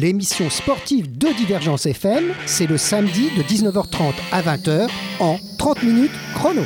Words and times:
30 0.00 0.12
minutes 0.12 0.32
chrono, 0.32 0.48
l'émission 0.50 0.50
sportive 0.50 1.18
de 1.18 1.28
Divergence 1.36 1.86
FM, 1.86 2.32
c'est 2.46 2.66
le 2.66 2.78
samedi 2.78 3.28
de 3.36 3.42
19h30 3.42 4.14
à 4.32 4.42
20h 4.42 4.88
en 5.20 5.38
30 5.58 5.82
minutes 5.82 6.10
chrono. 6.34 6.62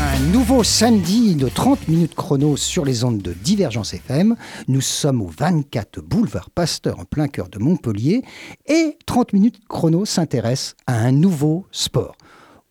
Un 0.00 0.32
nouveau 0.32 0.62
samedi 0.62 1.34
de 1.34 1.48
30 1.48 1.88
minutes 1.88 2.14
chrono 2.14 2.56
sur 2.56 2.84
les 2.84 3.04
ondes 3.04 3.22
de 3.22 3.32
Divergence 3.32 3.94
FM. 3.94 4.36
Nous 4.68 4.80
sommes 4.80 5.22
au 5.22 5.28
24 5.28 6.00
boulevard 6.02 6.50
Pasteur 6.50 6.98
en 6.98 7.04
plein 7.04 7.28
cœur 7.28 7.48
de 7.48 7.58
Montpellier 7.58 8.22
et 8.66 8.98
30 9.06 9.32
minutes 9.32 9.60
chrono 9.68 10.04
s'intéresse 10.04 10.74
à 10.86 10.98
un 10.98 11.12
nouveau 11.12 11.66
sport 11.72 12.16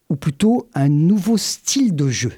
ou 0.10 0.16
plutôt 0.16 0.70
un 0.74 0.88
nouveau 0.88 1.38
style 1.38 1.96
de 1.96 2.10
jeu. 2.10 2.32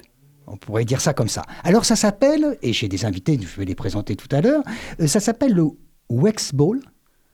On 0.50 0.56
pourrait 0.56 0.84
dire 0.84 1.00
ça 1.00 1.14
comme 1.14 1.28
ça. 1.28 1.42
Alors 1.62 1.84
ça 1.84 1.94
s'appelle, 1.94 2.58
et 2.60 2.72
j'ai 2.72 2.88
des 2.88 3.04
invités, 3.04 3.38
je 3.40 3.56
vais 3.58 3.64
les 3.64 3.76
présenter 3.76 4.16
tout 4.16 4.28
à 4.32 4.40
l'heure, 4.40 4.62
euh, 5.00 5.06
ça 5.06 5.20
s'appelle 5.20 5.52
le 5.52 5.68
Wexball. 6.08 6.80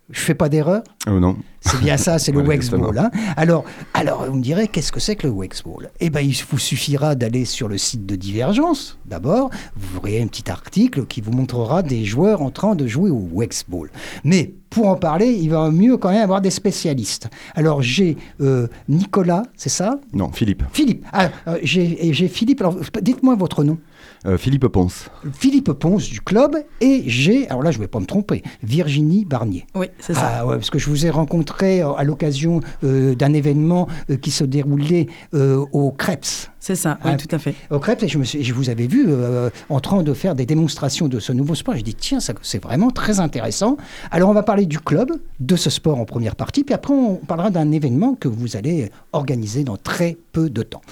Je 0.08 0.20
fais 0.20 0.34
pas 0.34 0.48
d'erreur 0.48 0.82
Oh 1.08 1.18
non. 1.18 1.36
C'est 1.60 1.80
bien 1.80 1.96
ça, 1.96 2.20
c'est 2.20 2.30
le 2.30 2.38
Voilà, 2.42 2.48
Wexball. 2.50 2.96
hein. 2.98 3.10
Alors, 3.36 3.64
alors, 3.92 4.24
vous 4.26 4.34
me 4.36 4.42
direz, 4.42 4.68
qu'est-ce 4.68 4.92
que 4.92 5.00
c'est 5.00 5.16
que 5.16 5.26
le 5.26 5.32
Wexball 5.32 5.90
Eh 5.98 6.10
bien, 6.10 6.20
il 6.20 6.32
vous 6.48 6.58
suffira 6.58 7.16
d'aller 7.16 7.44
sur 7.44 7.66
le 7.66 7.76
site 7.76 8.06
de 8.06 8.14
Divergence, 8.14 8.98
d'abord. 9.04 9.50
Vous 9.74 10.00
verrez 10.00 10.22
un 10.22 10.28
petit 10.28 10.48
article 10.48 11.06
qui 11.06 11.20
vous 11.20 11.32
montrera 11.32 11.82
des 11.82 12.04
joueurs 12.04 12.40
en 12.42 12.50
train 12.52 12.76
de 12.76 12.86
jouer 12.86 13.10
au 13.10 13.28
Wexball. 13.32 13.90
Mais 14.22 14.54
pour 14.70 14.86
en 14.86 14.94
parler, 14.96 15.26
il 15.32 15.50
va 15.50 15.70
mieux 15.72 15.96
quand 15.96 16.10
même 16.10 16.22
avoir 16.22 16.40
des 16.40 16.50
spécialistes. 16.50 17.28
Alors, 17.56 17.82
j'ai 17.82 18.16
euh, 18.40 18.68
Nicolas, 18.88 19.42
c'est 19.56 19.70
ça? 19.70 19.98
Non, 20.12 20.30
Philippe. 20.30 20.62
Philippe. 20.72 21.04
Ah, 21.12 21.30
euh, 21.48 21.58
j'ai 21.62 22.28
Philippe. 22.28 22.60
Alors, 22.60 22.76
dites-moi 23.02 23.34
votre 23.34 23.64
nom. 23.64 23.76
Euh, 24.24 24.38
Philippe 24.38 24.66
Ponce. 24.68 25.08
Philippe 25.32 25.72
Ponce 25.72 26.08
du 26.08 26.20
club. 26.20 26.56
Et 26.80 27.04
j'ai, 27.06 27.48
alors 27.48 27.62
là, 27.62 27.70
je 27.70 27.78
ne 27.78 27.82
vais 27.82 27.88
pas 27.88 28.00
me 28.00 28.06
tromper, 28.06 28.42
Virginie 28.62 29.24
Barnier. 29.24 29.66
Oui, 29.74 29.86
c'est 30.00 30.14
ça. 30.14 30.32
Ah 30.40 30.46
ouais, 30.46 30.56
parce 30.56 30.70
que 30.70 30.78
je 30.78 30.88
vous 30.88 31.06
ai 31.06 31.10
rencontré 31.10 31.82
euh, 31.82 31.92
à 31.92 32.04
l'occasion 32.04 32.60
euh, 32.84 33.14
d'un 33.14 33.32
événement 33.32 33.88
euh, 34.10 34.16
qui 34.16 34.30
se 34.30 34.44
déroulait 34.44 35.06
euh, 35.34 35.64
au 35.72 35.90
Krebs. 35.90 36.48
C'est 36.58 36.74
ça, 36.74 36.98
oui, 37.04 37.10
Ah, 37.14 37.16
tout 37.16 37.28
à 37.32 37.38
fait. 37.38 37.54
Au 37.70 37.78
Krebs, 37.78 38.02
et 38.02 38.08
je, 38.08 38.18
me 38.18 38.24
suis- 38.24 38.42
je 38.42 38.52
vous 38.52 38.70
avais 38.70 38.88
vu 38.88 39.04
euh, 39.08 39.50
en 39.68 39.78
train 39.78 40.02
de 40.02 40.12
faire 40.14 40.34
des 40.34 40.46
démonstrations 40.46 41.06
de 41.06 41.20
ce 41.20 41.32
nouveau 41.32 41.54
sport. 41.54 41.76
J'ai 41.76 41.82
dit, 41.82 41.94
tiens, 41.94 42.18
ça, 42.18 42.32
c'est 42.42 42.60
vraiment 42.62 42.90
très 42.90 43.20
intéressant. 43.20 43.76
Alors, 44.10 44.30
on 44.30 44.34
va 44.34 44.42
parler 44.42 44.66
du 44.66 44.80
club, 44.80 45.12
de 45.38 45.54
ce 45.56 45.70
sport 45.70 45.98
en 46.00 46.04
première 46.04 46.34
partie, 46.34 46.64
puis 46.64 46.74
après, 46.74 46.92
on 46.92 47.16
parlera 47.16 47.50
d'un 47.50 47.70
événement 47.70 48.14
que 48.14 48.26
vous 48.26 48.56
allez 48.56 48.90
organiser 49.12 49.62
dans 49.62 49.76
très 49.76 50.16
peu 50.32 50.50
de 50.50 50.62
temps. 50.62 50.82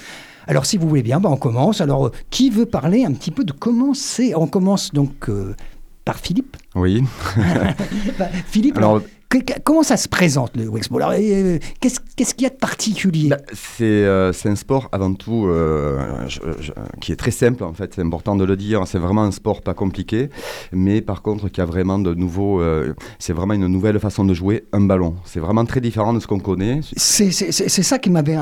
Alors, 0.47 0.65
si 0.65 0.77
vous 0.77 0.87
voulez 0.87 1.03
bien, 1.03 1.19
bah, 1.19 1.29
on 1.31 1.37
commence. 1.37 1.81
Alors, 1.81 2.07
euh, 2.07 2.11
qui 2.29 2.49
veut 2.49 2.65
parler 2.65 3.05
un 3.05 3.13
petit 3.13 3.31
peu 3.31 3.43
de 3.43 3.51
comment 3.51 3.93
c'est? 3.93 4.35
On 4.35 4.47
commence 4.47 4.93
donc 4.93 5.29
euh, 5.29 5.55
par 6.03 6.19
Philippe. 6.19 6.57
Oui. 6.75 7.03
Bah, 8.17 8.27
Philippe, 8.47 8.77
alors, 8.77 9.01
que- 9.29 9.59
comment 9.63 9.83
ça 9.83 9.97
se 9.97 10.07
présente 10.07 10.55
le 10.55 10.67
Wexball 10.67 11.03
euh, 11.19 11.57
Qu'est-ce 11.79 12.33
qu'il 12.33 12.43
y 12.43 12.47
a 12.47 12.49
de 12.49 12.55
particulier? 12.55 13.29
Bah, 13.29 13.37
c'est 13.53 13.83
euh, 13.83 14.31
c'est 14.33 14.49
un 14.49 14.55
sport 14.55 14.89
avant 14.91 15.13
tout 15.13 15.47
euh, 15.47 16.27
je- 16.27 16.39
je- 16.59 16.71
qui 17.01 17.11
est 17.11 17.15
très 17.15 17.31
simple 17.31 17.63
en 17.63 17.73
fait, 17.73 17.93
c'est 17.95 18.01
important 18.01 18.35
de 18.35 18.45
le 18.45 18.55
dire. 18.55 18.83
C'est 18.87 18.99
vraiment 18.99 19.23
un 19.23 19.31
sport 19.31 19.61
pas 19.61 19.73
compliqué, 19.73 20.29
mais 20.71 21.01
par 21.01 21.21
contre 21.21 21.49
qui 21.49 21.61
a 21.61 21.65
vraiment 21.65 21.99
de 21.99 22.13
nouveaux. 22.13 22.61
euh, 22.61 22.93
c'est 23.19 23.33
vraiment 23.33 23.53
une 23.53 23.67
nouvelle 23.67 23.99
façon 23.99 24.23
de 24.25 24.33
jouer 24.33 24.65
un 24.73 24.81
ballon. 24.81 25.15
C'est 25.25 25.39
vraiment 25.39 25.65
très 25.65 25.81
différent 25.81 26.13
de 26.13 26.19
ce 26.19 26.27
qu'on 26.27 26.39
connaît. 26.39 26.79
C'est 26.95 27.31
ça 27.31 27.99
qui 27.99 28.09
m'avait 28.09 28.37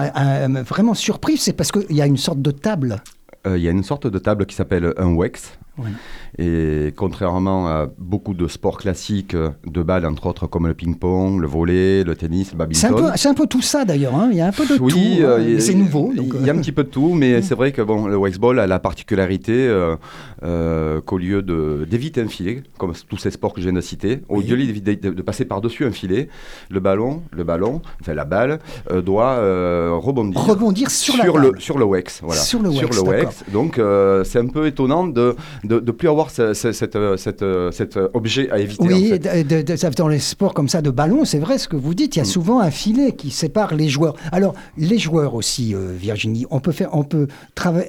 vraiment 0.68 0.94
surpris, 0.94 1.38
c'est 1.38 1.54
parce 1.54 1.72
qu'il 1.72 1.96
y 1.96 2.02
a 2.02 2.06
une 2.06 2.18
sorte 2.18 2.42
de 2.42 2.52
table. 2.52 3.02
Euh, 3.46 3.58
Il 3.58 3.64
y 3.64 3.68
a 3.68 3.72
une 3.72 3.84
sorte 3.84 4.08
de 4.08 4.18
table 4.20 4.46
qui 4.46 4.56
s'appelle 4.56 4.94
un 4.98 5.14
Wex. 5.16 5.58
Ouais. 5.78 5.90
Et 6.38 6.94
contrairement 6.96 7.68
à 7.68 7.88
beaucoup 7.98 8.34
de 8.36 8.48
sports 8.48 8.78
classiques 8.78 9.34
euh, 9.34 9.50
de 9.66 9.82
balles, 9.82 10.06
entre 10.06 10.28
autres 10.28 10.46
comme 10.48 10.68
le 10.68 10.74
ping-pong, 10.76 11.40
le 11.42 11.48
volley, 11.48 12.04
le 12.04 12.16
tennis, 12.16 12.52
le 12.52 12.58
badminton. 12.58 13.12
c'est 13.16 13.28
un 13.30 13.34
peu 13.34 13.48
tout 13.48 13.62
ça 13.62 13.84
d'ailleurs, 13.84 14.14
hein. 14.16 14.30
il 14.32 14.38
y 14.38 14.42
a 14.42 14.48
un 14.48 14.52
peu 14.52 14.66
de 14.68 14.80
Oui, 14.80 14.92
tout. 14.92 15.00
hein. 15.00 15.30
euh, 15.40 15.60
c'est 15.60 15.74
nouveau. 15.74 16.14
donc, 16.16 16.28
Il 16.40 16.46
y 16.46 16.50
a 16.50 16.54
euh, 16.54 16.56
un 16.58 16.60
petit 16.62 16.72
peu 16.72 16.84
de 16.84 16.90
tout, 16.90 17.14
mais 17.16 17.42
c'est 17.42 17.56
vrai 17.56 17.72
que 17.72 17.82
bon, 17.82 18.06
le 18.08 18.16
Wexball 18.18 18.60
a 18.60 18.68
la 18.68 18.80
particularité 18.80 19.54
euh, 19.68 19.96
euh, 20.44 21.02
qu'au 21.02 21.18
lieu 21.18 21.42
de- 21.42 21.88
d'éviter 21.90 22.22
un 22.22 22.28
filet, 22.28 22.62
comme 22.78 22.94
tous 23.10 23.18
ces 23.18 23.32
sports 23.32 23.54
que 23.54 23.60
je 23.62 23.66
viens 23.66 23.74
de 23.76 23.82
citer, 23.82 24.22
au 24.30 24.38
Oui. 24.38 24.46
lieu 24.46 24.58
de, 24.82 25.10
de 25.12 25.22
passer 25.22 25.46
par-dessus 25.46 25.86
un 25.86 25.92
filet, 25.92 26.30
le 26.70 26.80
ballon, 26.80 27.24
le 27.32 27.44
ballon, 27.44 27.82
enfin 28.02 28.14
la 28.14 28.26
balle, 28.26 28.60
euh, 28.92 29.02
doit 29.02 29.32
euh, 29.38 29.92
rebondir. 29.94 30.40
rebondir 30.40 30.92
sur, 30.92 31.18
la 31.18 31.26
le, 31.26 31.54
sur 31.60 31.78
le 31.80 31.86
Wex, 31.86 32.22
voilà. 32.24 32.42
Sur 32.42 32.62
le 32.62 32.70
Wex, 32.70 32.90
d'accord. 32.98 33.08
Wex. 33.08 33.44
Donc 33.52 33.80
euh, 33.80 34.24
c'est 34.24 34.40
un 34.40 34.48
peu 34.48 34.68
étonnant 34.68 35.08
de 35.08 35.36
ne 35.64 35.80
plus 35.92 36.10
avoir 36.10 36.30
ce- 36.30 36.54
ce- 36.54 36.72
cette, 36.72 36.96
euh, 36.96 37.18
cette, 37.18 37.42
euh, 37.42 37.72
cet 37.72 37.98
euh, 37.98 38.10
objet 38.14 38.50
à 38.52 38.60
éviter. 38.60 38.84
Oui, 38.86 39.08
en 39.08 39.10
fait. 39.14 39.44
de- 39.44 39.56
de- 39.58 39.62
de- 39.62 39.76
ça, 39.76 39.90
dans 39.92 40.08
les 40.08 40.20
sports 40.20 40.54
comme 40.54 40.70
ça 40.70 40.82
de 40.82 40.90
ballon, 40.92 41.26
c'est 41.26 41.40
vrai 41.40 41.58
ce 41.58 41.68
que 41.68 41.76
vous 41.76 41.94
dites, 41.94 42.16
il 42.16 42.20
y 42.20 42.22
a 42.22 42.24
Mm. 42.24 42.28
souvent 42.28 42.60
un 42.60 42.72
filet 42.72 43.12
qui 43.14 43.32
sépare 43.32 43.76
les 43.76 43.90
joueurs. 43.90 44.16
Alors, 44.32 44.54
les 44.78 44.98
joueurs 44.98 45.36
aussi, 45.36 45.74
euh, 45.76 45.94
Virginie, 45.98 46.46
on 46.52 46.60
peut, 46.60 46.72
faire, 46.72 46.90
on, 46.94 47.04
peut 47.04 47.28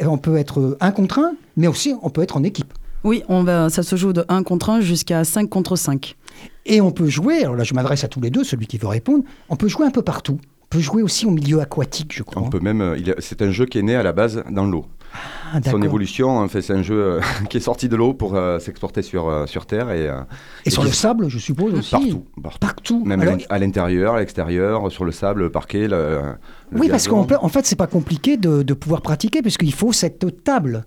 on 0.07 0.19
peut 0.19 0.37
être 0.37 0.77
un 0.81 0.91
contre 0.93 1.19
un, 1.19 1.33
mais 1.57 1.67
aussi 1.67 1.95
on 2.03 2.11
peut 2.11 2.23
être 2.23 2.37
en 2.37 2.43
équipe. 2.45 2.73
Oui, 3.03 3.23
on 3.29 3.43
va, 3.45 3.69
ça 3.71 3.83
se 3.83 3.97
joue 3.97 4.13
de 4.13 4.25
1 4.29 4.43
contre 4.43 4.71
1 4.71 4.81
jusqu'à 4.81 5.25
5 5.25 5.49
contre 5.51 5.77
5. 5.77 6.17
Et 6.67 6.81
on 6.81 6.91
peut 6.91 7.09
jouer, 7.09 7.43
alors 7.43 7.55
là 7.57 7.65
je 7.65 7.75
m'adresse 7.75 8.03
à 8.05 8.09
tous 8.09 8.21
les 8.21 8.31
deux, 8.31 8.45
celui 8.45 8.67
qui 8.67 8.79
veut 8.79 8.89
répondre, 8.89 9.25
on 9.51 9.57
peut 9.57 9.69
jouer 9.69 9.85
un 9.87 9.91
peu 9.91 10.03
partout. 10.03 10.39
On 10.63 10.67
peut 10.77 10.81
jouer 10.81 11.03
aussi 11.03 11.27
au 11.27 11.31
milieu 11.31 11.61
aquatique, 11.61 12.13
je 12.17 12.23
crois. 12.23 12.43
On 12.43 12.49
peut 12.49 12.59
même, 12.61 12.97
c'est 13.21 13.43
un 13.43 13.51
jeu 13.51 13.67
qui 13.67 13.79
est 13.79 13.83
né 13.83 13.95
à 13.95 14.03
la 14.03 14.13
base 14.13 14.43
dans 14.51 14.65
l'eau. 14.65 14.87
Ah, 15.57 15.71
Son 15.71 15.83
évolution, 15.83 16.39
en 16.39 16.49
fait, 16.49 16.63
c'est 16.63 16.73
un 16.73 16.83
jeu 16.83 17.01
euh, 17.01 17.21
qui 17.49 17.59
est 17.59 17.61
sorti 17.61 17.89
de 17.89 17.95
l'eau 17.95 18.13
pour 18.13 18.35
euh, 18.35 18.59
s'exporter 18.59 19.03
sur, 19.03 19.29
euh, 19.29 19.47
sur 19.47 19.67
Terre 19.67 19.93
et, 19.93 20.09
euh, 20.09 20.21
Et 20.65 20.71
sur 20.71 20.83
le 20.83 20.91
sable, 20.91 21.29
je 21.29 21.39
suppose 21.39 21.73
aussi 21.75 21.93
partout. 21.93 22.25
partout. 22.43 22.59
Partout. 22.59 23.05
Même 23.05 23.21
Alors, 23.21 23.37
à 23.49 23.59
l'intérieur, 23.61 24.15
à 24.15 24.19
l'extérieur, 24.19 24.91
sur 24.91 25.05
le 25.05 25.13
sable, 25.13 25.43
le 25.43 25.51
parquet, 25.51 25.87
le, 25.87 26.21
le 26.71 26.81
oui, 26.81 26.89
parce 26.89 27.07
qu'en 27.07 27.21
en 27.41 27.49
fait, 27.49 27.67
c'est 27.67 27.77
pas 27.77 27.87
compliqué 27.87 28.37
de, 28.37 28.65
de 28.65 28.75
pouvoir 28.75 29.01
pratiquer, 29.01 29.43
puisqu'il 29.43 29.73
faut 29.73 29.93
cette 29.93 30.43
table. 30.43 30.87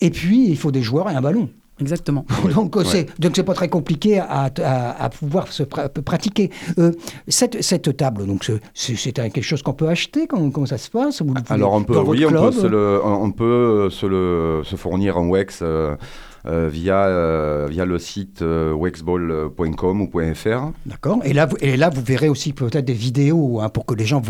Et 0.00 0.10
puis, 0.10 0.48
il 0.48 0.58
faut 0.58 0.72
des 0.72 0.82
joueurs 0.82 1.08
et 1.08 1.14
un 1.14 1.20
ballon. 1.20 1.48
Exactement. 1.82 2.24
donc, 2.54 2.76
euh, 2.76 2.80
ouais. 2.80 2.84
c'est 2.86 3.20
donc 3.20 3.32
c'est 3.36 3.42
pas 3.44 3.54
très 3.54 3.68
compliqué 3.68 4.18
à, 4.18 4.50
à- 4.62 5.04
à 5.04 5.08
pouvoir 5.10 5.48
se 5.52 5.62
pra- 5.64 5.88
pratiquer. 5.88 6.50
Euh, 6.78 6.92
cette, 7.28 7.62
cette 7.62 7.96
table, 7.96 8.26
donc 8.26 8.44
c'est- 8.44 8.60
c'est 8.74 8.96
c'est 8.96 9.18
un- 9.18 9.28
quelque 9.28 9.44
chose 9.52 9.62
qu'on 9.62 9.74
peut 9.74 9.88
acheter? 9.88 10.26
Comment, 10.26 10.50
comment 10.50 10.66
ça 10.66 10.78
se 10.78 10.88
passe? 10.90 11.20
Vous 11.22 11.34
Alors 11.50 11.72
on 11.74 11.82
peut, 11.82 11.98
oui, 11.98 12.24
on 12.24 12.30
peut, 12.30 12.36
club? 12.38 12.52
se, 12.52 12.66
le- 12.66 13.00
on 13.04 13.24
on 13.24 13.30
peut 13.32 13.88
se, 13.90 14.06
le, 14.06 14.62
se 14.64 14.76
fournir 14.76 15.16
en 15.18 15.28
Wex 15.28 15.60
euh, 15.62 15.96
euh, 16.46 16.68
via, 16.72 17.04
euh, 17.06 17.66
via 17.70 17.84
le 17.84 17.98
site 17.98 18.42
euh, 18.42 18.72
wexball.com 18.72 20.00
ou 20.02 20.10
.fr. 20.34 20.72
D'accord. 20.86 21.18
Et 21.24 21.32
là, 21.32 21.46
vous, 21.46 21.56
et 21.60 21.76
là, 21.76 21.88
vous 21.90 22.02
verrez 22.02 22.28
aussi 22.28 22.52
peut-être 22.52 22.84
des 22.84 22.92
vidéos 22.94 23.60
hein, 23.60 23.68
pour 23.68 23.86
que 23.86 23.94
les 23.94 24.04
gens 24.06 24.20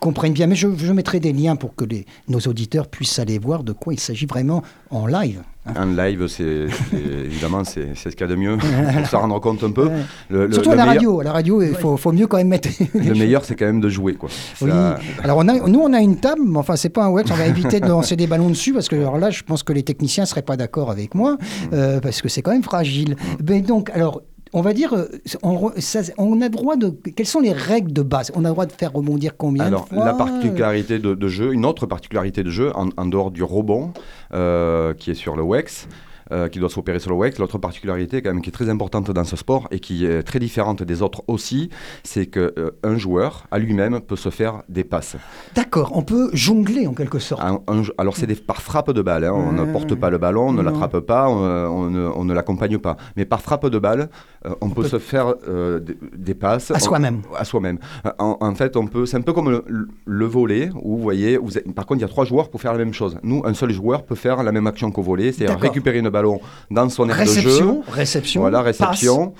comprennent 0.00 0.32
bien. 0.32 0.46
Mais 0.46 0.54
je, 0.54 0.68
je 0.76 0.92
mettrai 0.92 1.20
des 1.20 1.32
liens 1.32 1.56
pour 1.56 1.74
que 1.74 1.84
les, 1.84 2.04
nos 2.28 2.40
auditeurs 2.40 2.88
puissent 2.88 3.18
aller 3.18 3.38
voir 3.38 3.64
de 3.64 3.72
quoi 3.72 3.92
il 3.94 4.00
s'agit 4.00 4.26
vraiment 4.26 4.62
en 4.90 5.06
live. 5.06 5.42
Hein. 5.66 5.72
En 5.76 5.86
live, 5.86 6.26
c'est 6.28 6.66
évidemment 6.92 7.64
c'est 7.64 7.94
ce 7.94 8.08
qu'il 8.10 8.20
y 8.20 8.24
a 8.24 8.26
de 8.26 8.34
mieux 8.36 8.56
pour 8.96 9.06
se 9.06 9.16
rendre 9.16 9.38
compte 9.40 9.62
un 9.64 9.70
peu. 9.70 9.86
Ouais. 9.86 9.92
Le, 10.28 10.46
le- 10.46 10.52
Surtout 10.52 10.70
le 10.70 10.74
à 10.74 10.76
la 10.78 10.82
meilleur- 10.86 10.94
radio. 10.96 11.20
À 11.20 11.24
la 11.24 11.32
radio, 11.32 11.62
il 11.62 11.74
faut, 11.74 11.96
faut 11.96 12.12
mieux 12.12 12.26
quand 12.26 12.36
même 12.38 12.48
mettre. 12.48 12.68
Le 12.94 13.14
meilleur, 13.14 13.44
c'est 13.44 13.54
quand 13.56 13.66
même 13.66 13.80
de 13.80 13.88
jouer, 13.88 14.14
quoi. 14.14 14.28
Oui. 14.62 14.70
Ça- 14.70 14.98
Alors 15.22 15.38
on 15.38 15.48
a, 15.48 15.54
nous 15.68 15.80
on 15.80 15.92
a 15.92 16.00
une 16.00 16.16
table, 16.18 16.42
mais 16.44 16.58
enfin 16.58 16.76
c'est 16.76 16.88
pas 16.88 17.04
un 17.04 17.12
Wex, 17.12 17.30
on 17.30 17.34
va 17.34 17.46
éviter 17.46 17.80
de 17.80 17.86
lancer 17.86 18.16
des 18.16 18.26
ballons 18.26 18.48
dessus 18.50 18.72
parce 18.72 18.88
que 18.88 18.96
alors 18.96 19.18
là 19.18 19.30
je 19.30 19.42
pense 19.42 19.62
que 19.62 19.72
les 19.72 19.82
techniciens 19.82 20.24
seraient 20.26 20.42
pas 20.42 20.56
d'accord 20.56 20.90
avec 20.90 21.14
moi 21.14 21.36
euh, 21.72 22.00
parce 22.00 22.22
que 22.22 22.28
c'est 22.28 22.42
quand 22.42 22.52
même 22.52 22.62
fragile. 22.62 23.16
Mais 23.46 23.60
donc 23.60 23.90
alors 23.90 24.22
on 24.52 24.62
va 24.62 24.72
dire, 24.72 24.94
euh, 24.94 25.06
on, 25.42 25.68
re- 25.68 25.80
ça- 25.80 26.12
on 26.18 26.40
a 26.40 26.48
droit 26.48 26.76
de. 26.76 26.90
Quelles 26.90 27.26
sont 27.26 27.40
les 27.40 27.52
règles 27.52 27.92
de 27.92 28.02
base? 28.02 28.32
On 28.34 28.44
a 28.44 28.48
droit 28.50 28.66
de 28.66 28.72
faire 28.72 28.92
rebondir 28.92 29.36
combien 29.36 29.64
Alors, 29.64 29.84
de 29.84 29.94
fois? 29.94 30.04
la 30.04 30.14
particularité 30.14 30.98
de, 30.98 31.14
de 31.14 31.28
jeu, 31.28 31.52
une 31.52 31.64
autre 31.66 31.86
particularité 31.86 32.42
de 32.42 32.50
jeu, 32.50 32.72
en, 32.74 32.88
en 32.96 33.06
dehors 33.06 33.30
du 33.30 33.42
rebond, 33.44 33.92
euh, 34.34 34.94
qui 34.94 35.10
est 35.10 35.14
sur 35.14 35.36
le 35.36 35.42
WEX, 35.42 35.86
euh, 36.32 36.48
qui 36.48 36.58
doit 36.58 36.68
s'opérer 36.70 36.98
sur 36.98 37.10
le 37.10 37.16
WEX, 37.16 37.38
l'autre 37.38 37.58
particularité 37.58 38.22
quand 38.22 38.32
même 38.32 38.42
qui 38.42 38.50
est 38.50 38.52
très 38.52 38.68
importante 38.68 39.10
dans 39.10 39.24
ce 39.24 39.36
sport 39.36 39.68
et 39.70 39.80
qui 39.80 40.06
est 40.06 40.22
très 40.22 40.38
différente 40.38 40.82
des 40.82 41.02
autres 41.02 41.22
aussi, 41.26 41.70
c'est 42.04 42.26
que 42.26 42.54
euh, 42.58 42.96
joueur 42.98 43.46
à 43.50 43.58
lui-même 43.58 44.00
peut 44.00 44.16
se 44.16 44.30
faire 44.30 44.62
des 44.68 44.84
passes. 44.84 45.16
D'accord, 45.54 45.92
on 45.94 46.02
peut 46.02 46.30
jongler 46.32 46.86
en 46.86 46.92
quelque 46.94 47.18
sorte. 47.18 47.42
Un- 47.42 47.60
un 47.66 47.82
jou- 47.82 47.92
alors 47.98 48.16
c'est 48.16 48.26
par 48.46 48.62
frappe 48.62 48.90
de 48.92 49.02
balle, 49.02 49.24
hein, 49.24 49.32
on 49.34 49.52
ne 49.52 49.64
porte 49.72 49.94
pas 49.94 50.10
le 50.10 50.18
ballon, 50.18 50.48
on 50.48 50.52
ne 50.52 50.62
l'attrape 50.62 51.00
pas, 51.00 51.28
on, 51.28 51.94
on 51.94 52.24
ne, 52.24 52.32
l'accompagne 52.34 52.78
pas. 52.78 52.96
Mais 53.16 53.24
par 53.24 53.40
frappe 53.42 53.66
de 53.66 53.78
balle, 53.78 54.08
euh, 54.46 54.50
on, 54.60 54.68
peut, 54.70 54.82
peut- 54.82 54.88
se 54.88 54.98
faire 54.98 55.34
euh, 55.48 55.80
des, 55.80 55.96
des 56.16 56.34
passes. 56.34 56.70
À 56.70 56.78
soi-même. 56.78 57.22
à 57.36 57.44
soi-même. 57.44 57.78
En, 58.18 58.36
en 58.40 58.54
fait, 58.54 58.76
on 58.76 58.86
peut, 58.86 59.06
c'est 59.06 59.16
un 59.16 59.20
peu 59.22 59.32
comme 59.32 59.50
le, 59.50 59.64
le 60.04 60.24
volet, 60.26 60.70
où 60.82 60.96
vous 60.96 61.02
voyez, 61.02 61.36
vous 61.36 61.58
êtes- 61.58 61.72
par 61.74 61.86
contre, 61.86 61.98
il 61.98 62.02
y 62.02 62.04
a 62.04 62.08
trois 62.08 62.24
joueurs 62.24 62.48
pour 62.50 62.60
faire 62.60 62.72
la 62.72 62.78
même 62.78 62.94
chose. 62.94 63.18
Nous, 63.22 63.42
un 63.44 63.54
seul 63.54 63.70
joueur 63.72 64.04
peut 64.04 64.14
faire 64.14 64.42
la 64.42 64.52
même 64.52 64.66
action 64.66 64.90
qu'au 64.90 65.02
volet, 65.02 65.32
c'est-à-dire 65.32 65.58
récupérer 65.60 66.00
le 66.02 66.10
ballon 66.20 66.40
dans 66.70 66.88
son 66.88 67.08
aire 67.08 67.18
de 67.18 67.24
jeu. 67.24 67.80
Réception. 67.88 68.40
Voilà, 68.42 68.58
passe. 68.62 68.66
réception, 68.80 69.34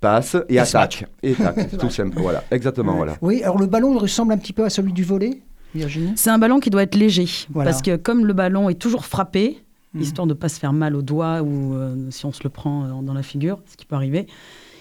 passe, 0.00 0.36
et 0.48 0.54
Et 0.54 0.58
attaque. 0.58 1.06
Et 1.22 1.32
attaque, 1.32 1.76
tout 1.78 1.90
simple. 1.90 2.18
Voilà, 2.20 2.44
exactement, 2.50 2.94
voilà. 2.96 3.16
Oui, 3.22 3.42
alors 3.42 3.58
le 3.58 3.66
ballon 3.66 3.96
ressemble 3.98 4.32
un 4.32 4.38
petit 4.38 4.52
peu 4.52 4.64
à 4.64 4.70
celui 4.70 4.92
du 4.92 5.04
volet 5.04 5.40
Virginie? 5.74 6.12
C'est 6.16 6.30
un 6.30 6.38
ballon 6.38 6.58
qui 6.60 6.70
doit 6.70 6.82
être 6.82 6.94
léger. 6.94 7.26
Voilà. 7.50 7.70
Parce 7.70 7.82
que 7.82 7.96
comme 7.96 8.24
le 8.24 8.32
ballon 8.32 8.68
est 8.70 8.74
toujours 8.80 9.04
frappé, 9.04 9.58
Mhm. 9.94 10.02
histoire 10.02 10.26
de 10.26 10.32
ne 10.34 10.38
pas 10.38 10.48
se 10.48 10.58
faire 10.58 10.72
mal 10.72 10.94
au 10.94 11.02
doigt 11.02 11.40
ou 11.42 11.74
euh, 11.74 11.94
si 12.10 12.26
on 12.26 12.32
se 12.32 12.42
le 12.44 12.50
prend 12.50 12.84
euh, 12.84 13.02
dans 13.02 13.14
la 13.14 13.22
figure, 13.22 13.60
ce 13.66 13.76
qui 13.76 13.86
peut 13.86 13.94
arriver, 13.96 14.26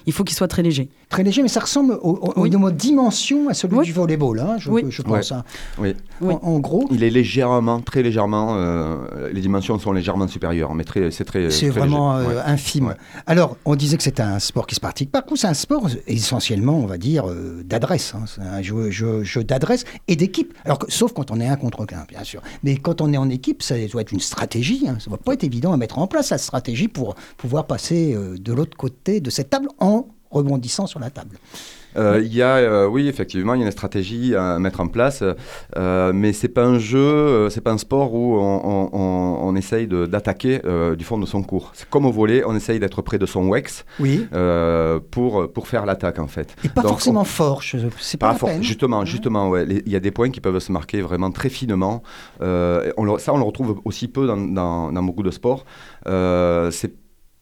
il 0.06 0.14
faut 0.14 0.24
qu'il 0.24 0.36
soit 0.36 0.48
très 0.48 0.62
léger. 0.64 0.90
Très 1.10 1.24
léger, 1.24 1.42
mais 1.42 1.48
ça 1.48 1.60
ressemble 1.60 1.94
au, 2.02 2.12
au- 2.12 2.34
au 2.36 2.42
Oui. 2.44 2.50
dimension 2.74 3.50
à 3.50 3.54
celui 3.54 3.78
Oui. 3.78 3.86
du 3.86 3.94
volleyball, 3.94 4.40
hein, 4.40 4.56
je, 4.58 4.70
Oui. 4.70 4.84
je 4.90 5.02
pense. 5.02 5.32
hein. 5.32 5.44
Oui. 5.78 5.94
Oui. 6.22 6.34
En, 6.42 6.48
en 6.48 6.60
gros, 6.60 6.88
Il 6.92 7.04
est 7.04 7.10
légèrement, 7.10 7.82
très 7.82 8.02
légèrement, 8.04 8.56
euh, 8.58 9.30
les 9.34 9.42
dimensions 9.42 9.78
sont 9.80 9.92
légèrement 9.92 10.28
supérieures, 10.28 10.74
mais 10.76 10.84
très, 10.84 11.12
c'est 11.12 11.26
très. 11.26 11.50
c'est 11.52 11.70
vraiment 11.70 12.18
léger. 12.18 12.32
euh, 12.32 12.36
Ouais. 12.36 12.42
infime. 12.46 12.88
Ouais. 12.88 12.94
Alors, 13.28 13.58
on 13.66 13.76
disait 13.76 13.98
que 13.98 14.04
c'est 14.04 14.20
un 14.20 14.40
sport 14.40 14.68
qui 14.68 14.76
se 14.76 14.80
pratique 14.80 15.12
partout. 15.12 15.36
C'est 15.36 15.48
un 15.48 15.54
sport 15.54 15.88
essentiellement, 16.08 16.78
on 16.80 16.86
va 16.86 16.98
dire, 16.98 17.30
euh, 17.30 17.62
d'adresse. 17.64 18.14
hein. 18.16 18.24
C'est 18.28 18.42
un 18.42 18.62
jeu, 18.62 18.90
jeu- 18.92 19.24
jeu 19.24 19.44
d'adresse 19.44 19.84
et 20.08 20.16
d'équipe. 20.16 20.54
Alors, 20.66 20.80
que- 20.80 20.92
sauf 20.92 21.14
quand 21.14 21.32
on 21.32 21.40
est 21.40 21.48
un 21.48 21.56
contre 21.56 21.82
un, 21.82 22.06
bien 22.08 22.24
sûr. 22.24 22.42
Mais 22.64 22.78
quand 22.78 23.02
on 23.02 23.12
est 23.14 23.18
en 23.18 23.30
équipe, 23.30 23.62
ça 23.62 23.76
doit 23.88 24.02
être 24.02 24.12
une 24.12 24.20
stratégie. 24.20 24.86
hein. 24.88 24.98
Ça 25.00 25.10
ne 25.10 25.16
va 25.16 25.18
pas 25.18 25.34
être 25.34 25.44
évident 25.44 25.74
à 25.74 25.78
mettre 25.78 26.00
en 26.00 26.08
place, 26.08 26.30
la 26.32 26.38
stratégie, 26.38 26.88
pour 26.88 27.16
pouvoir 27.38 27.66
passer 27.68 28.14
euh, 28.16 28.36
de 28.38 28.54
l'autre 28.54 28.76
côté 28.78 29.20
de 29.22 29.30
cette 29.30 29.50
table 29.50 29.68
en 29.80 29.95
rebondissant 30.32 30.88
sur 30.88 31.00
la 31.00 31.10
table. 31.10 31.38
Euh, 31.98 32.22
Il 32.22 32.36
y 32.36 32.42
a, 32.42 32.58
euh, 32.58 32.88
oui, 32.88 33.08
effectivement, 33.08 33.54
il 33.54 33.62
y 33.62 33.64
a 33.64 33.66
une 33.66 33.72
stratégie 33.72 34.36
à 34.36 34.60
mettre 34.60 34.82
en 34.82 34.88
place, 34.88 35.24
euh, 35.78 36.12
mais 36.14 36.34
c'est 36.34 36.50
pas 36.50 36.66
un 36.66 36.78
jeu, 36.78 37.00
euh, 37.00 37.50
c'est 37.50 37.62
pas 37.62 37.72
un 37.72 37.78
sport 37.78 38.14
où 38.14 38.36
on, 38.38 38.62
on- 38.66 38.90
on- 38.92 39.38
on 39.48 39.56
essaye 39.56 39.88
d'attaquer 39.88 40.60
du 40.98 41.06
fond 41.06 41.18
de 41.18 41.26
son 41.26 41.42
cours. 41.42 41.72
C'est 41.74 41.90
comme 41.90 42.06
au 42.06 42.12
volet, 42.12 42.44
on 42.46 42.54
essaye 42.54 42.80
d'être 42.80 43.02
près 43.02 43.18
de 43.18 43.26
son 43.26 43.48
wax 43.48 43.86
Oui. 44.02 44.28
pour, 45.12 45.50
pour 45.54 45.68
faire 45.70 45.86
l'attaque 45.86 46.20
en 46.20 46.28
fait. 46.28 46.54
Et 46.66 46.70
pas 46.70 46.82
Donc, 46.82 46.92
forcément 46.92 47.22
on- 47.22 47.24
fort. 47.24 47.62
je- 47.62 47.78
C'est 48.00 48.18
pas, 48.18 48.28
Pas 48.28 48.34
la 48.34 48.40
fort, 48.40 48.50
peine. 48.50 48.64
justement, 48.64 49.00
Ouais. 49.00 49.06
justement, 49.06 49.50
ouais. 49.50 49.66
Il 49.86 49.92
y 49.92 49.96
a 49.96 50.02
des 50.02 50.12
points 50.12 50.32
qui 50.32 50.42
peuvent 50.42 50.60
se 50.60 50.74
marquer 50.74 51.02
vraiment 51.02 51.32
très 51.32 51.48
finement. 51.50 52.04
On 52.42 53.04
le- 53.06 53.20
ça, 53.20 53.34
on 53.34 53.38
le 53.38 53.44
retrouve 53.44 53.80
aussi 53.86 54.10
peu 54.10 54.28
dans, 54.28 54.36
dans- 54.38 54.92
dans 54.92 55.04
beaucoup 55.04 55.24
de 55.24 55.32
sports. 55.32 55.64
C'est 56.06 56.94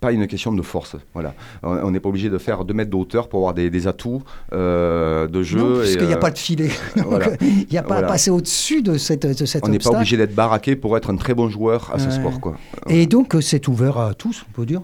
pas 0.03 0.11
une 0.11 0.27
question 0.27 0.51
de 0.51 0.61
force. 0.61 0.95
Voilà. 1.13 1.33
On 1.63 1.89
n'est 1.91 2.00
pas 2.01 2.09
obligé 2.09 2.29
de 2.29 2.38
faire 2.38 2.65
2 2.65 2.73
mètres 2.73 2.91
de 2.91 2.95
hauteur 2.95 3.29
pour 3.29 3.39
avoir 3.39 3.53
des, 3.53 3.69
des 3.69 3.88
atouts 3.88 4.21
euh, 4.51 5.27
de 5.27 5.44
jeu. 5.44 5.59
Non, 5.59 5.75
et, 5.77 5.79
puisqu'il 5.79 6.07
n'y 6.07 6.13
a 6.13 6.17
euh, 6.17 6.19
pas 6.19 6.31
de 6.31 6.38
filet. 6.38 6.69
Donc, 6.97 7.05
voilà. 7.07 7.27
il 7.41 7.67
n'y 7.71 7.77
a 7.77 7.83
pas 7.83 7.94
Voilà. 7.95 8.07
à 8.07 8.11
passer 8.11 8.29
au-dessus 8.31 8.81
de, 8.81 8.97
cette, 8.97 9.25
de 9.25 9.45
cet 9.45 9.65
on 9.65 9.69
n'est 9.69 9.79
pas 9.79 9.91
obligé 9.91 10.17
d'être 10.17 10.35
baraqué 10.35 10.75
pour 10.75 10.97
être 10.97 11.09
un 11.09 11.15
très 11.15 11.33
bon 11.33 11.47
joueur 11.50 11.89
à 11.94 12.00
ce 12.00 12.11
sport. 12.11 12.39
Quoi. 12.41 12.55
Et 12.89 13.05
donc, 13.07 13.35
euh, 13.35 13.41
c'est 13.41 13.67
ouvert 13.69 13.97
à 13.97 14.13
tous, 14.13 14.44
on 14.50 14.51
peut 14.53 14.65
dire 14.65 14.81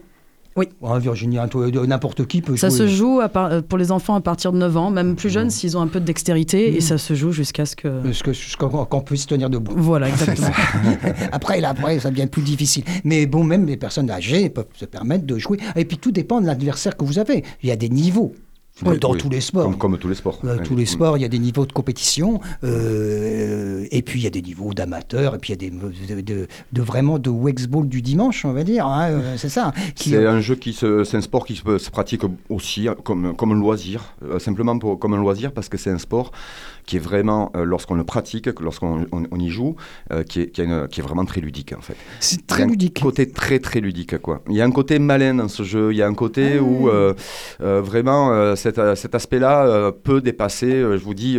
Oui. 0.60 0.68
Ouais, 0.82 1.00
Virginie, 1.00 1.38
de- 1.38 1.86
n'importe 1.86 2.26
qui 2.28 2.42
peut 2.42 2.58
Ça 2.58 2.68
jouer. 2.68 2.78
se 2.80 2.88
joue 2.88 3.22
par- 3.32 3.46
euh, 3.46 3.62
pour 3.62 3.78
les 3.78 3.92
enfants 3.94 4.16
à 4.16 4.20
partir 4.20 4.52
de 4.52 4.58
9 4.58 4.76
ans, 4.76 4.92
même 4.92 5.16
plus 5.16 5.30
jeunes 5.30 5.50
s'ils 5.50 5.78
ont 5.78 5.82
un 5.82 5.88
peu 5.88 6.02
de 6.02 6.06
dextérité, 6.06 6.76
et 6.76 6.82
ça 6.82 6.98
se 6.98 7.14
joue 7.14 7.32
jusqu'à 7.32 7.66
ce 7.66 7.78
que... 7.78 7.88
Qu'on 8.90 9.02
puisse 9.02 9.26
tenir 9.26 9.50
debout. 9.50 9.72
Voilà, 9.78 10.10
exactement. 10.10 10.50
après, 11.32 11.62
là, 11.62 11.70
après, 11.70 12.00
ça 12.00 12.10
devient 12.12 12.28
plus 12.28 12.42
difficile. 12.42 12.84
Mais 13.06 13.26
bon, 13.26 13.44
même 13.46 13.66
les 13.66 13.78
personnes 13.78 14.12
âgées 14.12 14.50
peuvent 14.50 14.66
se 14.74 14.84
permettre 14.86 15.26
de 15.26 15.38
jouer. 15.38 15.58
Et 15.78 15.86
puis, 15.86 15.98
tout 15.98 16.12
dépend 16.12 16.42
de 16.42 16.46
l'adversaire 16.48 16.98
que 16.98 17.06
vous 17.06 17.20
avez. 17.20 17.44
Il 17.64 17.70
y 17.70 17.72
a 17.72 17.76
des 17.78 17.90
niveaux. 17.90 18.34
Oui, 18.86 18.98
dans 19.00 19.12
oui. 19.12 19.18
tous 19.18 19.30
les 19.30 19.42
sports. 19.42 19.64
Comme, 19.64 19.78
comme 19.78 19.98
tous 19.98 20.08
les 20.08 20.16
sports. 20.16 20.40
Dans 20.44 20.58
tous 20.60 20.76
les 20.76 20.84
Mm. 20.84 20.88
sports, 20.88 21.18
il 21.18 21.22
y 21.22 21.26
a 21.26 21.30
des 21.30 21.40
niveaux 21.40 21.66
de 21.66 21.72
compétition, 21.74 22.40
euh, 22.64 23.86
et 23.92 24.02
puis 24.02 24.20
il 24.20 24.24
y 24.24 24.28
a 24.28 24.30
des 24.30 24.42
niveaux 24.42 24.74
d'amateurs, 24.74 25.36
et 25.36 25.38
puis 25.38 25.54
il 25.54 25.64
y 25.64 26.14
a 26.14 26.16
des 26.16 26.22
de, 26.24 26.81
vraiment 26.81 27.20
de 27.20 27.30
Wexball 27.30 27.88
du 27.88 28.02
dimanche, 28.02 28.46
on 28.46 28.54
va 28.54 28.64
dire, 28.64 28.86
hein, 28.86 29.10
euh, 29.12 29.34
c'est 29.38 29.50
ça. 29.50 29.74
qui- 29.96 30.10
C'est 30.12 30.26
un 30.26 30.40
jeu 30.42 30.56
qui 30.56 30.74
se, 30.74 31.04
c'est 31.04 31.18
un 31.18 31.22
sport 31.22 31.46
qui 31.46 31.56
se, 31.56 31.78
se 31.78 31.90
pratique 31.92 32.22
aussi 32.50 32.88
euh, 32.88 32.94
comme, 33.04 33.36
comme 33.36 33.52
un 33.52 33.60
loisir, 33.60 34.16
euh, 34.24 34.40
simplement 34.40 34.78
pour, 34.78 34.98
comme 35.00 35.14
un 35.14 35.18
loisir 35.20 35.52
parce 35.52 35.70
que 35.70 35.78
c'est 35.78 35.90
un 35.92 35.98
sport 35.98 36.32
qui 36.86 36.96
est 36.96 37.00
vraiment, 37.00 37.52
euh, 37.56 37.64
lorsqu'on 37.66 37.96
le 37.96 38.04
pratique, 38.04 38.52
que 38.54 38.64
lorsqu'on 38.64 39.06
on, 39.12 39.24
on 39.30 39.40
y 39.40 39.50
joue, 39.50 39.75
qui, 40.28 40.42
est, 40.42 40.48
qui, 40.52 40.62
a 40.62 40.64
une- 40.64 40.88
qui 40.88 41.00
est 41.02 41.04
vraiment 41.04 41.25
très 41.25 41.42
ludique 41.42 41.74
en 41.78 41.82
fait. 41.82 41.96
c'est 42.20 42.38
Il 42.38 42.40
y 42.42 42.44
très 42.46 42.64
a 42.64 42.66
ludique. 42.66 43.00
Un 43.00 43.04
côté 43.04 43.30
très 43.30 43.60
très 43.60 43.80
ludique 43.80 44.18
quoi. 44.20 44.42
Il 44.50 44.56
y 44.56 44.62
a 44.62 44.66
un 44.66 44.72
côté 44.72 44.98
malin 45.00 45.36
dans 45.36 45.48
ce 45.48 45.64
jeu. 45.64 45.92
Il 45.92 45.98
y 45.98 46.02
a 46.02 46.08
un 46.08 46.14
côté 46.16 46.56
Ah 46.58 46.64
où 46.64 46.90
vraiment 47.60 48.32
euh, 48.34 48.56
cet, 48.69 48.80
euh, 48.80 48.95
cet 48.95 49.16
aspect-là 49.16 49.66
euh, 49.66 49.92
peut 49.92 50.21
dépasser, 50.21 50.71
euh, 50.74 50.98
je 50.98 51.04
vous 51.04 51.13
dis, 51.13 51.38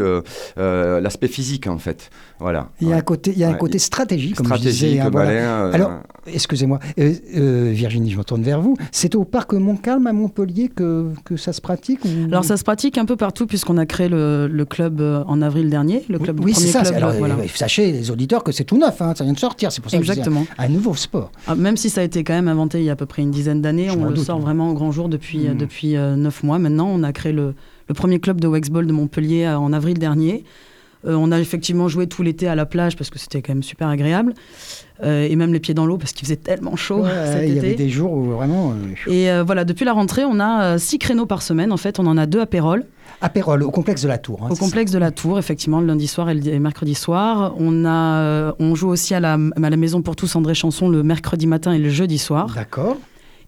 l'aspect 0.57 1.29
physique 1.29 1.67
en 1.67 1.79
fait. 1.79 2.11
Voilà. 2.39 2.69
Il 2.81 2.89
y 2.89 2.93
a 2.93 2.97
un 2.97 3.01
côté, 3.03 3.33
il 3.33 3.39
y 3.39 3.45
a 3.45 3.49
un 3.49 3.53
Ouais, 3.53 3.59
côté 3.59 3.77
il- 3.77 3.81
stratégique, 3.81 4.37
comme 4.37 4.47
je 4.55 4.61
disais. 4.61 4.99
hein, 5.01 5.11
malin. 5.13 5.71
Alors, 5.73 5.93
Excusez-moi, 6.27 6.79
euh, 6.99 7.15
euh, 7.37 7.71
Virginie, 7.75 8.11
je 8.11 8.19
me 8.19 8.25
tourne 8.25 8.43
vers 8.43 8.61
vous. 8.61 8.77
C'est 8.93 9.15
au 9.15 9.25
parc 9.25 9.55
Montcalm 9.55 10.07
à 10.07 10.13
Montpellier 10.13 10.69
que, 10.69 11.09
que 11.25 11.37
ça 11.37 11.53
se 11.53 11.61
pratique 11.61 12.05
ou... 12.05 12.09
Alors 12.29 12.45
ça 12.45 12.57
se 12.57 12.63
pratique 12.65 12.99
un 12.99 13.07
peu 13.07 13.17
partout 13.17 13.47
puisqu'on 13.47 13.79
a 13.79 13.87
créé 13.87 14.09
le, 14.09 14.47
le 14.47 14.65
club 14.65 15.01
euh, 15.01 15.25
en 15.27 15.41
avril 15.41 15.71
dernier, 15.71 16.05
le 16.09 16.19
club 16.19 16.41
oui, 16.45 16.53
le 16.53 16.59
c'est 16.59 16.69
ça. 16.69 16.81
club. 16.81 16.93
c'est- 16.93 16.97
Alors, 16.97 17.13
voilà. 17.15 17.37
sachez, 17.55 17.93
les 17.93 18.11
auditeurs, 18.11 18.45
que 18.45 18.53
c'est 18.53 18.65
tout 18.65 18.77
neuf. 18.79 19.01
hein, 19.01 19.15
ça 19.17 19.25
vient 19.25 19.33
de 19.33 19.39
sortir. 19.39 19.73
C'est 19.73 19.81
pour 19.81 19.91
ça 19.91 19.97
que 19.99 20.05
je 20.05 20.11
disais, 20.11 20.21
Exactement. 20.21 20.47
un 20.59 20.69
nouveau 20.69 20.95
sport. 20.95 21.33
Ah, 21.47 21.55
même 21.55 21.77
si 21.77 21.89
ça 21.91 22.03
a 22.03 22.05
été 22.05 22.23
quand 22.23 22.35
même 22.35 22.49
inventé 22.49 22.79
il 22.81 22.85
y 22.85 22.91
a 22.91 22.93
à 22.93 22.97
peu 22.97 23.07
près 23.07 23.23
une 23.23 23.31
dizaine 23.31 23.63
d'années, 23.63 23.91
on 23.91 24.05
le 24.05 24.13
doute, 24.15 24.25
sort 24.27 24.37
hein. 24.37 24.41
vraiment 24.41 24.71
au 24.71 24.75
grand 24.75 24.93
jour 24.93 25.09
depuis, 25.09 25.47
euh, 25.49 25.55
Mm. 25.55 25.59
depuis 25.59 25.93
neuf 25.95 26.43
mois. 26.43 26.59
Maintenant, 26.59 26.89
on 26.93 27.03
a 27.03 27.13
créé 27.13 27.33
le, 27.33 27.55
le 27.89 27.95
premier 27.95 28.19
club 28.21 28.41
de 28.41 28.47
Wexball 28.47 28.87
de 28.87 28.93
Montpellier 28.93 29.49
en 29.49 29.73
avril 29.73 29.99
dernier. 29.99 30.45
Euh, 31.07 31.15
on 31.15 31.33
a 31.33 31.41
effectivement 31.41 31.89
joué 31.89 32.07
tout 32.07 32.23
l'été 32.23 32.47
à 32.47 32.55
la 32.55 32.67
plage 32.67 32.95
parce 32.97 33.09
que 33.11 33.19
c'était 33.19 33.41
quand 33.43 33.55
même 33.55 33.63
super 33.63 33.89
agréable. 33.89 34.35
Euh, 35.03 35.27
et 35.27 35.35
même 35.35 35.53
les 35.55 35.61
pieds 35.61 35.73
dans 35.73 35.87
l'eau 35.87 35.97
parce 35.97 36.13
qu'il 36.13 36.27
faisait 36.27 36.37
tellement 36.37 36.77
chaud 36.77 37.01
Ouais, 37.05 37.11
cet 37.25 37.43
il 37.49 37.55
y 37.55 37.57
été. 37.57 37.67
avait 37.69 37.75
des 37.75 37.89
jours 37.89 38.13
où 38.13 38.25
vraiment. 38.33 38.75
euh, 39.09 39.11
Et 39.11 39.43
voilà, 39.45 39.65
depuis 39.65 39.87
la 39.87 39.95
rentrée, 39.95 40.25
on 40.27 40.39
a 40.41 40.77
six 40.79 40.99
créneaux 40.99 41.25
par 41.25 41.41
semaine. 41.43 41.73
En 41.73 41.79
fait, 41.79 41.99
on 41.99 42.07
en 42.07 42.19
a 42.19 42.27
deux 42.27 42.41
à 42.41 42.47
Pérol, 42.47 42.85
Apérol, 43.23 43.63
au 43.63 43.71
complexe 43.71 44.03
de 44.03 44.09
la 44.09 44.19
Tour. 44.19 44.41
hein, 44.45 44.49
au 44.51 44.57
complexe 44.57 44.93
de 44.93 44.99
la 44.99 45.11
Tour, 45.11 45.39
effectivement, 45.39 45.81
le 45.81 45.87
lundi 45.87 46.07
soir 46.07 46.29
et 46.31 46.35
le 46.35 46.59
mercredi 46.59 46.95
soir. 46.95 47.55
On, 47.59 47.85
a, 47.87 48.55
on 48.59 48.75
joue 48.75 48.89
aussi 48.89 49.15
à 49.15 49.21
la, 49.21 49.35
à 49.35 49.71
la 49.71 49.77
Maison 49.77 50.01
pour 50.03 50.17
tous 50.17 50.37
André 50.37 50.55
Chanson 50.55 50.89
le 50.89 51.03
mercredi 51.03 51.47
matin 51.47 51.73
et 51.73 51.79
le 51.79 51.89
jeudi 51.91 52.19
soir. 52.19 52.53
D'accord. 52.55 52.97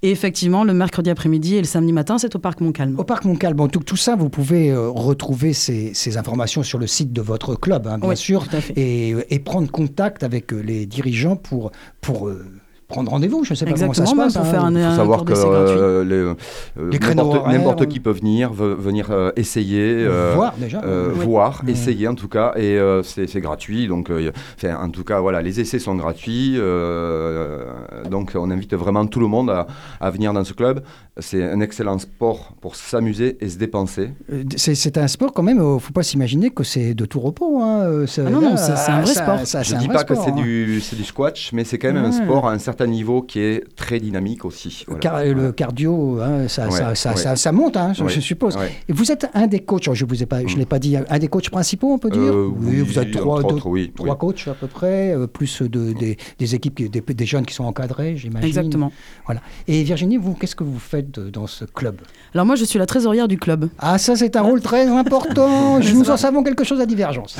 Et 0.04 0.10
effectivement, 0.10 0.64
le 0.64 0.74
mercredi 0.74 1.10
après-midi 1.10 1.56
et 1.56 1.58
le 1.60 1.66
samedi 1.66 1.92
matin, 1.92 2.18
c'est 2.18 2.34
au 2.34 2.40
Parc 2.40 2.60
Montcalm. 2.60 2.98
Au 2.98 3.04
parc 3.04 3.24
Montcalm, 3.24 3.56
bon, 3.56 3.68
tout, 3.68 3.80
tout 3.80 3.96
ça, 3.96 4.16
vous 4.16 4.28
pouvez 4.28 4.70
euh, 4.70 4.88
retrouver 4.88 5.52
ces, 5.52 5.94
ces 5.94 6.16
informations 6.16 6.64
sur 6.64 6.78
le 6.78 6.88
site 6.88 7.12
de 7.12 7.20
votre 7.20 7.54
club, 7.54 7.86
hein, 7.86 7.98
bien 7.98 8.08
Oui, 8.08 8.16
sûr, 8.16 8.44
et 8.76 9.38
prendre 9.44 9.70
contact 9.70 10.24
avec 10.24 10.52
euh, 10.52 10.58
les 10.60 10.86
dirigeants 10.86 11.36
pour, 11.36 11.70
pour 12.00 12.28
euh, 12.28 12.44
prendre 12.92 13.10
rendez-vous. 13.10 13.42
Je 13.44 13.52
ne 13.52 13.56
sais 13.56 13.64
pas 13.64 13.72
comment 13.72 13.92
ça 13.92 14.06
se 14.06 14.12
Exactement, 14.12 14.24
passe. 14.24 14.34
pour 14.34 14.42
hein. 14.42 14.50
faire 14.50 14.64
un, 14.64 14.72
Il 14.76 14.84
faut 14.90 14.96
savoir 14.96 15.24
que 15.24 15.32
euh, 15.34 16.04
les, 16.04 16.14
euh, 16.14 16.90
Les 16.92 16.98
n'importe 17.14 17.46
n'importe 17.48 17.82
euh, 17.82 17.86
qui 17.86 18.00
peut 18.00 18.10
venir, 18.12 18.52
ve- 18.52 18.76
venir 18.78 19.08
euh, 19.10 19.32
essayer, 19.36 19.82
euh, 20.06 20.32
Voir 20.36 20.54
déjà. 20.58 20.80
euh, 20.84 21.10
Oui. 21.18 21.24
voir, 21.24 21.62
essayer 21.66 22.06
en 22.08 22.14
tout 22.14 22.28
cas, 22.28 22.52
et 22.56 22.78
euh, 22.78 23.02
c'est 23.02 23.26
c'est 23.26 23.40
gratuit. 23.40 23.88
Donc, 23.88 24.10
euh, 24.10 24.30
en 24.64 24.90
tout 24.90 25.04
cas, 25.04 25.18
voilà, 25.20 25.42
les 25.42 25.58
essais 25.60 25.78
sont 25.78 25.94
gratuits. 25.96 26.54
euh, 26.56 27.64
donc, 28.10 28.32
on 28.34 28.50
invite 28.50 28.74
vraiment 28.74 29.06
tout 29.06 29.20
le 29.20 29.26
monde 29.26 29.50
à, 29.50 29.66
à 30.00 30.10
venir 30.10 30.32
dans 30.32 30.44
ce 30.44 30.52
club. 30.52 30.82
C'est 31.18 31.42
un 31.44 31.60
excellent 31.60 31.98
sport 31.98 32.52
pour 32.60 32.74
s'amuser 32.76 33.36
et 33.40 33.48
se 33.48 33.58
dépenser. 33.58 34.10
C'est 34.56 34.74
c'est 34.74 34.96
un 34.96 35.08
sport 35.08 35.32
quand 35.32 35.42
même, 35.42 35.58
il 35.58 35.74
ne 35.74 35.78
faut 35.78 35.92
pas 35.92 36.02
s'imaginer 36.02 36.50
que 36.50 36.64
c'est 36.64 36.94
de 36.94 37.04
tout 37.04 37.20
repos. 37.20 37.60
hein, 37.62 38.04
Ah 38.18 38.30
non, 38.30 38.40
non, 38.40 38.56
c'est- 38.56 38.76
c'est 38.76 38.90
un 38.92 39.02
vrai 39.02 39.12
ça- 39.14 39.22
sport. 39.22 39.40
ça- 39.46 39.62
Je 39.62 39.68
c'est 39.70 39.74
ne 39.76 39.80
dis 39.80 39.88
pas 39.88 40.04
que 40.04 40.14
sport, 40.14 40.24
c'est 40.24 40.30
hein. 40.32 40.42
du, 40.42 40.80
c'est 40.80 40.96
du 40.96 41.04
squash, 41.04 41.50
mais 41.52 41.64
c'est 41.64 41.78
quand 41.78 41.92
même 41.92 42.04
un 42.04 42.12
sport 42.12 42.48
à 42.48 42.52
un 42.52 42.58
certain 42.58 42.81
niveau 42.86 43.22
qui 43.22 43.40
est 43.40 43.64
très 43.76 44.00
dynamique 44.00 44.44
aussi. 44.44 44.84
Voilà. 44.86 45.00
Car- 45.00 45.24
Le 45.24 45.52
cardio, 45.52 46.18
hein, 46.20 46.48
ça, 46.48 46.66
Ouais, 46.66 46.70
ça, 46.78 46.94
ça, 46.94 47.10
ouais. 47.10 47.16
ça- 47.16 47.36
ça 47.36 47.52
monte, 47.52 47.76
hein, 47.76 47.92
je, 47.94 48.02
Ouais, 48.04 48.10
je 48.10 48.20
suppose. 48.20 48.56
ouais. 48.56 48.72
Et 48.88 48.92
vous 48.92 49.10
êtes 49.12 49.26
un 49.34 49.46
des 49.46 49.60
coachs, 49.60 49.92
je 49.92 50.04
ne 50.04 50.10
Mm. 50.10 50.58
l'ai 50.58 50.66
pas 50.66 50.78
dit, 50.78 50.96
un 50.96 51.18
des 51.18 51.28
coachs 51.28 51.50
principaux, 51.50 51.92
on 51.92 51.98
peut 51.98 52.10
dire 52.10 52.20
Euh, 52.22 52.50
Oui, 52.56 52.80
vous 52.80 52.98
êtes 52.98 53.10
trois, 53.12 53.40
deux- 53.42 53.46
autres, 53.54 53.66
oui, 53.68 53.92
trois 53.94 54.10
oui. 54.10 54.18
coachs 54.18 54.48
à 54.48 54.54
peu 54.54 54.66
près, 54.66 55.14
euh, 55.14 55.26
plus 55.26 55.62
de, 55.62 55.92
des, 55.92 56.16
des 56.38 56.54
équipes, 56.54 56.74
qui- 56.76 56.88
des, 56.88 57.00
des 57.00 57.26
jeunes 57.26 57.46
qui 57.46 57.54
sont 57.54 57.64
encadrés, 57.64 58.16
j'imagine. 58.16 58.46
Exactement. 58.46 58.92
Voilà. 59.26 59.40
Et 59.68 59.82
Virginie, 59.82 60.16
vous, 60.16 60.34
qu'est-ce 60.34 60.56
que 60.56 60.64
vous 60.64 60.78
faites 60.78 61.10
de- 61.10 61.30
dans 61.30 61.46
ce 61.46 61.64
club? 61.64 62.00
Alors 62.34 62.46
moi, 62.46 62.56
je 62.56 62.64
suis 62.64 62.78
la 62.78 62.86
trésorière 62.86 63.28
du 63.28 63.38
club. 63.38 63.68
Ah, 63.78 63.98
ça, 63.98 64.16
c'est 64.16 64.36
un 64.36 64.42
rôle 64.42 64.60
très 64.60 64.86
important. 64.86 65.78
Nous 65.94 66.10
en 66.10 66.16
savons 66.16 66.42
quelque 66.42 66.64
chose 66.64 66.80
à 66.80 66.86
Divergence. 66.86 67.36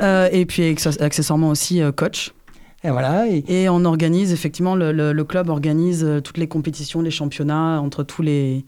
Euh, 0.00 0.28
et 0.32 0.46
puis 0.46 0.62
acce- 0.74 1.00
accessoirement 1.02 1.50
aussi 1.50 1.80
coach. 1.96 2.32
Et 2.84 2.90
voilà. 2.90 3.26
Et, 3.28 3.44
Et 3.48 3.68
on 3.68 3.84
organise, 3.84 4.32
effectivement, 4.32 4.76
le, 4.76 4.92
le- 4.92 5.12
le 5.12 5.24
club 5.24 5.48
organise 5.48 6.04
euh, 6.04 6.20
toutes 6.20 6.38
les 6.38 6.46
compétitions, 6.48 7.00
les 7.02 7.10
championnats 7.10 7.80
entre 7.80 8.02
tous 8.04 8.22
les, 8.22 8.64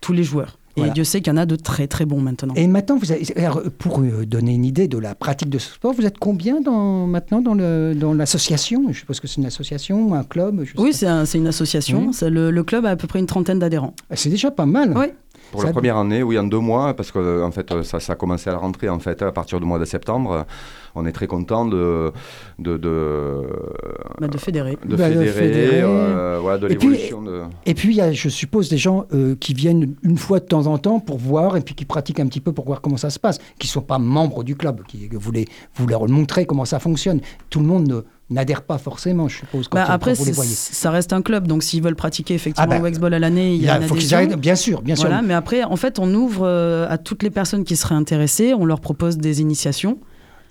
tous 0.00 0.12
les 0.12 0.24
joueurs. 0.24 0.58
Et 0.76 0.80
Voilà. 0.80 0.92
Dieu 0.92 1.04
sait 1.04 1.20
qu'il 1.20 1.32
y 1.32 1.36
en 1.36 1.36
a 1.38 1.46
de 1.46 1.54
très 1.54 1.86
très 1.86 2.04
bons 2.04 2.20
maintenant. 2.20 2.52
et 2.56 2.66
maintenant, 2.66 2.96
vous 2.96 3.12
avez, 3.12 3.22
alors, 3.36 3.62
pour 3.78 4.00
euh, 4.00 4.26
donner 4.26 4.54
une 4.54 4.64
idée 4.64 4.88
de 4.88 4.98
la 4.98 5.14
pratique 5.14 5.48
de 5.48 5.58
ce 5.58 5.72
sport, 5.74 5.92
vous 5.94 6.04
êtes 6.04 6.18
combien 6.18 6.60
dans, 6.60 7.06
maintenant 7.06 7.40
dans 7.40 7.54
le- 7.54 7.94
dans 7.94 8.12
l'association? 8.12 8.82
Je 8.90 8.98
suppose 8.98 9.20
que 9.20 9.28
c'est 9.28 9.36
une 9.36 9.46
association, 9.46 10.14
un 10.14 10.24
club 10.24 10.64
je 10.64 10.72
Oui, 10.76 10.92
c'est 10.92 11.06
un- 11.06 11.26
c'est 11.26 11.38
une 11.38 11.46
association. 11.46 12.10
Le, 12.22 12.50
le 12.50 12.64
club 12.64 12.86
a 12.86 12.90
à 12.90 12.96
peu 12.96 13.06
près 13.06 13.20
une 13.20 13.26
trentaine 13.26 13.60
d'adhérents. 13.60 13.94
C'est 14.14 14.30
déjà 14.30 14.50
pas 14.50 14.66
mal. 14.66 14.92
Oui. 14.96 15.06
Pour 15.52 15.60
Ça- 15.60 15.68
la 15.68 15.72
première 15.72 15.96
année, 15.96 16.24
oui, 16.24 16.36
en 16.40 16.44
deux 16.44 16.58
mois, 16.58 16.94
parce 16.96 17.12
que 17.12 17.44
en 17.44 17.52
fait, 17.52 17.72
ça, 17.84 18.00
ça 18.00 18.14
a 18.14 18.16
commencé 18.16 18.50
à 18.50 18.54
la 18.54 18.58
rentrée 18.58 18.88
en 18.88 18.98
fait 18.98 19.22
à 19.22 19.30
partir 19.30 19.60
du 19.60 19.66
mois 19.66 19.78
de 19.78 19.84
septembre. 19.84 20.44
On 20.96 21.06
est 21.06 21.12
très 21.12 21.26
content 21.26 21.66
de 21.66 22.12
de 22.58 22.76
de, 22.76 23.42
Bah, 24.20 24.28
de 24.28 24.38
fédérer. 24.38 24.78
de 24.86 24.94
Bah, 24.96 25.08
de 25.08 25.14
fédérer, 25.14 25.26
fédérer. 25.32 25.82
euh, 25.82 26.38
voilà, 26.40 26.58
de 26.58 26.68
Et 26.68 26.76
puis- 26.76 26.88
l'évolution 26.88 27.22
de. 27.22 27.42
Et 27.66 27.74
puis, 27.74 27.88
il 27.90 27.96
y 27.96 28.00
a, 28.00 28.12
je 28.12 28.28
suppose, 28.28 28.68
des 28.68 28.78
gens 28.78 29.06
euh, 29.12 29.34
qui 29.34 29.54
viennent 29.54 29.94
une 30.02 30.16
fois 30.18 30.38
de 30.40 30.44
temps 30.46 30.66
en 30.66 30.78
temps 30.78 31.00
pour 31.00 31.18
voir 31.18 31.56
et 31.56 31.62
puis 31.62 31.74
qui 31.74 31.84
pratiquent 31.84 32.20
un 32.20 32.26
petit 32.26 32.40
peu 32.40 32.52
pour 32.52 32.64
voir 32.66 32.80
comment 32.80 32.96
ça 32.96 33.10
se 33.10 33.18
passe, 33.18 33.38
qui 33.58 33.66
ne 33.66 33.70
sont 33.72 33.82
pas 33.82 33.98
membres 33.98 34.44
du 34.44 34.54
club, 34.56 34.82
qui 34.86 35.08
vous, 35.12 35.32
les, 35.32 35.46
vous 35.74 35.86
leur 35.86 36.08
montrez 36.08 36.46
comment 36.46 36.64
ça 36.64 36.78
fonctionne. 36.78 37.20
Tout 37.50 37.58
le 37.60 37.66
monde 37.66 37.88
ne- 37.88 38.02
n'adhère 38.30 38.62
pas 38.62 38.78
forcément, 38.78 39.26
je 39.28 39.38
suppose, 39.38 39.68
quand, 39.68 39.76
Bah, 39.76 39.86
après, 39.88 40.14
vous 40.14 40.24
les 40.24 40.32
voyez. 40.32 40.50
ça 40.54 40.90
reste 40.90 41.12
un 41.12 41.22
club, 41.22 41.46
donc 41.48 41.62
s'ils 41.62 41.82
veulent 41.82 41.96
pratiquer 41.96 42.34
effectivement 42.34 42.64
Ah 42.66 42.70
bah, 42.70 42.78
le 42.78 42.84
Wexball 42.84 43.12
à 43.14 43.18
l'année, 43.18 43.54
il 43.54 43.62
y 43.62 43.68
a 43.68 43.80
faut 43.80 43.94
qu'ils 43.96 44.36
bien 44.36 44.54
sûr, 44.54 44.80
bien 44.80 44.94
sûr. 44.96 45.08
Voilà, 45.08 45.22
mais 45.22 45.34
après, 45.34 45.64
en 45.64 45.76
fait, 45.76 45.98
on 45.98 46.12
ouvre 46.14 46.46
euh, 46.46 46.86
à 46.88 46.98
toutes 46.98 47.22
les 47.22 47.30
personnes 47.30 47.64
qui 47.64 47.74
seraient 47.76 47.94
intéressées, 47.96 48.54
on 48.54 48.64
leur 48.64 48.80
propose 48.80 49.18
des 49.18 49.40
initiations. 49.40 49.98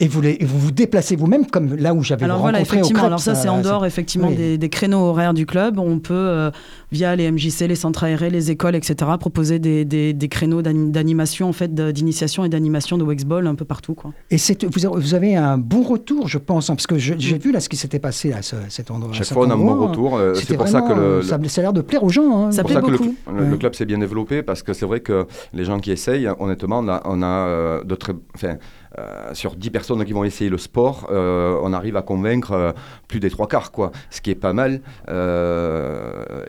Et 0.04 0.08
vous, 0.08 0.22
les- 0.22 0.38
et 0.40 0.46
vous 0.46 0.60
vous 0.60 0.72
déplacez 0.72 1.16
vous-même, 1.16 1.46
comme 1.48 1.76
là 1.76 1.94
où 1.94 2.04
j'avais 2.04 2.26
Alors 2.26 2.40
voilà, 2.40 2.58
rencontré 2.60 2.78
au 2.78 2.80
effectivement, 2.80 3.00
Crêpes, 3.00 3.08
alors 3.08 3.20
ça 3.20 3.36
c'est 3.36 3.50
en 3.50 3.62
dehors 3.62 3.86
effectivement 3.86 4.28
oui. 4.30 4.36
des, 4.36 4.58
des 4.58 4.70
créneaux 4.70 5.00
horaires 5.00 5.34
du 5.34 5.46
club. 5.46 5.80
On 5.80 6.00
peut, 6.00 6.14
euh, 6.14 6.52
via 6.92 7.16
les 7.16 7.32
MJC, 7.32 7.62
les 7.68 7.76
centres 7.76 8.04
aérés, 8.04 8.30
les 8.30 8.52
écoles, 8.52 8.76
etc., 8.76 8.96
proposer 9.20 9.60
des, 9.60 9.86
des- 9.86 10.14
des 10.14 10.28
créneaux 10.28 10.62
d'ani- 10.62 10.92
d'animation, 10.92 11.50
en 11.50 11.54
fait, 11.54 11.74
d'initiation 11.74 12.44
et 12.46 12.50
d'animation 12.50 12.98
de 12.98 13.04
Wexball 13.04 13.48
un 13.48 13.56
peu 13.56 13.66
partout. 13.66 13.94
Quoi. 13.94 14.12
Et 14.30 14.38
c'est- 14.38 14.64
vous, 14.66 14.86
avez- 14.86 14.96
vous 15.02 15.14
avez 15.14 15.36
un 15.36 15.58
bon 15.58 15.84
retour, 15.84 16.28
je 16.28 16.38
pense, 16.38 16.70
hein, 16.70 16.76
parce 16.76 16.88
que 16.88 16.98
je- 16.98 17.14
j'ai 17.18 17.38
vu 17.38 17.52
là 17.52 17.60
ce 17.60 17.70
qui 17.70 17.78
s'était 17.78 18.00
passé 18.00 18.34
à 18.34 18.42
ce- 18.42 18.56
cet 18.70 18.92
endroit. 18.92 19.12
à 19.12 19.14
Chaque 19.14 19.26
cet 19.26 19.34
fois, 19.34 19.48
on 19.48 19.50
a 19.50 19.54
un 19.54 19.58
bon 19.58 19.70
endroit. 19.70 19.88
retour. 19.88 20.18
euh, 20.18 20.34
C'est 20.36 20.58
pour 20.58 20.68
ça 20.68 20.82
que 20.82 20.94
le, 20.94 21.00
euh, 21.00 21.22
ça, 21.24 21.40
ça 21.48 21.62
a 21.62 21.64
l'air 21.64 21.74
de 21.74 21.82
plaire 21.82 22.04
aux 22.04 22.10
gens. 22.10 22.46
hein. 22.48 22.52
Ça 22.52 22.62
pour 22.64 22.72
plaît 22.72 22.76
ça 22.82 22.86
que 22.86 22.92
le, 22.92 22.98
beaucoup. 22.98 23.16
le- 23.38 23.58
club 23.58 23.76
s'est 23.76 23.86
bien 23.86 23.98
développé 24.00 24.44
parce 24.44 24.64
que 24.64 24.74
c'est 24.74 24.86
vrai 24.86 25.00
que 25.00 25.26
les 25.54 25.64
gens 25.66 25.80
qui 25.80 25.92
essayent, 25.92 26.28
honnêtement, 26.40 26.80
on 26.80 26.88
a, 26.90 27.02
on 27.06 27.22
a 27.22 27.26
euh, 27.26 27.84
de 27.84 27.96
très, 27.96 28.14
enfin, 28.36 28.56
euh, 29.00 29.34
sur 29.34 29.56
10 29.56 29.70
personnes 29.72 30.04
qui 30.06 30.14
vont 30.14 30.24
essayer 30.24 30.50
le 30.50 30.58
sport, 30.58 31.08
euh, 31.12 31.58
on 31.64 31.74
arrive 31.74 31.96
à 31.98 32.02
convaincre 32.02 32.52
euh, 32.52 32.72
plus 33.08 33.20
des 33.20 33.30
trois 33.30 33.48
quarts, 33.48 33.72
quoi. 33.72 33.92
Ce 34.10 34.22
qui 34.22 34.30
est 34.32 34.36
pas 34.36 34.54
mal. 34.54 34.82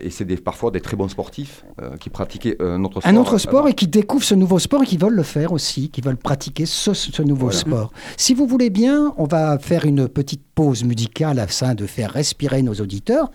et 0.00 0.10
c'est 0.10 0.24
des- 0.24 0.36
parfois 0.36 0.70
des 0.70 0.80
très 0.80 0.96
bons 0.96 1.08
sportifs 1.08 1.64
qui 2.00 2.10
pratiquaient 2.10 2.56
notre 2.60 3.00
sport. 3.00 3.10
un 3.12 3.16
autre 3.16 3.38
sport 3.38 3.60
avant. 3.60 3.68
et 3.68 3.74
qui 3.74 3.86
découvrent 3.88 4.24
ce 4.24 4.34
nouveau 4.34 4.58
sport 4.58 4.82
et 4.82 4.86
qui 4.86 4.96
veulent 4.96 5.14
le 5.14 5.22
faire 5.22 5.52
aussi, 5.52 5.88
qui 5.90 6.00
veulent 6.00 6.16
pratiquer 6.16 6.66
ce, 6.66 6.92
ce 6.94 7.22
nouveau 7.22 7.46
Voilà. 7.46 7.58
sport. 7.58 7.92
Si 8.16 8.34
vous 8.34 8.46
voulez 8.46 8.70
bien, 8.70 9.14
on 9.16 9.24
va 9.24 9.58
faire 9.58 9.84
une 9.84 10.08
petite 10.08 10.42
pause 10.54 10.84
musicale 10.84 11.38
afin 11.38 11.74
de 11.74 11.86
faire 11.86 12.10
respirer 12.12 12.62
nos 12.62 12.74
auditeurs 12.74 13.30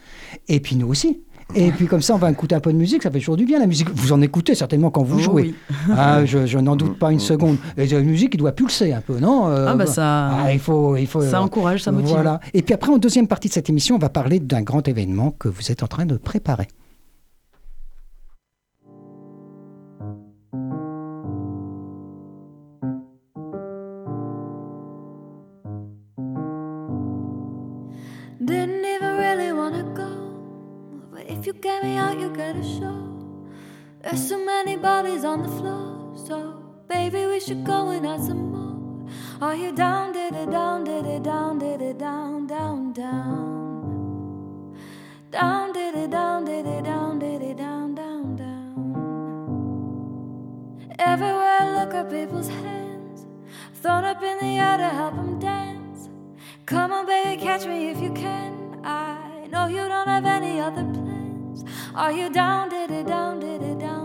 et 0.48 0.60
puis 0.60 0.76
nous 0.76 0.88
aussi. 0.88 1.22
Et 1.56 1.72
puis 1.72 1.88
comme 1.88 2.02
ça, 2.02 2.14
on 2.14 2.18
va 2.18 2.30
écouter 2.30 2.54
un 2.56 2.60
peu 2.60 2.72
de 2.72 2.78
musique, 2.78 3.02
ça 3.04 3.10
fait 3.10 3.20
toujours 3.20 3.36
du 3.38 3.46
bien 3.46 3.58
la 3.60 3.66
musique. 3.68 3.90
Vous 3.94 4.12
en 4.14 4.22
écoutez 4.22 4.54
certainement 4.56 4.92
quand 4.92 5.04
vous 5.04 5.18
Oh 5.18 5.22
jouez. 5.24 5.42
oui. 5.44 5.56
Ah, 5.98 6.24
je, 6.26 6.46
je 6.46 6.58
n'en 6.60 6.76
doute 6.76 7.00
pas 7.00 7.12
une 7.12 7.20
seconde. 7.20 7.58
Et 7.78 7.88
la 7.88 8.02
musique, 8.02 8.32
il 8.36 8.38
doit 8.38 8.52
pulser 8.52 8.94
un 8.94 9.02
peu, 9.02 9.20
non 9.20 9.48
Euh, 9.48 9.66
Ah 9.70 9.76
bah 9.76 9.86
ça, 9.88 10.30
ah, 10.30 10.54
il 10.54 10.60
faut, 10.60 10.96
il 10.96 11.08
faut. 11.08 11.22
ça 11.22 11.42
encourage, 11.42 11.82
ça 11.84 11.92
motive. 11.92 12.10
Voilà. 12.10 12.40
Et 12.54 12.62
puis 12.62 12.74
après, 12.74 12.92
en 12.92 12.98
deuxième 12.98 13.28
partie 13.28 13.48
de 13.48 13.54
cette 13.54 13.70
émission, 13.70 13.96
on 13.96 14.00
va 14.00 14.10
parler 14.10 14.40
d'un 14.40 14.62
grand 14.62 14.88
événement 14.88 15.32
que 15.40 15.48
vous 15.48 15.72
êtes 15.72 15.82
en 15.84 15.88
train 15.88 16.06
de 16.06 16.18
préparer. 16.18 16.68
If 31.40 31.48
you 31.48 31.54
get 31.54 31.84
me 31.86 31.96
out, 31.96 32.20
you 32.20 32.30
get 32.36 32.58
a 32.58 32.64
show. 32.64 33.00
There's 34.02 34.28
so 34.28 34.44
many 34.44 34.76
bodies 34.76 35.24
on 35.24 35.42
the 35.44 35.48
floor, 35.48 36.18
so 36.18 36.62
baby, 36.90 37.28
we 37.28 37.40
should 37.40 37.64
go 37.64 37.92
and 37.92 38.06
add 38.06 38.22
some 38.22 38.52
more. 38.52 39.10
Are 39.42 39.56
you 39.56 39.72
down, 39.72 40.12
did 40.12 40.36
it 40.36 40.52
down, 40.52 40.84
did 40.84 41.06
it 41.06 41.24
down, 41.24 41.58
did 41.60 41.82
it 41.82 41.98
down, 41.98 42.46
down, 42.46 42.92
down? 42.92 44.76
Down, 45.32 45.72
did 45.72 45.96
it 45.96 46.12
down, 46.12 46.44
did 46.44 46.66
it 46.66 46.84
down, 46.84 47.20
did 47.20 47.42
it 47.42 47.56
down, 47.56 47.96
down, 47.96 48.36
down. 48.36 49.30
Everywhere 51.00 51.58
I 51.62 51.70
look 51.80 51.94
at 51.94 52.10
people's 52.10 52.50
hands, 52.50 53.26
thrown 53.76 54.04
up 54.04 54.22
in 54.22 54.40
the 54.40 54.60
air 54.60 54.78
to 54.78 54.90
help 54.90 55.16
them 55.16 55.40
dance. 55.40 56.10
Come 56.66 56.92
on, 56.92 57.06
baby, 57.06 57.42
catch 57.42 57.66
me 57.66 57.92
if 57.92 58.02
you 58.02 58.12
can. 58.12 58.82
I 58.84 59.48
know 59.50 59.68
you 59.68 59.88
don't 59.88 60.08
have 60.10 60.26
any 60.26 60.60
other 60.60 60.84
plans. 60.84 61.09
Are 61.96 62.12
you 62.12 62.30
down, 62.30 62.70
did 62.70 62.92
it 62.92 63.08
down, 63.08 63.40
did 63.40 63.64
it 63.64 63.80
down, 63.80 63.99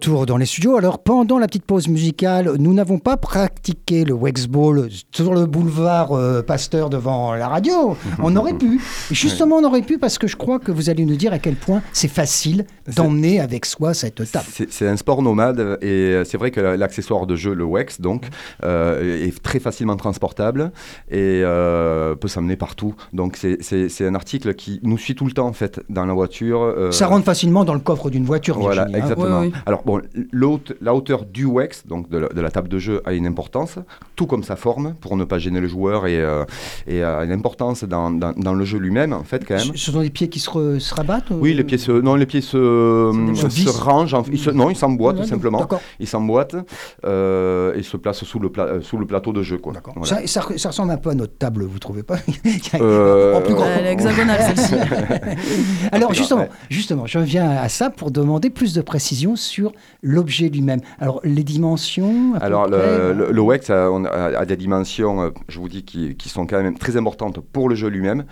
retour 0.00 0.24
dans 0.24 0.38
les 0.38 0.46
studios. 0.46 0.78
Alors, 0.78 1.00
pendant 1.02 1.38
la 1.38 1.46
petite 1.46 1.66
pause 1.66 1.86
musicale, 1.88 2.54
nous 2.58 2.72
n'avons 2.72 2.98
pas 2.98 3.18
pratiqué 3.18 4.04
le 4.06 4.14
Wexball 4.14 4.88
sur 5.12 5.34
le 5.34 5.44
boulevard 5.44 6.12
euh, 6.12 6.40
Pasteur 6.40 6.88
devant 6.88 7.34
la 7.34 7.48
radio. 7.48 7.98
On 8.22 8.34
aurait 8.34 8.54
pu. 8.54 8.80
Justement, 9.10 9.56
on 9.56 9.64
aurait 9.64 9.82
pu 9.82 9.98
parce 9.98 10.16
que 10.16 10.26
je 10.26 10.36
crois 10.36 10.58
que 10.58 10.72
vous 10.72 10.88
allez 10.88 11.04
nous 11.04 11.16
dire 11.16 11.34
à 11.34 11.38
quel 11.38 11.54
point 11.54 11.82
c'est 11.92 12.08
facile 12.08 12.64
d'emmener 12.96 13.40
avec 13.40 13.66
soi 13.66 13.92
cette 13.92 14.30
table. 14.32 14.46
C'est 14.50 14.72
c'est 14.72 14.88
un 14.88 14.96
sport 14.96 15.20
nomade 15.22 15.60
et 15.82 15.86
euh, 15.86 16.24
c'est 16.24 16.38
vrai 16.38 16.50
que 16.50 16.60
l'accessoire 16.60 17.26
de 17.26 17.36
jeu, 17.36 17.52
le 17.52 17.64
Wex, 17.64 18.00
donc, 18.00 18.28
euh, 18.64 19.26
est 19.26 19.42
très 19.42 19.58
facilement 19.60 19.96
transportable 19.96 20.72
et 21.10 21.42
euh, 21.44 22.14
peut 22.14 22.28
s'amener 22.28 22.56
partout. 22.56 22.94
Donc 23.12 23.36
c'est- 23.36 23.58
un 24.00 24.14
article 24.14 24.54
qui 24.54 24.80
nous 24.82 24.96
suit 24.96 25.14
tout 25.14 25.26
le 25.26 25.32
temps 25.32 25.46
en 25.46 25.52
fait 25.52 25.80
dans 25.90 26.06
la 26.06 26.14
voiture. 26.14 26.62
euh, 26.62 26.90
Ça 26.90 27.06
rentre 27.06 27.26
facilement 27.26 27.64
dans 27.66 27.74
le 27.74 27.80
coffre 27.80 28.08
d'une 28.08 28.24
voiture. 28.24 28.58
Voilà, 28.58 28.84
Virginie, 28.86 28.96
hein. 28.96 29.02
exactement. 29.02 29.40
Oui, 29.40 29.46
oui. 29.48 29.60
Alors 29.66 29.82
bon, 29.90 30.00
la 30.82 30.94
hauteur 30.94 31.24
du 31.24 31.46
Wex, 31.46 31.86
donc 31.86 32.08
de 32.08 32.18
la, 32.18 32.28
de 32.28 32.40
la 32.40 32.50
table 32.50 32.68
de 32.68 32.78
jeu, 32.78 33.02
a 33.04 33.12
une 33.12 33.26
importance, 33.26 33.76
tout 34.16 34.26
comme 34.26 34.42
sa 34.44 34.56
forme, 34.56 34.94
pour 35.00 35.16
ne 35.16 35.24
pas 35.24 35.38
gêner 35.38 35.60
le 35.60 35.68
joueur 35.68 36.06
et, 36.06 36.18
euh, 36.20 36.44
et 36.86 37.02
a 37.02 37.24
une 37.24 37.32
importance 37.32 37.84
dans, 37.84 38.10
dans- 38.10 38.32
dans 38.32 38.54
le 38.54 38.64
jeu 38.64 38.78
lui-même, 38.78 39.12
en 39.12 39.24
fait, 39.24 39.44
quand 39.46 39.54
même. 39.56 39.72
Ce 39.74 39.90
sont 39.92 40.00
des 40.00 40.10
pieds 40.10 40.28
qui 40.28 40.38
se, 40.40 40.50
re- 40.50 40.78
se 40.78 40.94
rabattent 40.94 41.30
Oui, 41.30 41.52
euh, 41.52 41.56
les 41.56 41.64
pieds 41.64 41.78
se, 41.78 41.92
non, 41.92 42.14
les 42.14 42.26
pieds 42.26 42.40
se, 42.40 43.12
Se 43.34 43.40
se, 43.42 43.46
vissent. 43.48 43.70
rangent, 43.78 44.14
en- 44.14 44.22
ils 44.30 44.38
se- 44.38 44.50
non, 44.50 44.70
ils 44.70 44.76
s'emboîtent 44.76 45.16
tout 45.18 45.24
simplement. 45.24 45.66
Ils 45.98 46.06
s'emboîtent 46.06 46.56
euh, 47.04 47.74
et 47.74 47.82
se 47.82 47.96
placent 47.96 48.24
sous 48.24 48.38
le, 48.38 48.50
pla- 48.50 48.64
euh, 48.66 48.80
sous 48.80 48.96
le 48.98 49.06
plateau 49.06 49.32
de 49.32 49.42
jeu. 49.42 49.58
Quoi. 49.58 49.72
Voilà. 49.96 50.06
Ça, 50.26 50.26
ça- 50.26 50.46
ça 50.56 50.68
ressemble 50.70 50.92
un 50.92 50.96
peu 50.96 51.10
à 51.10 51.14
notre 51.14 51.36
table, 51.36 51.64
vous 51.64 51.78
trouvez 51.78 52.02
pas? 52.02 52.16
Euh, 52.80 53.34
En 53.36 53.40
plus 53.42 53.54
grand. 53.54 53.66
Elle 53.66 53.86
est 53.86 53.92
hexagonale, 53.92 54.40
celle-ci. 54.54 54.74
Alors 55.92 56.12
justement, 56.14 56.46
justement, 56.68 57.06
je 57.06 57.18
viens 57.18 57.50
à 57.50 57.68
ça 57.68 57.90
pour 57.90 58.10
demander 58.10 58.50
plus 58.50 58.74
de 58.74 58.80
précision 58.82 59.36
sur 59.36 59.72
l'objet 60.02 60.48
lui-même. 60.48 60.80
Alors 60.98 61.20
les 61.24 61.44
dimensions. 61.44 62.34
Alors, 62.40 62.68
le, 62.68 63.12
le, 63.12 63.30
le 63.32 63.40
WEX 63.42 63.70
a, 63.70 63.86
a- 63.86 64.38
a 64.38 64.44
des 64.44 64.56
dimensions, 64.56 65.22
euh, 65.22 65.30
je 65.48 65.58
vous 65.58 65.68
dis, 65.68 65.84
qui, 65.84 66.16
qui 66.16 66.28
sont 66.28 66.46
quand 66.46 66.62
même 66.62 66.76
très 66.78 66.96
importantes 66.96 67.40
pour 67.40 67.68
le 67.68 67.74
jeu 67.74 67.88
lui-même, 67.88 68.24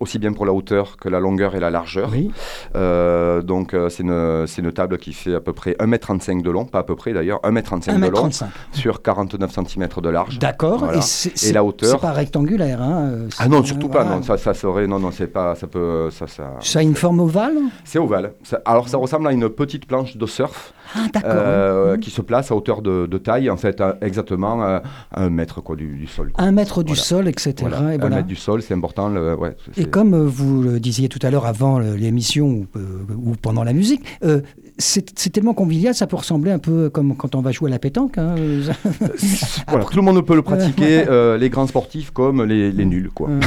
aussi 0.00 0.18
bien 0.18 0.32
pour 0.32 0.46
la 0.46 0.52
hauteur 0.54 0.96
que 0.96 1.10
la 1.10 1.20
longueur 1.20 1.54
et 1.54 1.60
la 1.60 1.68
largeur. 1.68 2.08
Oui. 2.10 2.30
Euh, 2.74 3.42
donc, 3.42 3.74
euh, 3.74 3.90
c'est 3.90 4.02
une, 4.02 4.72
table 4.72 4.96
qui 4.96 5.12
fait 5.12 5.34
à 5.34 5.40
peu 5.40 5.52
près 5.52 5.72
1m35 5.78 6.42
de 6.42 6.50
long, 6.50 6.64
pas 6.64 6.78
à 6.78 6.82
peu 6.84 6.96
près 6.96 7.12
d'ailleurs, 7.12 7.38
1m35 7.42 8.00
de 8.00 8.06
long, 8.08 8.28
1m35. 8.28 8.44
sur 8.72 9.02
49 9.02 9.50
cm 9.52 9.88
de 10.02 10.08
large. 10.08 10.38
D'accord. 10.38 10.78
Voilà. 10.78 11.00
Et, 11.00 11.48
Et 11.48 11.52
la 11.52 11.62
hauteur 11.62 11.90
C'est 11.90 12.00
pas 12.00 12.12
rectangulaire. 12.12 12.80
Hein, 12.80 13.26
Ah 13.38 13.48
non, 13.48 13.62
surtout 13.62 13.88
pas, 13.88 14.04
voilà. 14.04 14.16
non, 14.16 14.22
ça, 14.22 14.38
ça 14.38 14.54
serait, 14.54 14.86
non, 14.86 14.98
non, 14.98 15.10
c'est 15.10 15.26
pas, 15.26 15.54
ça 15.54 15.66
peut, 15.66 16.08
ça, 16.10 16.26
ça, 16.26 16.54
Ça 16.60 16.78
a 16.78 16.82
une 16.82 16.94
forme 16.96 17.20
ovale? 17.20 17.58
C'est 17.84 17.98
ovale. 17.98 18.32
Alors, 18.64 18.88
ça 18.88 18.96
ressemble 18.96 19.26
à 19.28 19.32
une 19.32 19.50
petite 19.50 19.84
planche 19.86 20.16
de 20.16 20.24
surf 20.26 20.72
Ah 20.94 21.20
euh, 21.24 21.96
qui 21.98 22.10
se 22.10 22.20
place 22.22 22.50
à 22.50 22.56
hauteur 22.56 22.82
de, 22.82 23.06
de 23.06 23.18
taille, 23.18 23.50
en 23.50 23.56
fait, 23.56 23.80
à- 23.80 23.96
exactement 24.00 24.62
euh, 24.64 24.78
à 25.12 25.22
un 25.24 25.30
mètre 25.30 25.60
quoi, 25.62 25.76
du, 25.76 25.96
du 25.96 26.06
sol. 26.06 26.32
quoi. 26.32 26.44
Un 26.44 26.52
mètre 26.52 26.82
du 26.82 26.92
Voilà. 26.92 27.02
sol, 27.02 27.28
etc. 27.28 27.54
Voilà, 27.60 27.94
Et, 27.94 28.00
un 28.00 28.08
mètre 28.08 28.26
du 28.26 28.36
sol, 28.36 28.62
c'est 28.62 28.74
important. 28.74 29.08
le- 29.08 29.34
ouais, 29.36 29.56
c'est- 29.74 29.80
Et 29.82 29.84
comme 29.86 30.14
euh, 30.14 30.24
vous 30.26 30.62
le 30.62 30.80
disiez 30.80 31.08
tout 31.08 31.18
à 31.22 31.30
l'heure 31.30 31.46
avant 31.46 31.80
euh, 31.80 31.94
l'émission 31.96 32.46
ou, 32.48 32.66
euh, 32.76 32.80
ou 33.16 33.34
pendant 33.40 33.64
la 33.64 33.72
musique, 33.72 34.02
euh, 34.24 34.40
c'est 34.80 35.18
c'est 35.18 35.30
tellement 35.30 35.54
convivial, 35.54 35.94
ça 35.94 36.06
peut 36.08 36.16
ressembler 36.16 36.50
un 36.50 36.58
peu 36.58 36.90
comme 36.90 37.16
quand 37.16 37.34
on 37.36 37.40
va 37.40 37.52
jouer 37.52 37.70
à 37.70 37.72
la 37.72 37.78
pétanque. 37.78 38.18
hein. 38.18 38.34
voilà, 39.68 39.84
tout 39.84 39.96
le 39.96 40.02
monde 40.02 40.24
peut 40.26 40.34
le 40.34 40.42
pratiquer, 40.42 41.04
euh, 41.08 41.38
les 41.38 41.48
grands 41.50 41.66
sportifs 41.66 42.10
comme 42.10 42.42
les, 42.44 42.72
les 42.72 42.84
nuls. 42.84 43.10
Quoi. 43.14 43.28
Euh, 43.30 43.40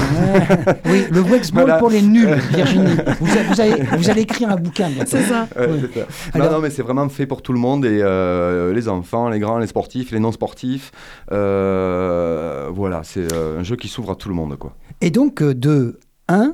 oui, 0.85 1.03
le 1.11 1.21
Wexball 1.21 1.63
Voilà. 1.63 1.77
pour 1.79 1.89
les 1.89 2.01
nuls, 2.01 2.33
Virginie. 2.53 2.95
Vous, 3.19 3.27
a- 3.37 3.43
vous 3.53 3.61
allez, 3.61 3.83
vous 3.97 4.09
allez 4.09 4.21
écrire 4.21 4.49
un 4.49 4.55
bouquin. 4.55 4.89
bientôt. 4.89 5.09
C'est 5.11 5.23
ça. 5.23 5.47
Ouais, 5.57 5.67
Ouais. 5.67 5.79
c'est 5.93 5.99
ça. 5.99 6.05
Alors- 6.33 6.47
non, 6.47 6.53
non, 6.57 6.61
mais 6.61 6.69
c'est 6.69 6.81
vraiment 6.83 7.09
fait 7.09 7.25
pour 7.25 7.41
tout 7.41 7.51
le 7.53 7.59
monde, 7.59 7.85
et 7.85 7.99
euh, 8.01 8.73
les 8.73 8.87
enfants, 8.87 9.29
les 9.29 9.39
grands, 9.39 9.57
les 9.57 9.67
sportifs, 9.67 10.11
les 10.11 10.19
non-sportifs. 10.19 10.91
Euh, 11.31 12.69
voilà, 12.73 13.01
c'est 13.03 13.31
euh, 13.33 13.59
un 13.59 13.63
jeu 13.63 13.75
qui 13.75 13.87
s'ouvre 13.87 14.11
à 14.11 14.15
tout 14.15 14.29
le 14.29 14.35
monde. 14.35 14.55
Quoi. 14.57 14.75
Et 15.01 15.09
donc 15.09 15.41
euh, 15.41 15.53
de 15.53 15.99
1 16.29 16.53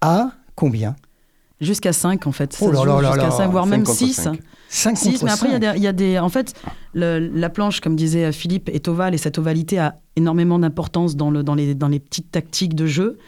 à 0.00 0.30
combien? 0.54 0.96
Jusqu'à 1.64 1.92
5 1.92 2.26
en 2.26 2.32
fait. 2.32 2.56
Oh 2.60 2.70
là 2.70 2.78
se 2.78 2.84
joue 2.84 2.86
là 2.88 3.00
là 3.00 3.08
jusqu'à 3.12 3.24
là, 3.24 3.30
5, 3.30 3.50
voire 3.50 3.66
même 3.66 3.82
contre 3.84 3.98
6. 3.98 4.12
cinq. 4.14 4.38
5 4.68 4.96
6, 4.98 5.04
contre 5.12 5.24
mais 5.24 5.30
après, 5.32 5.48
il 5.48 5.52
y 5.52 5.56
a 5.56 5.60
5. 5.60 5.72
des- 5.74 5.78
il 5.78 5.82
y, 5.82 5.86
a 5.86 5.92
des. 5.92 6.18
En 6.18 6.28
fait, 6.28 6.54
le- 6.94 7.18
la 7.18 7.48
planche, 7.50 7.80
comme 7.80 7.96
disait 7.96 8.32
Philippe, 8.32 8.68
est 8.72 8.88
ovale 8.88 9.14
et 9.14 9.18
cette 9.18 9.38
ovalité 9.38 9.78
a 9.78 9.96
énormément 10.16 10.58
d'importance 10.58 11.16
dans, 11.16 11.30
le, 11.30 11.42
dans, 11.42 11.54
les, 11.54 11.74
dans 11.74 11.88
les 11.88 12.00
petites 12.00 12.30
tactiques 12.30 12.74
de 12.74 12.86
jeu. 12.86 13.18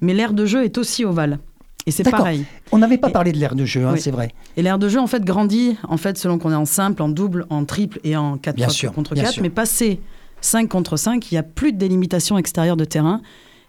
Mais 0.00 0.14
l'aire 0.14 0.32
de 0.32 0.46
jeu 0.46 0.64
est 0.64 0.78
aussi 0.78 1.04
ovale. 1.04 1.38
Et 1.86 1.90
c'est 1.90 2.04
pareil. 2.08 2.44
On 2.70 2.78
n'avait 2.78 2.98
pas 2.98 3.08
Et- 3.08 3.12
parlé 3.12 3.32
de 3.32 3.38
l'air 3.38 3.56
de 3.56 3.64
jeu, 3.64 3.84
hein, 3.84 3.90
Oui. 3.94 4.00
c'est 4.00 4.12
vrai. 4.12 4.30
Et 4.56 4.62
l'aire 4.62 4.78
de 4.78 4.88
jeu, 4.88 5.00
en 5.00 5.08
fait, 5.08 5.24
grandit 5.24 5.76
en 5.88 5.96
fait, 5.96 6.16
selon 6.16 6.38
qu'on 6.38 6.52
est 6.52 6.56
en 6.56 6.64
simple, 6.64 7.02
en 7.02 7.08
double, 7.08 7.46
en 7.50 7.64
triple 7.64 7.98
et 8.04 8.16
en 8.16 8.38
4 8.38 8.54
Bien 8.54 8.68
sûr, 8.68 8.92
contre 8.92 9.14
bien 9.14 9.24
4. 9.24 9.32
sûr. 9.34 9.42
Mais 9.42 9.50
passé 9.50 9.98
5 10.40 10.68
contre 10.68 10.96
5, 10.96 11.32
il 11.32 11.34
n'y 11.34 11.38
a 11.38 11.42
plus 11.42 11.72
de 11.72 11.78
délimitation 11.78 12.38
extérieure 12.38 12.76
de 12.76 12.84
terrain. 12.84 13.20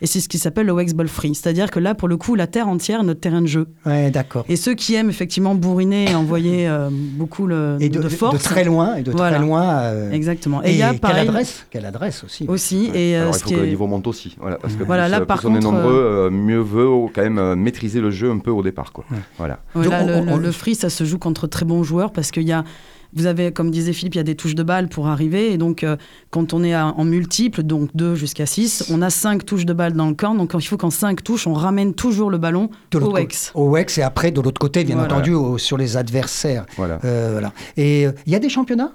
Et 0.03 0.05
c'est 0.05 0.19
ce 0.19 0.27
qui 0.27 0.37
s'appelle 0.37 0.65
le 0.65 0.73
Wexball 0.73 1.07
Free. 1.07 1.33
C'est-à-dire 1.33 1.71
que 1.71 1.79
là, 1.79 1.95
pour 1.95 2.09
le 2.09 2.17
coup, 2.17 2.35
la 2.35 2.45
terre 2.45 2.67
entière 2.67 2.99
est 2.99 3.03
notre 3.03 3.21
terrain 3.21 3.41
de 3.41 3.47
jeu. 3.47 3.67
Ouais, 3.85 4.11
d'accord. 4.11 4.43
Et 4.49 4.57
ceux 4.57 4.73
qui 4.73 4.95
aiment 4.95 5.09
effectivement 5.09 5.55
bourriner 5.55 6.11
et 6.11 6.13
envoyer 6.15 6.67
euh, 6.67 6.89
beaucoup 6.91 7.47
le, 7.47 7.77
Et 7.79 7.87
de, 7.87 8.01
de 8.01 8.09
force. 8.09 8.37
de 8.37 8.43
très 8.43 8.65
loin, 8.65 8.95
et 8.95 9.01
de 9.01 9.11
Voilà. 9.11 9.37
très 9.37 9.45
loin. 9.45 9.69
euh, 9.79 10.11
Exactement. 10.11 10.61
Et, 10.61 10.67
Et 10.67 10.71
il 10.73 10.77
y 10.77 10.83
a 10.83 10.89
quelle 10.91 10.99
pareil 10.99 11.27
adresse? 11.29 11.65
Quelle 11.71 11.85
adresse 11.85 12.23
aussi. 12.25 12.45
aussi. 12.49 12.91
Et 12.93 13.15
euh, 13.15 13.21
Alors, 13.21 13.35
il 13.37 13.39
faut 13.43 13.49
que 13.51 13.55
le 13.55 13.63
est- 13.65 13.69
niveau 13.69 13.87
monte 13.87 14.05
aussi. 14.07 14.35
Voilà, 14.41 14.57
parce 14.57 14.75
que 14.75 14.83
Voilà, 14.83 15.03
plus, 15.05 15.11
là, 15.11 15.21
euh, 15.21 15.25
par 15.25 15.37
plus 15.39 15.47
on 15.47 15.51
est 15.51 15.59
contre, 15.61 15.71
nombreux, 15.71 15.93
euh, 15.93 16.29
mieux 16.29 16.59
vaut 16.59 17.09
quand 17.15 17.21
même 17.23 17.37
euh, 17.39 17.55
maîtriser 17.55 18.01
le 18.01 18.11
jeu 18.11 18.29
un 18.29 18.39
peu 18.39 18.51
au 18.51 18.61
départ. 18.61 18.91
Quoi. 18.91 19.05
Ouais. 19.09 19.17
Voilà. 19.37 19.59
Voilà, 19.73 19.99
Donc, 20.01 20.07
le, 20.09 20.15
on- 20.15 20.25
le- 20.25 20.31
on- 20.33 20.37
le 20.37 20.51
free, 20.51 20.75
ça 20.75 20.89
se 20.89 21.05
joue 21.05 21.17
contre 21.17 21.47
très 21.47 21.63
bons 21.63 21.81
joueurs 21.83 22.11
parce 22.11 22.31
qu'il 22.31 22.43
y 22.43 22.51
a, 22.51 22.65
vous 23.15 23.25
avez, 23.25 23.51
comme 23.51 23.71
disait 23.71 23.93
Philippe, 23.93 24.15
il 24.15 24.17
y 24.17 24.21
a 24.21 24.23
des 24.23 24.35
touches 24.35 24.55
de 24.55 24.63
balle 24.63 24.87
pour 24.89 25.07
arriver. 25.07 25.51
Et 25.53 25.57
donc, 25.57 25.83
euh, 25.83 25.97
quand 26.31 26.53
on 26.53 26.63
est 26.63 26.73
à- 26.73 26.87
en 26.87 27.05
multiple, 27.05 27.63
donc 27.63 27.89
2 27.95 28.15
jusqu'à 28.15 28.45
6, 28.45 28.85
on 28.91 29.01
a 29.01 29.09
5 29.09 29.45
touches 29.45 29.65
de 29.65 29.73
balle 29.73 29.93
dans 29.93 30.07
le 30.07 30.15
camp. 30.15 30.35
Donc, 30.35 30.51
il 30.55 30.61
faut 30.67 30.77
qu'en 30.77 30.89
5 30.89 31.23
touches, 31.23 31.47
on 31.47 31.53
ramène 31.53 31.93
toujours 31.93 32.29
le 32.29 32.37
ballon 32.37 32.69
De 32.91 32.97
l'autre 32.99 33.09
au 33.09 33.11
côté- 33.11 33.21
Wex. 33.23 33.51
Au 33.55 33.69
Wex 33.69 33.97
et 33.97 34.01
après 34.01 34.31
de 34.31 34.41
l'autre 34.41 34.59
côté, 34.59 34.83
bien 34.83 34.95
Voilà. 34.95 35.13
entendu, 35.15 35.33
au- 35.33 35.57
sur 35.57 35.77
les 35.77 35.97
adversaires. 35.97 36.65
Voilà. 36.77 36.99
Euh, 37.05 37.29
voilà. 37.33 37.53
Et 37.77 38.05
euh, 38.07 38.11
il 38.25 38.33
y 38.33 38.35
a 38.35 38.39
des 38.39 38.49
championnats? 38.49 38.91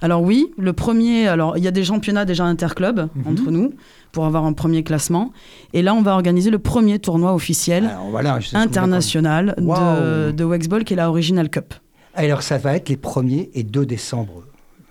Alors 0.00 0.22
oui, 0.22 0.48
le 0.58 0.72
premier, 0.72 1.28
alors 1.28 1.56
il 1.56 1.62
y 1.62 1.68
a 1.68 1.70
des 1.70 1.84
championnats 1.84 2.24
déjà 2.24 2.44
interclubs 2.44 3.08
Mhm. 3.14 3.22
entre 3.26 3.50
nous 3.52 3.72
pour 4.10 4.24
avoir 4.26 4.44
un 4.44 4.52
premier 4.52 4.82
classement. 4.82 5.30
Et 5.74 5.82
là, 5.82 5.94
on 5.94 6.02
va 6.02 6.14
organiser 6.14 6.50
le 6.50 6.58
premier 6.58 6.98
tournoi 6.98 7.32
officiel 7.34 7.84
Alors, 7.84 8.08
voilà, 8.10 8.38
vous 8.38 8.56
international 8.56 9.54
de, 9.58 10.32
de 10.32 10.44
Wexball 10.44 10.82
qui 10.84 10.94
est 10.94 10.96
la 10.96 11.08
Original 11.08 11.48
Cup. 11.48 11.74
Alors 12.14 12.42
ça 12.42 12.58
va 12.58 12.76
être 12.76 12.88
les 12.88 12.96
1er 12.96 13.50
et 13.54 13.62
2 13.62 13.86
décembre. 13.86 14.42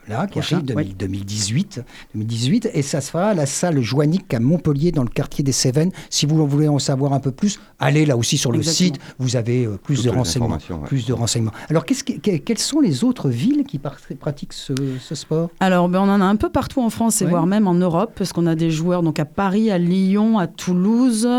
Là, 0.07 0.25
qui 0.25 0.39
Prochain, 0.39 0.55
arrive, 0.57 0.65
2000 0.67 0.87
oui. 0.87 0.95
2018, 0.97 1.81
2018, 2.15 2.71
et 2.73 2.81
ça 2.81 3.01
se 3.01 3.11
fera 3.11 3.27
à 3.29 3.33
la 3.35 3.45
salle 3.45 3.79
Joannick 3.81 4.33
à 4.33 4.39
Montpellier, 4.39 4.91
dans 4.91 5.03
le 5.03 5.09
quartier 5.09 5.43
des 5.43 5.51
Cévennes. 5.51 5.91
Si 6.09 6.25
vous 6.25 6.45
voulez 6.47 6.67
en 6.67 6.79
savoir 6.79 7.13
un 7.13 7.19
peu 7.19 7.29
plus, 7.31 7.59
allez 7.79 8.07
là 8.07 8.17
aussi 8.17 8.37
sur 8.39 8.51
le 8.51 8.57
Exactement. 8.57 8.93
site, 8.95 9.01
vous 9.19 9.35
avez 9.35 9.65
euh, 9.65 9.77
plus 9.77 9.97
Toutes 9.97 10.05
de 10.05 10.09
renseignements. 10.09 10.57
ouais. 10.69 10.87
Plus 10.87 11.05
de 11.05 11.13
renseignements. 11.13 11.51
Alors, 11.69 11.85
qu'est-ce 11.85 12.03
que- 12.03 12.13
que- 12.19 12.37
quelles 12.37 12.57
sont 12.57 12.79
les 12.81 13.03
autres 13.03 13.29
villes 13.29 13.63
qui 13.63 13.77
pratiquent 13.79 14.53
ce, 14.53 14.73
ce 14.99 15.13
sport? 15.15 15.51
Alors, 15.59 15.87
ben, 15.87 15.99
on 15.99 16.09
en 16.09 16.19
a 16.19 16.25
un 16.25 16.35
peu 16.35 16.49
partout 16.49 16.81
en 16.81 16.89
France 16.89 17.21
et 17.21 17.25
Ouais. 17.25 17.29
voire 17.29 17.45
même 17.45 17.67
en 17.67 17.75
Europe, 17.75 18.13
parce 18.17 18.33
qu'on 18.33 18.47
a 18.47 18.55
des 18.55 18.71
joueurs 18.71 19.03
donc 19.03 19.19
à 19.19 19.25
Paris, 19.25 19.69
à 19.69 19.77
Lyon, 19.77 20.39
à 20.39 20.47
Toulouse, 20.47 21.29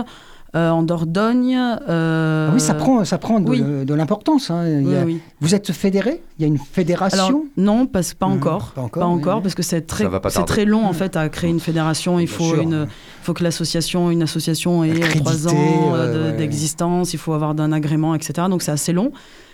euh, 0.54 0.70
en 0.70 0.82
Dordogne. 0.82 1.56
euh, 1.88 2.48
Ah 2.50 2.54
Oui, 2.54 2.60
ça 2.60 2.74
prend, 2.74 3.04
ça 3.04 3.16
prend 3.18 3.40
de, 3.40 3.48
oui. 3.48 3.62
de 3.62 3.94
l'importance. 3.94 4.50
hein. 4.50 4.66
Il 4.68 4.82
y 4.82 4.86
oui, 4.88 4.96
a- 4.96 5.04
oui. 5.04 5.20
Vous 5.40 5.54
êtes 5.54 5.72
fédéré? 5.72 6.20
Il 6.38 6.42
y 6.42 6.44
a 6.44 6.48
une 6.48 6.58
fédération? 6.58 7.26
Alors, 7.26 7.40
non, 7.56 7.86
parce, 7.86 8.12
pas 8.14 8.26
Mhm, 8.26 8.32
encore. 8.34 8.72
pas 8.72 8.82
encore, 8.82 9.06
oui, 9.12 9.22
oui. 9.36 9.42
parce 9.42 9.54
que 9.54 9.62
c'est 9.62 9.82
très, 9.86 10.08
pas 10.10 10.28
c'est 10.30 10.44
très 10.44 10.64
long 10.64 10.84
en 10.86 10.92
fait 10.92 11.16
à 11.16 11.28
créer 11.28 11.50
une 11.50 11.60
fédération. 11.60 12.18
Il 12.18 12.26
Bien 12.26 12.34
faut, 12.36 12.44
sûr. 12.54 12.60
une, 12.62 12.86
faut 13.22 13.32
que 13.32 13.42
l'association, 13.42 14.10
une 14.10 14.22
association 14.22 14.84
ait 14.84 14.92
trois 15.00 15.48
ans 15.48 15.52
euh, 15.56 16.06
ouais, 16.08 16.14
de- 16.14 16.30
ouais. 16.32 16.36
d'existence. 16.36 17.14
Il 17.14 17.18
faut 17.18 17.32
avoir 17.32 17.54
d'un 17.54 17.72
agrément, 17.72 18.14
etc. 18.14 18.46
Donc 18.50 18.62
c'est 18.62 18.72
assez 18.72 18.92
long, 18.92 19.10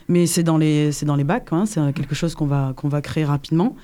mais 0.08 0.26
c'est 0.26 0.42
dans 0.42 0.58
les, 0.58 0.90
c'est 0.92 1.06
dans 1.06 1.16
les 1.16 1.24
bacs. 1.24 1.48
hein. 1.52 1.64
C'est 1.66 1.80
quelque 1.92 2.14
chose 2.16 2.34
qu'on 2.34 2.46
va, 2.46 2.72
qu'on 2.76 2.88
va 2.88 3.00
créer 3.02 3.24
rapidement. 3.24 3.76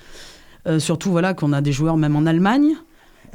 Euh, 0.67 0.79
surtout 0.79 1.11
voilà 1.11 1.33
qu'on 1.35 1.53
a 1.53 1.61
des 1.61 1.71
joueurs 1.71 1.95
même 1.95 2.15
en 2.15 2.25
Allemagne, 2.25 2.73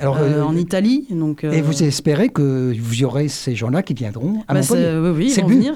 Alors, 0.00 0.16
euh, 0.16 0.38
euh, 0.38 0.42
en 0.42 0.56
Italie. 0.56 1.06
Donc, 1.10 1.44
Et 1.44 1.46
euh, 1.60 1.62
vous 1.62 1.82
espérez 1.82 2.30
que 2.30 2.74
vous 2.78 2.94
y 3.00 3.04
aurez 3.04 3.28
ces 3.28 3.54
gens-là 3.54 3.82
qui 3.82 3.94
viendront 3.94 4.42
à 4.48 4.54
bah, 4.54 4.60
Montpellier 4.60 4.82
c'est- 4.82 4.98
oui, 4.98 5.10
oui, 5.16 5.24
ils 5.26 5.30
C'est 5.30 5.42
vont 5.42 5.48
venir, 5.48 5.74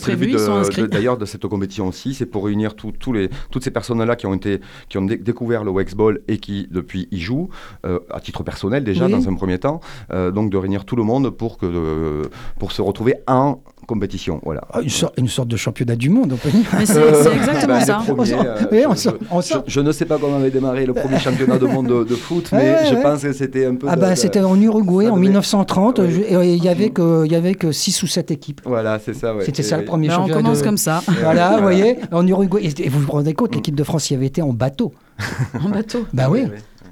prévu, 0.00 0.30
ils 0.32 0.38
sont 0.38 0.52
inscrits. 0.52 0.88
D'ailleurs, 0.88 1.16
de 1.16 1.24
cette 1.24 1.46
compétition 1.46 1.88
aussi, 1.88 2.14
c'est 2.14 2.26
pour 2.26 2.44
réunir 2.44 2.74
tous- 2.74 2.92
tous 2.92 3.12
les, 3.12 3.30
toutes 3.50 3.64
ces 3.64 3.70
personnes-là 3.70 4.16
qui 4.16 4.26
ont, 4.26 4.34
été, 4.34 4.60
qui 4.88 4.98
ont 4.98 5.04
dé- 5.04 5.16
découvert 5.16 5.64
le 5.64 5.70
Wexball 5.70 6.20
et 6.28 6.38
qui, 6.38 6.68
depuis, 6.70 7.08
y 7.10 7.18
jouent, 7.20 7.48
euh, 7.86 7.98
à 8.10 8.20
titre 8.20 8.42
personnel 8.42 8.84
déjà, 8.84 9.06
Oui. 9.06 9.12
dans 9.12 9.28
un 9.28 9.34
premier 9.34 9.58
temps. 9.58 9.80
Euh, 10.12 10.30
donc, 10.30 10.50
de 10.50 10.56
réunir 10.56 10.84
tout 10.84 10.96
le 10.96 11.02
monde 11.04 11.30
pour, 11.30 11.56
que, 11.58 11.66
euh, 11.66 12.22
pour 12.58 12.72
se 12.72 12.82
retrouver 12.82 13.14
en 13.26 13.60
compétition. 13.88 14.40
Voilà. 14.44 14.60
Ah, 14.72 14.80
Une, 14.82 14.88
sorte, 14.88 15.14
une 15.18 15.26
sorte 15.28 15.48
de 15.48 15.56
championnat 15.56 15.96
du 15.96 16.10
monde, 16.10 16.32
on 16.32 16.36
peut 16.36 16.50
dire. 16.50 16.64
C'est 16.84 17.32
exactement 17.34 17.74
Bah, 17.74 17.80
ça. 17.80 17.94
premier, 18.06 18.34
On 18.36 18.44
euh, 18.44 18.94
je, 18.94 19.08
on 19.32 19.80
on 19.80 19.82
ne 19.82 19.92
sais 19.92 20.04
pas 20.04 20.18
comment 20.18 20.36
avait 20.36 20.50
démarré 20.52 20.86
le 20.86 20.94
premier 20.94 21.18
championnat 21.18 21.58
du 21.58 21.64
monde 21.66 21.88
de, 21.88 22.04
de 22.04 22.14
foot, 22.14 22.48
mais 22.52 22.58
Ouais, 22.58 22.76
je 22.90 22.94
ouais. 22.94 23.02
pense 23.02 23.22
que 23.22 23.32
c'était 23.32 23.66
un 23.66 23.74
peu. 23.74 23.86
Ah 23.90 23.96
de- 23.96 24.00
bah 24.00 24.10
de- 24.10 24.14
c'était 24.16 24.40
en 24.40 24.60
Uruguay 24.60 25.06
ça 25.06 25.12
en 25.12 25.16
devait- 25.16 25.26
1930, 25.28 25.98
Ouais. 25.98 26.10
je- 26.10 26.20
et 26.20 26.54
il 26.54 26.62
y 26.62 26.68
avait 26.68 26.90
que 26.90 27.24
il 27.24 27.32
y 27.32 27.34
avait 27.34 27.54
que 27.54 27.72
6 27.72 28.02
ou 28.02 28.06
7 28.06 28.30
équipes. 28.30 28.60
Voilà, 28.64 28.98
c'est 28.98 29.14
ça. 29.14 29.34
ouais. 29.34 29.44
C'était 29.44 29.62
ça 29.62 29.76
le 29.78 29.84
premier 29.84 30.08
Bah, 30.08 30.14
on 30.14 30.20
championnat. 30.20 30.42
commence 30.42 30.58
de- 30.60 30.64
comme 30.64 30.76
ça, 30.76 31.02
Voilà, 31.22 31.56
vous 31.56 31.62
voyez, 31.62 31.96
en 32.12 32.26
Uruguay. 32.26 32.60
Et 32.64 32.84
et 32.84 32.88
vous 32.90 33.00
vous 33.00 33.10
rendez 33.12 33.32
compte, 33.34 33.54
l'équipe 33.54 33.74
de 33.74 33.84
France 33.84 34.10
y 34.10 34.14
avait 34.14 34.26
été 34.26 34.42
en 34.42 34.52
bateau. 34.52 34.92
en 35.64 35.68
bateau. 35.70 36.04
Bah 36.12 36.28
oui. 36.30 36.44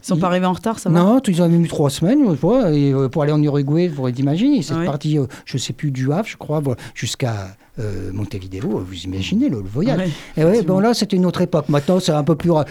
Ils 0.07 0.11
sont 0.11 0.19
pas 0.19 0.29
arrivés 0.29 0.47
en 0.47 0.53
retard, 0.53 0.79
ça 0.79 0.88
va 0.88 1.01
Non, 1.01 1.21
ils 1.27 1.42
avaient 1.42 1.57
mis 1.59 1.66
trois 1.66 1.90
semaines 1.90 2.21
je 2.25 2.40
vois, 2.40 2.71
et, 2.73 2.92
euh, 2.92 3.09
pour 3.09 3.25
aller 3.25 3.33
en 3.33 3.42
Uruguay, 3.42 3.88
vous 3.88 4.07
imaginez. 4.09 4.62
C'est 4.62 4.75
Ah 4.75 4.79
oui. 4.81 4.87
parti, 4.87 5.19
euh, 5.19 5.27
je 5.45 5.59
sais 5.59 5.73
plus, 5.73 5.90
du 5.90 6.12
Havre, 6.12 6.29
je 6.29 6.37
crois, 6.37 6.61
voilà, 6.61 6.79
jusqu'à 6.95 7.57
euh, 7.81 8.11
Montevideo. 8.12 8.69
Vous 8.88 8.95
imaginez 9.05 9.49
le, 9.49 9.57
le 9.61 9.69
voyage. 9.69 9.99
Ouais. 9.99 10.09
Et 10.37 10.45
ouais, 10.45 10.62
bon 10.62 10.79
là, 10.79 10.95
c'était 10.95 11.16
une 11.16 11.27
autre 11.27 11.40
époque. 11.40 11.69
Maintenant, 11.69 11.99
c'est 12.01 12.12
un 12.12 12.23
peu 12.25 12.37
plus. 12.37 12.53
euh, 12.53 12.62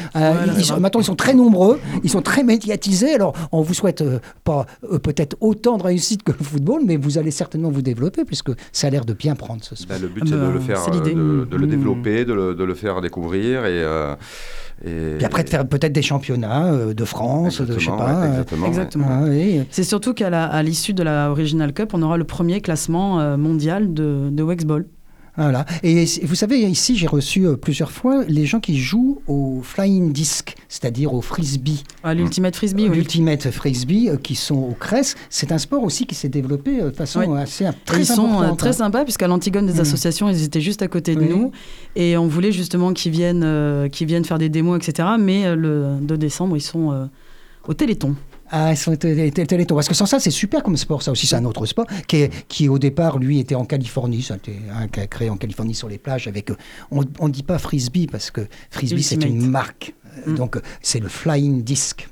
ils, 0.58 0.64
sont- 0.66 0.80
maintenant, 0.80 1.02
ils 1.02 1.06
sont 1.06 1.16
très 1.18 1.34
nombreux, 1.34 1.80
ils 2.04 2.10
sont 2.10 2.22
très 2.22 2.44
médiatisés. 2.44 3.16
Alors, 3.16 3.34
on 3.52 3.62
vous 3.62 3.74
souhaite 3.74 4.02
euh, 4.02 4.20
pas 4.46 4.66
euh, 4.92 4.98
peut-être 4.98 5.36
autant 5.42 5.78
de 5.78 5.84
réussite 5.84 6.24
que 6.24 6.32
le 6.32 6.44
football, 6.44 6.82
mais 6.86 6.96
vous 6.98 7.18
allez 7.18 7.32
certainement 7.32 7.70
vous 7.70 7.82
développer, 7.82 8.24
puisque 8.24 8.52
ça 8.72 8.88
a 8.88 8.90
l'air 8.90 9.04
de 9.06 9.14
bien 9.14 9.36
prendre 9.36 9.62
ce 9.64 9.76
sport. 9.76 9.98
Bah, 9.98 10.02
le 10.02 10.08
but, 10.08 10.22
Ah 10.24 10.28
c'est 10.30 10.36
de 10.36 10.40
bah, 10.40 10.52
le 10.54 10.60
faire, 10.62 10.80
c'est 10.80 10.92
l'idée. 10.92 11.14
de, 11.14 11.48
de 11.52 11.58
le 11.58 11.68
Mmh. 11.68 11.70
développer, 11.70 12.26
de 12.26 12.34
le, 12.34 12.56
de 12.56 12.64
le 12.64 12.74
faire 12.76 13.02
découvrir 13.02 13.66
et. 13.66 13.84
Et 14.84 15.16
Puis 15.18 15.26
après, 15.26 15.44
de 15.44 15.50
faire 15.50 15.68
peut-être 15.68 15.94
des 15.94 16.02
championnats 16.02 16.66
euh, 16.66 16.94
de 16.94 17.06
France, 17.06 17.62
de, 17.62 17.68
je 17.80 17.86
sais 17.86 17.92
Exactement, 17.92 17.98
pas. 17.98 18.22
ouais, 18.22 18.28
euh, 18.64 18.68
exactement, 18.68 19.22
ouais. 19.24 19.60
Ah. 19.62 19.66
C'est 19.72 19.84
surtout 19.84 20.14
qu'à 20.14 20.62
l'issue 20.64 20.94
de 20.94 21.04
la 21.04 21.30
Original 21.32 21.72
Cup, 21.74 21.92
on 21.94 22.02
aura 22.02 22.18
le 22.18 22.26
premier 22.26 22.60
classement 22.62 23.20
euh, 23.20 23.38
mondial 23.38 23.94
de, 23.94 24.30
de 24.32 24.44
Wexball. 24.44 24.86
Voilà. 25.38 25.66
Et 25.84 26.06
vous 26.24 26.36
savez, 26.36 26.60
ici, 26.62 26.96
j'ai 26.96 27.08
reçu 27.08 27.46
euh, 27.46 27.56
plusieurs 27.56 27.92
fois 27.92 28.24
les 28.28 28.46
gens 28.46 28.60
qui 28.62 28.78
jouent 28.80 29.22
au 29.28 29.60
flying 29.64 30.14
disc, 30.14 30.56
c'est-à-dire 30.70 31.14
au 31.14 31.22
frisbee, 31.22 31.84
Ah, 32.04 32.14
L'Ultimate 32.14 32.56
Frisbee, 32.56 32.88
oui. 32.90 32.96
l'ultimate 32.96 33.50
frisbee, 33.52 34.10
euh, 34.10 34.16
qui 34.18 34.36
sont 34.36 34.56
au 34.56 34.76
CRES. 34.80 35.16
C'est 35.30 35.52
un 35.52 35.58
sport 35.58 35.84
aussi 35.84 36.06
qui 36.06 36.16
s'est 36.16 36.30
développé 36.30 36.80
euh, 36.82 36.90
de 36.92 36.96
façon 36.96 37.20
Oui. 37.28 37.38
assez 37.38 37.66
très 37.86 38.00
Ils 38.00 38.06
sont 38.06 38.56
très 38.56 38.70
hein. 38.70 38.74
sympas 38.74 39.04
puisqu'à 39.04 39.28
l'Antigone 39.28 39.66
des 39.66 39.74
Mm. 39.74 39.80
associations, 39.82 40.30
ils 40.30 40.44
étaient 40.44 40.62
juste 40.62 40.82
à 40.82 40.88
côté 40.88 41.16
de 41.16 41.22
Oui. 41.22 41.28
nous 41.30 41.52
et 41.98 42.16
on 42.18 42.28
voulait 42.28 42.52
justement 42.54 42.94
qu'ils 42.94 43.12
viennent, 43.12 43.90
qu'ils 43.92 44.08
viennent 44.08 44.26
faire 44.26 44.38
des 44.40 44.50
démos, 44.50 44.78
etc. 44.78 45.10
Mais 45.20 45.54
le 45.56 45.98
2 46.02 46.18
décembre, 46.18 46.56
ils 46.56 46.62
sont 46.62 47.10
au 47.68 47.74
Téléthon. 47.74 48.16
Ah, 48.58 48.74
télé- 48.74 49.32
télé- 49.32 49.48
téléthon. 49.48 49.76
Parce 49.76 49.90
que 49.90 49.94
sans 49.94 50.06
ça, 50.06 50.18
c'est 50.20 50.32
super 50.32 50.64
comme 50.64 50.78
sport. 50.78 51.02
Ça 51.04 51.12
aussi, 51.12 51.28
c'est 51.28 51.36
un 51.36 51.44
autre 51.44 51.66
sport 51.66 51.86
qui, 52.08 52.18
est- 52.18 52.48
qui 52.48 52.70
au 52.70 52.80
départ, 52.80 53.20
lui, 53.20 53.40
était 53.40 53.56
en 53.56 53.66
Californie. 53.66 54.22
Ça 54.22 54.36
a 54.36 54.38
été 54.38 54.56
hein, 54.74 54.88
qui 54.88 55.02
a 55.02 55.08
créé 55.08 55.30
en 55.30 55.36
Californie 55.36 55.76
sur 55.76 55.90
les 55.90 55.98
plages 55.98 56.28
avec. 56.28 56.52
euh, 56.52 56.56
On 56.92 57.28
ne 57.28 57.34
dit 57.34 57.44
pas 57.44 57.58
frisbee 57.60 58.08
parce 58.08 58.32
que 58.32 58.48
frisbee, 58.72 59.04
c'est 59.04 59.24
une 59.24 59.50
marque. 59.50 59.94
Euh, 60.26 60.32
Mm. 60.32 60.36
Donc, 60.36 60.56
euh, 60.56 60.62
c'est 60.82 61.02
le 61.02 61.10
flying 61.10 61.62
disc. 61.64 62.08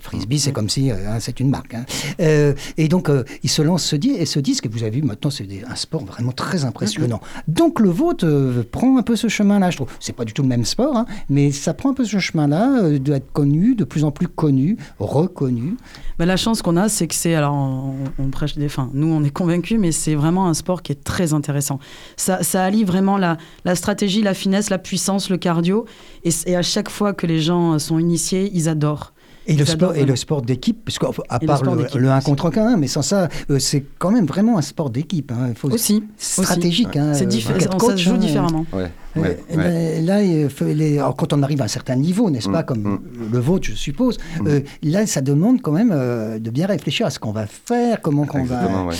Frisbee, 0.00 0.38
c'est 0.38 0.52
comme 0.52 0.68
si 0.68 0.90
hein, 0.90 1.18
c'est 1.20 1.40
une 1.40 1.50
marque. 1.50 1.74
hein. 1.74 1.84
Euh, 2.20 2.54
et 2.76 2.88
donc, 2.88 3.08
euh, 3.08 3.24
il 3.42 3.50
se 3.50 3.62
lance 3.62 3.84
ce, 3.84 3.96
di- 3.96 4.10
et 4.10 4.26
ce 4.26 4.38
disque, 4.38 4.66
et 4.66 4.68
vous 4.68 4.82
avez 4.82 4.90
vu, 5.00 5.02
maintenant, 5.02 5.30
c'est 5.30 5.46
un 5.68 5.74
sport 5.74 6.04
vraiment 6.04 6.32
très 6.32 6.64
impressionnant. 6.64 7.20
Donc, 7.48 7.80
le 7.80 7.90
vôtre 7.90 8.26
euh, 8.26 8.62
prend 8.70 8.96
un 8.98 9.02
peu 9.02 9.16
ce 9.16 9.28
chemin-là, 9.28 9.70
je 9.70 9.76
trouve. 9.76 9.88
C'est 9.98 10.12
pas 10.14 10.24
du 10.24 10.32
tout 10.32 10.42
le 10.42 10.48
même 10.48 10.64
sport, 10.64 10.96
hein, 10.96 11.06
mais 11.28 11.50
ça 11.50 11.74
prend 11.74 11.90
un 11.90 11.94
peu 11.94 12.04
ce 12.04 12.18
chemin-là, 12.18 12.90
d'être 12.98 13.32
connu, 13.32 13.74
de 13.74 13.84
plus 13.84 14.04
en 14.04 14.10
plus 14.10 14.28
connu, 14.28 14.76
reconnu. 14.98 15.76
Bah, 16.18 16.26
la 16.26 16.36
chance 16.36 16.62
qu'on 16.62 16.76
a, 16.76 16.88
c'est 16.88 17.06
que 17.08 17.14
c'est. 17.14 17.34
Alors, 17.34 17.54
on, 17.54 17.94
on 18.18 18.28
prêche 18.30 18.56
des 18.56 18.68
fins. 18.68 18.90
Nous, 18.94 19.06
on 19.08 19.24
est 19.24 19.30
convaincus, 19.30 19.78
mais 19.80 19.90
c'est 19.92 20.14
vraiment 20.14 20.46
un 20.46 20.54
sport 20.54 20.82
qui 20.82 20.92
est 20.92 21.02
très 21.02 21.32
intéressant. 21.32 21.78
Ça, 22.16 22.42
ça 22.42 22.64
allie 22.64 22.84
vraiment 22.84 23.16
la, 23.18 23.36
la 23.64 23.74
stratégie, 23.74 24.22
la 24.22 24.34
finesse, 24.34 24.70
la 24.70 24.78
puissance, 24.78 25.28
le 25.30 25.38
cardio. 25.38 25.86
Et 26.24 26.54
à 26.56 26.62
chaque 26.62 26.88
fois 26.90 27.12
que 27.14 27.26
les 27.26 27.40
gens 27.40 27.78
sont 27.78 27.98
initiés, 27.98 28.50
ils 28.54 28.68
adorent. 28.68 29.12
Et 29.50 29.56
le, 29.56 29.64
sport, 29.64 29.96
et 29.96 30.04
le 30.04 30.14
sport 30.14 30.42
d'équipe, 30.42 30.78
parce 30.84 30.98
qu'à 30.98 31.08
le 31.40 31.46
part 31.46 31.64
le, 31.64 31.82
d'équipe 31.82 32.00
le 32.00 32.08
1 32.10 32.18
aussi. 32.18 32.24
contre 32.26 32.56
1, 32.56 32.76
mais 32.76 32.86
sans 32.86 33.02
ça, 33.02 33.28
euh, 33.50 33.58
c'est 33.58 33.84
quand 33.98 34.12
même 34.12 34.26
vraiment 34.26 34.58
un 34.58 34.62
sport 34.62 34.90
d'équipe. 34.90 35.32
Hein. 35.32 35.46
Il 35.48 35.56
faut 35.56 35.68
Aussi. 35.70 36.04
stratégique. 36.16 36.96
Hein, 36.96 37.14
C'est 37.14 37.26
euh, 37.26 37.66
on- 37.72 37.76
coach, 37.76 37.90
ça 37.90 37.96
se 37.96 38.02
joue 38.02 38.14
hein. 38.14 38.18
différemment. 38.18 38.64
Ouais, 38.72 38.92
ouais, 39.16 39.38
ouais. 39.56 40.00
là, 40.02 40.22
les- 40.22 41.00
quand 41.16 41.32
on 41.32 41.42
arrive 41.42 41.60
à 41.62 41.64
un 41.64 41.68
certain 41.68 41.96
niveau, 41.96 42.30
n'est-ce 42.30 42.48
Mm, 42.48 42.52
pas, 42.52 42.62
comme 42.62 42.82
mm. 42.82 43.00
le 43.32 43.38
vôtre, 43.38 43.66
je 43.68 43.74
suppose, 43.74 44.18
euh, 44.46 44.60
là, 44.82 45.06
ça 45.06 45.20
demande 45.20 45.60
quand 45.62 45.72
même 45.72 45.90
euh, 45.92 46.38
de 46.38 46.50
bien 46.50 46.66
réfléchir 46.66 47.06
à 47.06 47.10
ce 47.10 47.18
qu'on 47.18 47.32
va 47.32 47.46
faire, 47.46 48.00
comment 48.00 48.26
qu'on 48.26 48.44
va. 48.44 48.84
Ouais. 48.84 48.94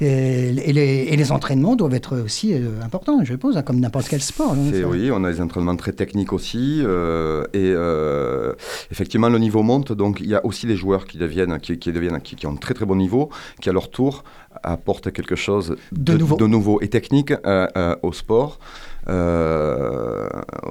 Et, 0.00 0.48
et 0.68 0.72
les, 0.72 1.06
et 1.10 1.16
les 1.16 1.32
entraînements 1.32 1.76
doivent 1.76 1.94
être 1.94 2.18
aussi 2.18 2.52
euh, 2.54 2.82
importants, 2.84 3.18
je 3.24 3.32
suppose, 3.32 3.56
hein, 3.56 3.62
comme 3.62 3.80
n'importe 3.80 4.08
quel 4.08 4.20
sport. 4.20 4.52
hein, 4.52 4.82
oui, 4.90 5.10
on 5.12 5.24
a 5.24 5.32
des 5.32 5.40
entraînements 5.40 5.76
très 5.76 5.92
techniques 5.92 6.32
aussi. 6.32 6.82
et 7.54 7.74
effectivement, 8.90 9.28
le 9.28 9.38
niveau 9.38 9.62
monte. 9.62 9.92
Donc, 9.92 10.20
il 10.20 10.28
y 10.28 10.34
a 10.34 10.44
aussi 10.44 10.66
les 10.66 10.76
joueurs 10.76 11.06
qui 11.06 11.18
deviennent, 11.18 11.58
qui, 11.60 11.78
qui 11.78 11.92
deviennent, 11.92 12.20
qui, 12.20 12.36
qui 12.36 12.46
ont 12.46 12.52
un 12.52 12.56
très 12.56 12.74
très 12.74 12.86
bon 12.86 12.96
niveau, 12.96 13.30
qui 13.60 13.68
à 13.68 13.72
leur 13.72 13.90
tour 13.90 14.24
apportent 14.62 15.12
quelque 15.12 15.36
chose 15.36 15.76
De 15.92 16.14
nouveau. 16.16 16.36
nouveau 16.48 16.80
et 16.80 16.88
technique 16.88 17.32
euh, 17.32 17.66
euh, 17.76 17.96
au 18.02 18.12
sport. 18.12 18.58
Euh, 19.08 20.28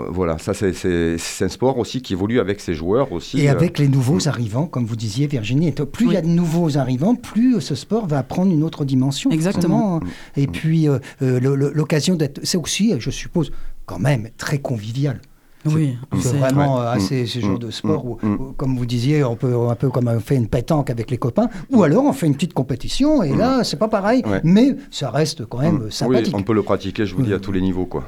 voilà, 0.09 0.37
ça 0.37 0.53
c'est- 0.53 0.73
c'est 0.73 1.17
c'est 1.17 1.45
un 1.45 1.49
sport 1.49 1.77
aussi 1.77 2.01
qui 2.01 2.13
évolue 2.13 2.39
avec 2.39 2.59
ses 2.59 2.73
joueurs 2.73 3.11
aussi. 3.11 3.39
Et 3.39 3.47
avec 3.49 3.79
les 3.79 3.87
nouveaux 3.87 4.27
arrivants, 4.27 4.67
comme 4.67 4.85
vous 4.85 4.95
disiez, 4.97 5.27
Virginie, 5.27 5.67
et 5.69 5.71
plus 5.71 6.07
il 6.07 6.13
y 6.13 6.17
a 6.17 6.21
de 6.21 6.27
nouveaux 6.27 6.77
arrivants, 6.77 7.15
plus 7.15 7.61
ce 7.61 7.75
sport 7.75 8.07
va 8.07 8.23
prendre 8.23 8.51
une 8.51 8.63
autre 8.63 8.83
dimension. 8.85 9.31
Exactement. 9.31 9.99
forcément. 9.99 10.11
Et 10.35 10.47
puis, 10.47 10.87
le- 11.21 11.39
le- 11.39 11.71
l'occasion 11.73 12.15
d'être. 12.15 12.39
C'est 12.43 12.57
aussi, 12.57 12.93
je 12.99 13.09
suppose, 13.09 13.51
quand 13.85 13.99
même 13.99 14.29
très 14.37 14.57
convivial. 14.59 15.21
Oui. 15.65 15.97
C'est 16.19 16.37
vraiment 16.37 16.75
Ouais. 16.75 16.81
euh, 16.81 16.91
assez 16.93 17.23
Mm. 17.23 17.27
ce 17.27 17.39
genre 17.39 17.51
Mm. 17.51 17.59
de 17.59 17.71
sport 17.71 18.05
où, 18.05 18.17
Mm. 18.21 18.33
où, 18.35 18.53
comme 18.57 18.77
vous 18.77 18.85
disiez, 18.85 19.23
on 19.23 19.35
peut 19.35 19.53
un 19.69 19.75
peu 19.75 19.89
comme 19.89 20.07
on 20.07 20.19
fait 20.19 20.35
une 20.35 20.47
pétanque 20.47 20.89
avec 20.89 21.09
les 21.11 21.17
copains, 21.17 21.49
ou 21.71 21.83
alors 21.83 22.05
on 22.05 22.13
fait 22.13 22.27
une 22.27 22.35
petite 22.35 22.53
compétition 22.53 23.23
et 23.23 23.35
là 23.35 23.63
c'est 23.63 23.77
pas 23.79 23.87
pareil, 23.87 24.23
Ouais. 24.25 24.41
mais 24.43 24.75
ça 24.91 25.09
reste 25.09 25.45
quand 25.45 25.59
même 25.59 25.85
mm, 25.85 25.91
sympathique. 25.91 26.27
Oui, 26.33 26.39
on 26.39 26.43
peut 26.43 26.53
le 26.53 26.63
pratiquer, 26.63 27.05
je 27.05 27.15
vous 27.15 27.23
dis, 27.23 27.33
à 27.33 27.37
Mm. 27.37 27.41
tous 27.41 27.51
les 27.51 27.61
niveaux. 27.61 27.85
quoi. 27.85 28.03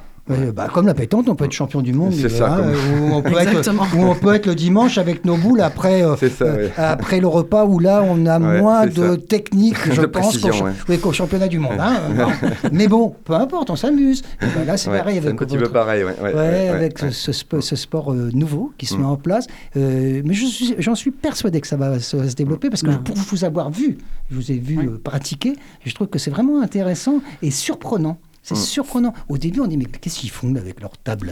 Bah, 0.54 0.68
comme 0.74 0.88
la 0.88 0.94
pétanque, 0.94 1.26
on 1.30 1.36
peut 1.36 1.46
être 1.46 1.52
champion 1.54 1.82
du 1.82 1.94
monde. 1.94 2.14
C'est 2.14 2.30
ça, 2.30 2.54
hein, 2.54 2.58
comme- 2.58 3.10
où 3.12 3.14
on 3.16 3.22
peut 3.22 3.32
être, 3.40 3.50
Exactement. 3.58 3.84
où 3.96 4.04
on 4.04 4.16
peut 4.16 4.34
être 4.36 4.46
le 4.46 4.56
dimanche 4.56 4.98
avec 4.98 5.24
nos 5.26 5.38
boules 5.38 5.62
après, 5.62 6.04
euh, 6.04 6.16
ça, 6.18 6.46
euh, 6.46 6.66
ouais. 6.68 6.72
après 6.78 7.20
le 7.20 7.28
repas 7.28 7.66
où 7.66 7.80
là 7.80 8.04
on 8.04 8.26
a 8.26 8.40
Ouais, 8.40 8.60
moins 8.62 8.86
de 8.88 9.12
ça. 9.12 9.18
technique, 9.18 9.78
je 9.92 10.02
De 10.02 10.06
pense, 10.06 10.38
qu'au 10.38 10.50
ouais. 10.90 10.98
qu'au 10.98 11.12
championnat 11.14 11.48
du 11.48 11.60
monde. 11.60 11.78
hein. 11.80 11.98
Mais 12.72 12.88
bon, 12.88 13.16
peu 13.24 13.34
importe, 13.34 13.70
on 13.70 13.76
s'amuse. 13.76 14.22
Et 14.42 14.46
ben 14.56 14.66
là 14.66 14.76
c'est 14.78 14.90
Ouais, 14.90 14.98
pareil 15.00 15.16
c'est 15.22 15.26
un 15.28 15.28
avec 15.30 15.40
petit 15.40 15.56
peu 15.56 15.62
votre- 15.62 15.74
pareil. 15.74 16.04
Ouais, 16.04 16.16
ouais, 16.22 16.34
Ouais, 16.34 16.34
ouais, 16.34 16.68
avec 16.70 17.02
ouais. 17.02 17.12
Ce, 17.12 17.32
ce 17.32 17.44
spo- 17.44 17.62
ce 17.62 17.76
sport 17.76 18.12
euh, 18.12 18.30
nouveau 18.34 18.72
qui 18.78 18.86
se 18.86 18.96
Mm. 18.96 19.00
met 19.00 19.06
en 19.06 19.16
place. 19.16 19.48
Euh, 19.78 20.22
mais 20.26 20.34
je 20.34 20.46
suis- 20.46 20.76
j'en 20.80 20.96
suis 20.96 21.12
persuadé 21.12 21.62
que 21.62 21.68
ça 21.68 21.78
va 21.78 22.00
se, 22.00 22.28
se 22.28 22.36
développer 22.36 22.70
parce 22.70 22.82
que 22.82 22.88
Ben. 22.88 22.98
pour 22.98 23.16
vous 23.16 23.44
avoir 23.46 23.70
vu, 23.70 23.98
je 24.30 24.36
vous 24.36 24.52
ai 24.52 24.58
vu 24.58 24.78
euh, 24.80 25.00
pratiquer, 25.04 25.54
je 25.86 25.94
trouve 25.96 26.08
que 26.08 26.20
c'est 26.20 26.32
vraiment 26.32 26.62
intéressant 26.62 27.22
et 27.42 27.52
surprenant. 27.52 28.18
C'est 28.50 28.54
Mm. 28.56 28.58
surprenant. 28.60 29.14
Au 29.28 29.38
début, 29.38 29.60
on 29.60 29.68
dit, 29.68 29.76
mais 29.76 29.84
qu'est-ce 29.84 30.20
qu'ils 30.20 30.30
font 30.30 30.54
là, 30.54 30.62
avec 30.62 30.80
leur 30.80 30.98
table 30.98 31.32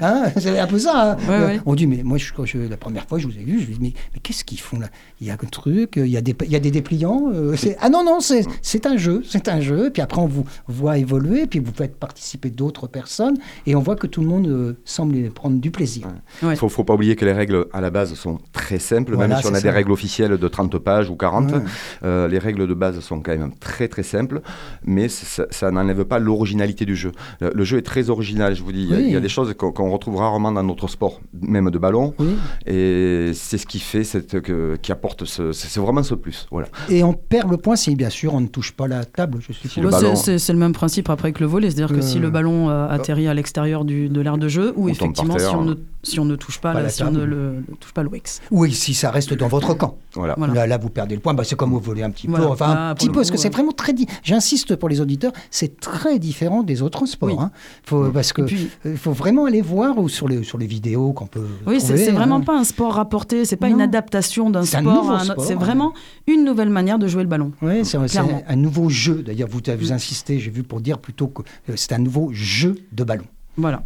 hein? 0.00 0.24
C'est 0.36 0.56
un 0.56 0.66
peu 0.68 0.78
ça. 0.78 1.12
hein? 1.12 1.16
Ouais, 1.28 1.44
ouais. 1.46 1.60
On 1.66 1.74
dit, 1.74 1.88
mais 1.88 2.02
moi, 2.04 2.16
je, 2.16 2.32
quand 2.32 2.44
je- 2.44 2.58
la 2.58 2.76
première 2.76 3.06
fois, 3.08 3.18
je 3.18 3.26
vous 3.26 3.34
ai 3.36 3.42
vu, 3.42 3.60
je 3.60 3.66
me 3.66 3.72
dis, 3.74 3.78
mais, 3.80 3.92
mais 4.14 4.20
qu'est-ce 4.22 4.44
qu'ils 4.44 4.60
font 4.60 4.78
là? 4.78 4.86
Il 5.20 5.26
y 5.26 5.30
a 5.30 5.34
un 5.34 5.36
truc, 5.50 5.94
il 5.96 6.06
y 6.06 6.16
a 6.16 6.20
des, 6.20 6.36
il 6.44 6.50
y 6.52 6.56
a 6.56 6.60
des 6.60 6.70
dépliants. 6.70 7.30
euh, 7.34 7.56
ah 7.80 7.88
non, 7.88 8.04
non, 8.04 8.20
c'est 8.20 8.44
c'est 8.62 8.86
un 8.86 8.96
jeu, 8.96 9.22
c'est 9.28 9.48
un 9.48 9.60
jeu. 9.60 9.90
Puis 9.92 10.00
après, 10.00 10.20
on 10.20 10.26
vous 10.26 10.44
voit 10.68 10.96
évoluer, 10.98 11.46
puis 11.48 11.58
vous 11.58 11.72
faites 11.74 11.96
participer 11.96 12.50
d'autres 12.50 12.86
personnes, 12.86 13.36
et 13.66 13.74
on 13.74 13.80
voit 13.80 13.96
que 13.96 14.06
tout 14.06 14.20
le 14.20 14.28
monde 14.28 14.46
euh, 14.46 14.74
semble 14.84 15.30
prendre 15.30 15.58
du 15.60 15.72
plaisir. 15.72 16.06
Ouais. 16.42 16.52
Il 16.52 16.56
faut, 16.56 16.68
faut 16.68 16.84
pas 16.84 16.94
oublier 16.94 17.16
que 17.16 17.24
les 17.24 17.32
règles 17.32 17.66
à 17.72 17.80
la 17.80 17.90
base 17.90 18.14
sont 18.14 18.38
très 18.52 18.78
simples, 18.78 19.14
Voilà, 19.14 19.34
même 19.34 19.42
si 19.42 19.48
on 19.50 19.54
a 19.54 19.60
des 19.60 19.70
règles 19.70 19.90
officielles 19.90 20.36
de 20.38 20.48
30 20.48 20.78
pages 20.78 21.10
ou 21.10 21.16
40. 21.16 21.50
Ouais. 21.52 21.58
euh, 22.04 22.28
les 22.28 22.38
règles 22.38 22.68
de 22.68 22.74
base 22.74 23.00
sont 23.00 23.20
quand 23.20 23.36
même 23.36 23.52
très 23.58 23.88
très 23.88 24.02
simples, 24.04 24.40
mais 24.84 25.08
ça, 25.08 25.46
ça 25.50 25.70
n'enlève 25.72 25.95
pas 26.04 26.18
l'originalité 26.18 26.84
du 26.84 26.96
jeu. 26.96 27.12
Le, 27.40 27.50
le 27.54 27.64
jeu 27.64 27.78
est 27.78 27.82
très 27.82 28.10
original, 28.10 28.54
je 28.54 28.62
vous 28.62 28.72
dis. 28.72 28.82
Il 28.82 28.90
y 28.90 28.94
a- 28.94 28.96
Oui. 28.96 29.04
Il 29.06 29.12
y 29.12 29.16
a 29.16 29.20
des 29.20 29.28
choses 29.28 29.54
qu'on 29.54 29.90
retrouve 29.90 30.16
rarement 30.16 30.52
dans 30.52 30.62
notre 30.62 30.88
sport, 30.88 31.20
même 31.40 31.70
de 31.70 31.78
ballon, 31.78 32.14
Oui. 32.18 32.36
et 32.66 33.30
c'est 33.34 33.58
ce 33.58 33.66
qui 33.66 33.78
fait, 33.78 34.04
cette, 34.04 34.40
que, 34.40 34.76
qui 34.82 34.92
apporte 34.92 35.24
ce, 35.24 35.52
c'est 35.52 35.80
vraiment 35.80 36.02
ce 36.02 36.14
plus. 36.14 36.46
Voilà. 36.50 36.68
Et 36.88 37.02
on 37.04 37.12
perd 37.12 37.50
le 37.50 37.56
point 37.56 37.76
si, 37.76 37.94
bien 37.96 38.10
sûr, 38.10 38.34
on 38.34 38.40
ne 38.40 38.46
touche 38.48 38.72
pas 38.72 38.88
la 38.88 39.04
table, 39.04 39.38
je. 39.40 39.52
Si 39.52 39.80
Bah, 39.80 39.90
c'est- 40.16 40.52
le 40.52 40.58
même 40.58 40.72
principe 40.72 41.10
après 41.10 41.32
que 41.32 41.40
le 41.40 41.46
volet, 41.46 41.70
c'est-à-dire 41.70 41.94
que 41.94 42.00
Euh, 42.02 42.06
si 42.06 42.18
le 42.18 42.30
ballon 42.30 42.68
euh, 42.70 42.88
atterrit 42.88 43.28
à 43.28 43.34
l'extérieur 43.34 43.84
du- 43.84 44.08
de 44.08 44.20
l'aire 44.20 44.38
de 44.38 44.48
jeu, 44.48 44.72
ou 44.76 44.88
effectivement 44.88 45.38
si 45.38 45.46
on, 45.54 45.64
ne, 45.64 45.74
si 46.02 46.20
on 46.20 46.24
ne 46.24 46.36
touche 46.36 46.58
pas, 46.60 46.72
Pas 46.72 46.78
la- 46.78 46.82
la 46.84 46.88
si 46.90 47.02
on 47.02 47.10
ne 47.10 47.24
le, 47.24 47.36
ne 47.68 47.74
touche 47.80 47.92
pas 47.92 48.02
Wex. 48.04 48.40
Oui, 48.50 48.72
si 48.72 48.94
ça 48.94 49.10
reste 49.10 49.34
dans 49.34 49.48
votre 49.48 49.74
camp. 49.74 49.96
Voilà. 50.14 50.34
Voilà. 50.38 50.54
Là, 50.54 50.66
là, 50.66 50.78
vous 50.78 50.88
perdez 50.90 51.14
le 51.14 51.20
point. 51.20 51.34
Bah, 51.34 51.42
c'est 51.44 51.56
comme 51.56 51.74
au 51.74 51.78
volet 51.80 52.02
un 52.02 52.10
petit 52.10 52.26
Voilà. 52.28 52.46
peu. 52.46 52.50
Enfin, 52.52 52.66
Ah, 52.76 52.90
un 52.90 52.94
pour 52.94 52.98
petit 52.98 53.06
peu, 53.08 53.14
parce 53.14 53.30
que 53.30 53.36
c'est 53.38 53.52
vraiment 53.52 53.72
très. 53.72 53.92
di- 53.92 54.06
J'insiste 54.22 54.76
pour 54.76 54.88
les 54.88 55.00
auditeurs, 55.00 55.32
c'est 55.50 55.80
très 55.92 56.18
différent 56.18 56.62
des 56.62 56.82
autres 56.82 57.06
sports. 57.06 57.28
Oui. 57.30 57.36
hein. 57.38 57.50
Faut, 57.84 58.10
parce 58.10 58.32
que 58.32 58.42
puis- 58.42 58.68
faut 58.96 59.12
vraiment 59.12 59.46
aller 59.46 59.62
voir 59.62 59.98
ou 59.98 60.08
sur 60.08 60.28
les, 60.28 60.42
sur 60.44 60.58
les 60.58 60.66
vidéos 60.66 61.12
qu'on 61.12 61.26
peut 61.26 61.46
Oui, 61.66 61.80
c'est 61.80 62.10
vraiment 62.10 62.36
hein. 62.36 62.40
pas 62.40 62.58
un 62.58 62.64
sport 62.64 62.94
rapporté, 62.94 63.44
c'est 63.44 63.56
pas 63.56 63.68
Non. 63.68 63.76
une 63.76 63.80
adaptation 63.82 64.50
d'un 64.50 64.60
un 64.60 64.64
sport 64.64 65.10
un 65.10 65.20
sport, 65.20 65.44
c'est 65.44 65.54
hein. 65.54 65.56
vraiment 65.58 65.92
une 66.26 66.44
nouvelle 66.44 66.70
manière 66.70 66.98
de 66.98 67.06
jouer 67.08 67.22
le 67.22 67.28
ballon. 67.28 67.52
Oui, 67.62 67.84
c'est 67.84 67.96
un, 67.98 68.06
un 68.48 68.56
nouveau 68.56 68.88
jeu. 68.88 69.22
D'ailleurs, 69.22 69.48
vous, 69.48 69.60
vous 69.78 69.92
insistez, 69.92 70.38
j'ai 70.38 70.50
vu 70.50 70.62
pour 70.62 70.80
dire 70.80 70.98
plutôt 70.98 71.28
que 71.28 71.42
euh, 71.70 71.74
c'est 71.76 71.92
un 71.92 71.98
nouveau 71.98 72.30
jeu 72.32 72.76
de 72.92 73.04
ballon. 73.04 73.24
Voilà. 73.58 73.84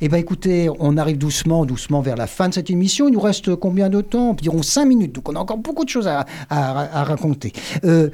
Eh 0.00 0.08
bien, 0.08 0.16
écoutez, 0.16 0.70
on 0.80 0.96
arrive 0.96 1.18
doucement, 1.18 1.66
doucement 1.66 2.00
vers 2.00 2.16
la 2.16 2.26
fin 2.26 2.48
de 2.48 2.54
cette 2.54 2.70
émission. 2.70 3.08
Il 3.08 3.12
nous 3.12 3.20
reste 3.20 3.54
combien 3.56 3.90
de 3.90 4.00
temps? 4.00 4.30
Environ 4.30 4.62
5 4.62 4.86
minutes. 4.86 5.14
Donc, 5.14 5.28
on 5.28 5.36
a 5.36 5.38
encore 5.38 5.58
beaucoup 5.58 5.84
de 5.84 5.90
choses 5.90 6.06
à, 6.08 6.24
à- 6.48 7.00
à 7.00 7.04
raconter. 7.04 7.52
Euh, 7.84 8.08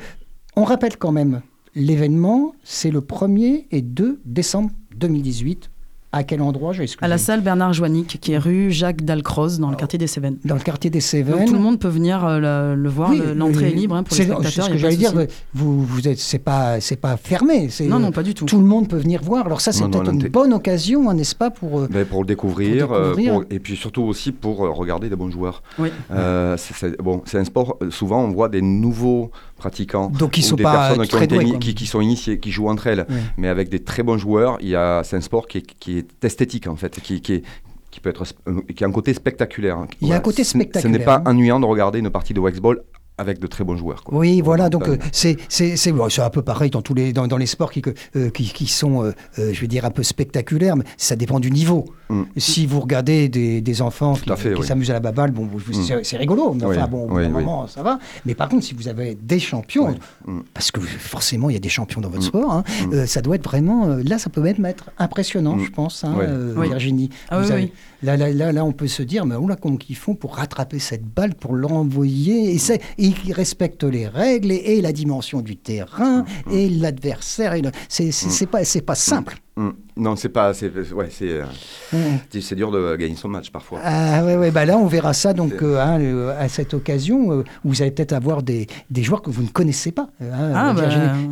on 0.57 0.65
rappelle 0.65 0.97
quand 0.97 1.13
même, 1.13 1.41
l'événement, 1.79 2.55
c'est 2.65 2.91
le 2.91 3.01
1er 3.01 3.67
et 3.71 3.83
2 3.83 4.21
décembre 4.25 4.71
2018. 4.97 5.71
À 6.11 6.25
quel 6.25 6.41
endroit 6.41 6.73
je 6.73 6.85
À 7.03 7.09
la 7.09 7.19
salle 7.19 7.43
Bernard 7.43 7.75
Joannick, 7.75 8.19
qui 8.19 8.33
est 8.33 8.39
rue 8.39 8.71
Jacques 8.71 9.03
Dalcroze, 9.05 9.59
dans 9.61 9.69
le 9.69 9.77
quartier 9.77 9.99
des 9.99 10.07
Cévennes. 10.07 10.39
Dans 10.43 10.55
le 10.55 10.61
quartier 10.63 10.89
des 10.89 11.01
Donc 11.01 11.03
Cévennes. 11.03 11.45
tout 11.45 11.53
le 11.53 11.59
monde 11.59 11.79
peut 11.79 11.89
venir 11.89 12.25
euh, 12.25 12.73
le, 12.75 12.83
le 12.83 12.89
voir, 12.89 13.11
Oui, 13.11 13.21
l'entrée 13.37 13.69
est 13.69 13.75
libre 13.75 13.95
hein, 13.95 14.03
pour 14.05 14.17
les 14.17 14.25
c'est- 14.25 14.31
spectateurs. 14.33 14.51
C'est 14.53 14.63
ce 14.63 14.71
que 14.71 14.79
j'allais 14.79 14.97
dire. 14.97 15.13
Vous, 15.53 15.83
vous 15.85 16.09
êtes, 16.09 16.19
c'est 16.19 16.39
pas, 16.39 16.81
c'est 16.81 16.97
pas 16.97 17.19
fermé. 17.19 17.69
Non, 17.83 17.99
non, 17.99 18.11
pas 18.11 18.23
du 18.23 18.33
tout. 18.33 18.47
Tout 18.47 18.59
le 18.59 18.65
monde 18.65 18.89
peut 18.89 18.97
venir 18.97 19.21
voir. 19.23 19.45
Alors 19.45 19.61
ça, 19.61 19.71
c'est 19.71 19.85
peut-être 19.87 20.11
une 20.11 20.29
bonne 20.29 20.55
occasion, 20.55 21.11
hein, 21.11 21.15
n'est-ce 21.15 21.35
pas, 21.35 21.51
pour. 21.51 21.81
euh, 21.81 21.89
Ben, 21.91 22.07
pour 22.07 22.23
le 22.23 22.27
découvrir, 22.27 22.87
Pour 22.87 22.97
euh, 22.97 23.03
découvrir. 23.11 23.33
pour- 23.35 23.45
et 23.51 23.59
puis 23.59 23.77
surtout 23.77 24.03
aussi 24.05 24.33
pour 24.33 24.57
regarder 24.61 25.11
des 25.11 25.17
bons 25.17 25.31
joueurs. 25.31 25.63
Oui. 25.79 25.91
Euh, 26.11 26.57
c'est- 26.57 26.97
bon, 27.03 27.21
c'est 27.27 27.39
un 27.39 27.45
sport, 27.45 27.77
souvent 27.91 28.25
on 28.25 28.29
voit 28.31 28.49
des 28.49 28.63
nouveaux 28.63 29.31
pratiquants 29.59 30.11
Donc, 30.19 30.39
ils 30.39 30.45
ou 30.45 30.49
sont 30.49 30.57
des 30.57 30.63
pas 30.63 30.95
personnes 30.95 31.07
qui, 31.07 31.27
doués, 31.27 31.59
qui, 31.59 31.75
qui 31.75 31.87
sont 31.87 32.01
initiées, 32.01 32.39
qui 32.39 32.51
jouent 32.53 32.69
entre 32.69 32.87
elles, 32.87 33.07
mais 33.37 33.49
avec 33.49 33.69
des 33.69 33.81
très 33.81 34.03
bons 34.03 34.17
joueurs. 34.17 34.57
Il 34.63 34.69
y 34.69 34.77
a, 34.77 35.03
c'est 35.05 35.17
un 35.17 35.21
sport 35.21 35.47
qui 35.49 35.59
est, 35.59 35.67
qui 35.79 35.98
est 35.99 36.25
esthétique 36.25 36.67
en 36.67 36.77
fait, 36.77 37.01
qui, 37.01 37.21
qui 37.21 37.35
est 37.35 37.43
qui 37.91 38.01
peut 38.01 38.11
être 38.11 38.25
euh, 38.49 38.61
qui 38.77 38.85
a 38.85 38.87
un 38.87 38.93
côté 38.93 39.15
spectaculaire. 39.15 39.79
Il 40.03 40.09
y 40.09 40.13
a 40.13 40.17
un 40.17 40.21
côté 40.21 40.43
n'est- 40.43 40.45
Ce 40.45 40.51
spectaculaire, 40.51 40.99
n'est 40.99 41.05
pas 41.05 41.17
hein. 41.17 41.23
ennuyant 41.31 41.59
de 41.59 41.65
regarder 41.65 41.99
une 42.01 42.11
partie 42.11 42.35
de 42.35 42.41
Waxball 42.41 42.83
avec 43.19 43.39
de 43.41 43.47
très 43.47 43.65
bons 43.65 43.77
joueurs. 43.77 44.03
quoi. 44.05 44.17
Oui, 44.19 44.41
voilà, 44.41 44.69
donc 44.71 44.89
Euh, 44.89 44.97
c'est 45.13 45.37
c'est 45.49 45.93
bon, 45.93 46.07
un 46.07 46.31
peu 46.31 46.43
pareil 46.43 46.71
dans 46.71 46.83
tous 46.83 46.95
les 46.95 47.13
dans, 47.13 47.27
dans 47.27 47.37
les 47.37 47.47
sports 47.47 47.71
qui, 47.73 47.83
euh, 48.17 48.31
qui 48.31 48.45
qui 48.45 48.67
sont 48.67 49.03
euh, 49.05 49.13
euh, 49.39 49.53
je 49.53 49.61
vais 49.61 49.67
dire 49.67 49.85
un 49.85 49.91
peu 49.91 50.03
spectaculaires, 50.03 50.77
mais 50.77 50.85
ça 50.97 51.17
dépend 51.17 51.41
du 51.41 51.51
niveau. 51.51 51.85
Mm. 52.09 52.23
Si 52.39 52.65
vous 52.67 52.81
regardez 52.81 53.29
des, 53.29 53.61
des 53.61 53.83
enfants 53.83 54.15
Tout 54.15 54.33
qui, 54.35 54.49
oui. 54.49 54.67
s'amusent 54.67 54.91
à 54.91 54.95
la 54.95 55.01
baballe, 55.01 55.31
bon, 55.33 55.45
Mm. 55.45 56.03
c'est- 56.05 56.17
rigolo, 56.17 56.55
mais 56.55 56.65
Oui, 56.65 56.77
enfin 56.77 56.87
bon, 56.89 57.07
oui, 57.11 57.29
moment 57.29 57.67
ça 57.67 57.83
va. 57.83 57.99
Mais 58.25 58.35
par 58.35 58.49
contre, 58.49 58.65
si 58.65 58.75
vous 58.75 58.89
avez 58.89 59.15
des 59.21 59.41
champions, 59.41 59.89
Oui. 59.89 60.35
Mm. 60.35 60.41
parce 60.55 60.71
que 60.71 60.81
forcément 60.81 61.51
il 61.51 61.55
y 61.55 61.57
a 61.57 61.61
des 61.61 61.69
champions 61.69 62.01
dans 62.01 62.09
votre 62.09 62.23
Mm. 62.23 62.27
sport, 62.29 62.53
hein, 62.53 62.65
Mm. 62.87 62.93
euh, 62.95 63.07
ça 63.07 63.21
doit 63.21 63.35
être 63.37 63.45
vraiment 63.45 63.87
là, 63.97 64.19
ça 64.19 64.31
peut 64.31 64.41
même 64.41 64.65
être 64.65 64.91
impressionnant, 64.99 65.57
Mm. 65.57 65.65
je 65.65 65.71
pense, 65.71 66.05
hein, 66.05 66.15
euh. 66.21 66.55
Virginie. 66.63 67.11
Ah 67.31 67.41
Vous 67.41 67.47
oui, 67.49 67.53
avez- 67.53 67.63
oui. 67.65 67.73
Là, 68.03 68.17
là, 68.17 68.31
là, 68.31 68.53
là, 68.53 68.65
on 68.65 68.73
peut 68.73 68.87
se 68.87 69.03
dire, 69.03 69.27
mais 69.27 69.35
oula, 69.35 69.57
comment 69.57 69.77
qu'ils 69.77 69.97
font 69.97 70.15
pour 70.15 70.37
rattraper 70.37 70.79
cette 70.79 71.05
balle, 71.05 71.35
pour 71.35 71.55
l'envoyer, 71.55 72.55
et, 72.55 72.59
et 72.99 73.13
ils 73.27 73.33
respectent 73.33 73.85
les 73.85 74.07
règles, 74.07 74.53
et, 74.53 74.57
et 74.77 74.81
la 74.83 74.93
dimension 74.93 75.41
du 75.41 75.57
terrain, 75.57 76.25
et 76.53 76.69
l'adversaire. 76.69 77.55
et 77.55 77.63
le- 77.63 77.73
C'est 77.89 78.13
c'est 78.13 78.47
pas, 78.47 78.65
c'est 78.65 78.83
pas 78.83 78.95
simple. 78.95 79.39
Mm. 79.59 79.71
Non, 79.97 80.15
c'est 80.15 80.29
pas. 80.29 80.55
C'est 80.55 80.71
ouais, 80.93 81.09
c'est 81.11 81.31
euh, 81.33 81.45
Mm. 81.93 82.19
c'est- 82.41 82.55
dur 82.55 82.71
de 82.71 82.95
gagner 82.97 83.17
son 83.17 83.29
match 83.29 83.51
parfois. 83.51 83.81
Ah 83.83 84.25
ouais, 84.25 84.37
ouais, 84.37 84.51
bah 84.53 84.65
là, 84.65 84.79
on 84.79 84.87
verra 84.87 85.13
ça 85.13 85.33
donc 85.33 85.55
euh, 85.63 85.81
hein, 85.81 85.99
euh, 86.01 86.33
à 86.39 86.49
cette 86.49 86.75
occasion, 86.75 87.33
euh, 87.33 87.41
où 87.65 87.71
vous 87.71 87.83
allez 87.83 87.91
peut-être 87.91 88.13
avoir 88.13 88.45
des, 88.45 88.69
des 88.91 89.03
joueurs 89.03 89.21
que 89.21 89.31
vous 89.31 89.43
ne 89.43 89.49
connaissez 89.49 89.91
pas. 89.91 90.11
hein, 90.23 90.53
Ah, 90.55 90.73
bah, 90.75 90.83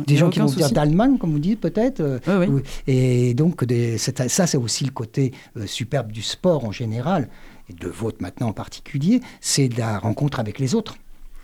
des 0.05 0.17
gens 0.17 0.29
qui 0.29 0.39
vont 0.39 0.47
venir 0.47 0.71
d'Allemagne, 0.71 1.17
comme 1.17 1.31
vous 1.31 1.39
dites, 1.39 1.61
peut-être. 1.61 2.01
euh, 2.01 2.19
Oui. 2.49 2.61
Et 2.87 3.33
donc, 3.33 3.63
des- 3.63 3.97
ça, 3.97 4.45
c'est 4.45 4.57
aussi 4.57 4.83
le 4.83 4.91
côté 4.91 5.31
euh, 5.55 5.65
superbe 5.65 6.11
du 6.11 6.21
sport 6.21 6.65
en 6.65 6.71
général, 6.73 7.29
et 7.69 7.73
de 7.73 7.87
votre 7.87 8.21
maintenant 8.21 8.49
en 8.49 8.53
particulier, 8.53 9.21
c'est 9.39 9.69
la 9.77 9.99
rencontre 9.99 10.39
avec 10.41 10.59
les 10.59 10.75
autres. 10.75 10.95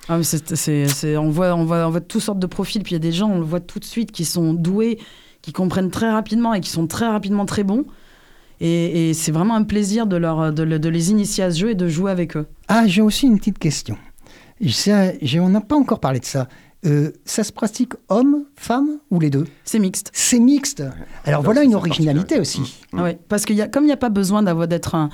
Ah, 0.09 0.17
mais 0.17 0.23
c'est- 0.23 0.55
c'est- 0.87 1.15
on, 1.15 1.29
voit, 1.29 1.53
on, 1.55 1.63
voit, 1.63 1.87
on 1.87 1.91
voit 1.91 2.01
toutes 2.01 2.21
sortes 2.21 2.39
de 2.39 2.47
profils, 2.47 2.83
puis 2.83 2.91
il 2.91 2.95
y 2.95 2.97
a 2.97 2.99
des 2.99 3.13
gens, 3.13 3.29
on 3.29 3.37
le 3.39 3.45
voit 3.45 3.61
tout 3.61 3.79
de 3.79 3.85
suite, 3.85 4.11
qui 4.11 4.25
sont 4.25 4.53
doués, 4.53 4.99
qui 5.43 5.51
comprennent 5.53 5.91
très 5.91 6.09
rapidement 6.09 6.55
et 6.55 6.61
qui 6.61 6.71
sont 6.71 6.87
très 6.87 7.07
rapidement 7.07 7.45
très 7.45 7.63
bons. 7.63 7.85
Et, 8.59 9.09
et 9.09 9.13
c'est 9.13 9.31
vraiment 9.31 9.55
un 9.55 9.63
plaisir 9.63 10.07
de, 10.07 10.15
leur, 10.15 10.51
de, 10.53 10.63
le- 10.63 10.79
de 10.79 10.89
les 10.89 11.11
initier 11.11 11.43
à 11.43 11.51
ce 11.51 11.59
jeu 11.59 11.69
et 11.71 11.75
de 11.75 11.87
jouer 11.87 12.09
avec 12.11 12.35
eux. 12.35 12.47
Ah, 12.69 12.87
j'ai 12.87 13.01
aussi 13.01 13.27
une 13.27 13.37
petite 13.37 13.59
question. 13.59 13.97
Ça, 14.69 15.11
j'ai- 15.21 15.39
on 15.41 15.49
n'a 15.49 15.61
pas 15.61 15.75
encore 15.75 15.99
parlé 15.99 16.19
de 16.19 16.25
ça. 16.25 16.47
Euh, 16.85 17.11
ça 17.25 17.43
se 17.43 17.51
pratique 17.51 17.93
homme, 18.09 18.43
femme 18.55 18.99
ou 19.11 19.19
les 19.19 19.29
deux? 19.29 19.45
C'est 19.63 19.79
mixte. 19.79 20.11
C'est 20.13 20.39
mixte. 20.39 20.83
Alors 21.25 21.41
voilà 21.41 21.63
une 21.63 21.75
originalité 21.75 22.39
aussi. 22.39 22.59
Mm. 22.93 22.97
Ah 22.99 23.03
ouais, 23.03 23.19
parce 23.29 23.45
que 23.45 23.53
y 23.53 23.61
a, 23.61 23.67
comme 23.67 23.83
il 23.83 23.87
n'y 23.87 23.93
a 23.93 23.97
pas 23.97 24.09
besoin 24.09 24.43
d'avoir 24.43 24.67
d'être 24.67 24.95
un 24.95 25.09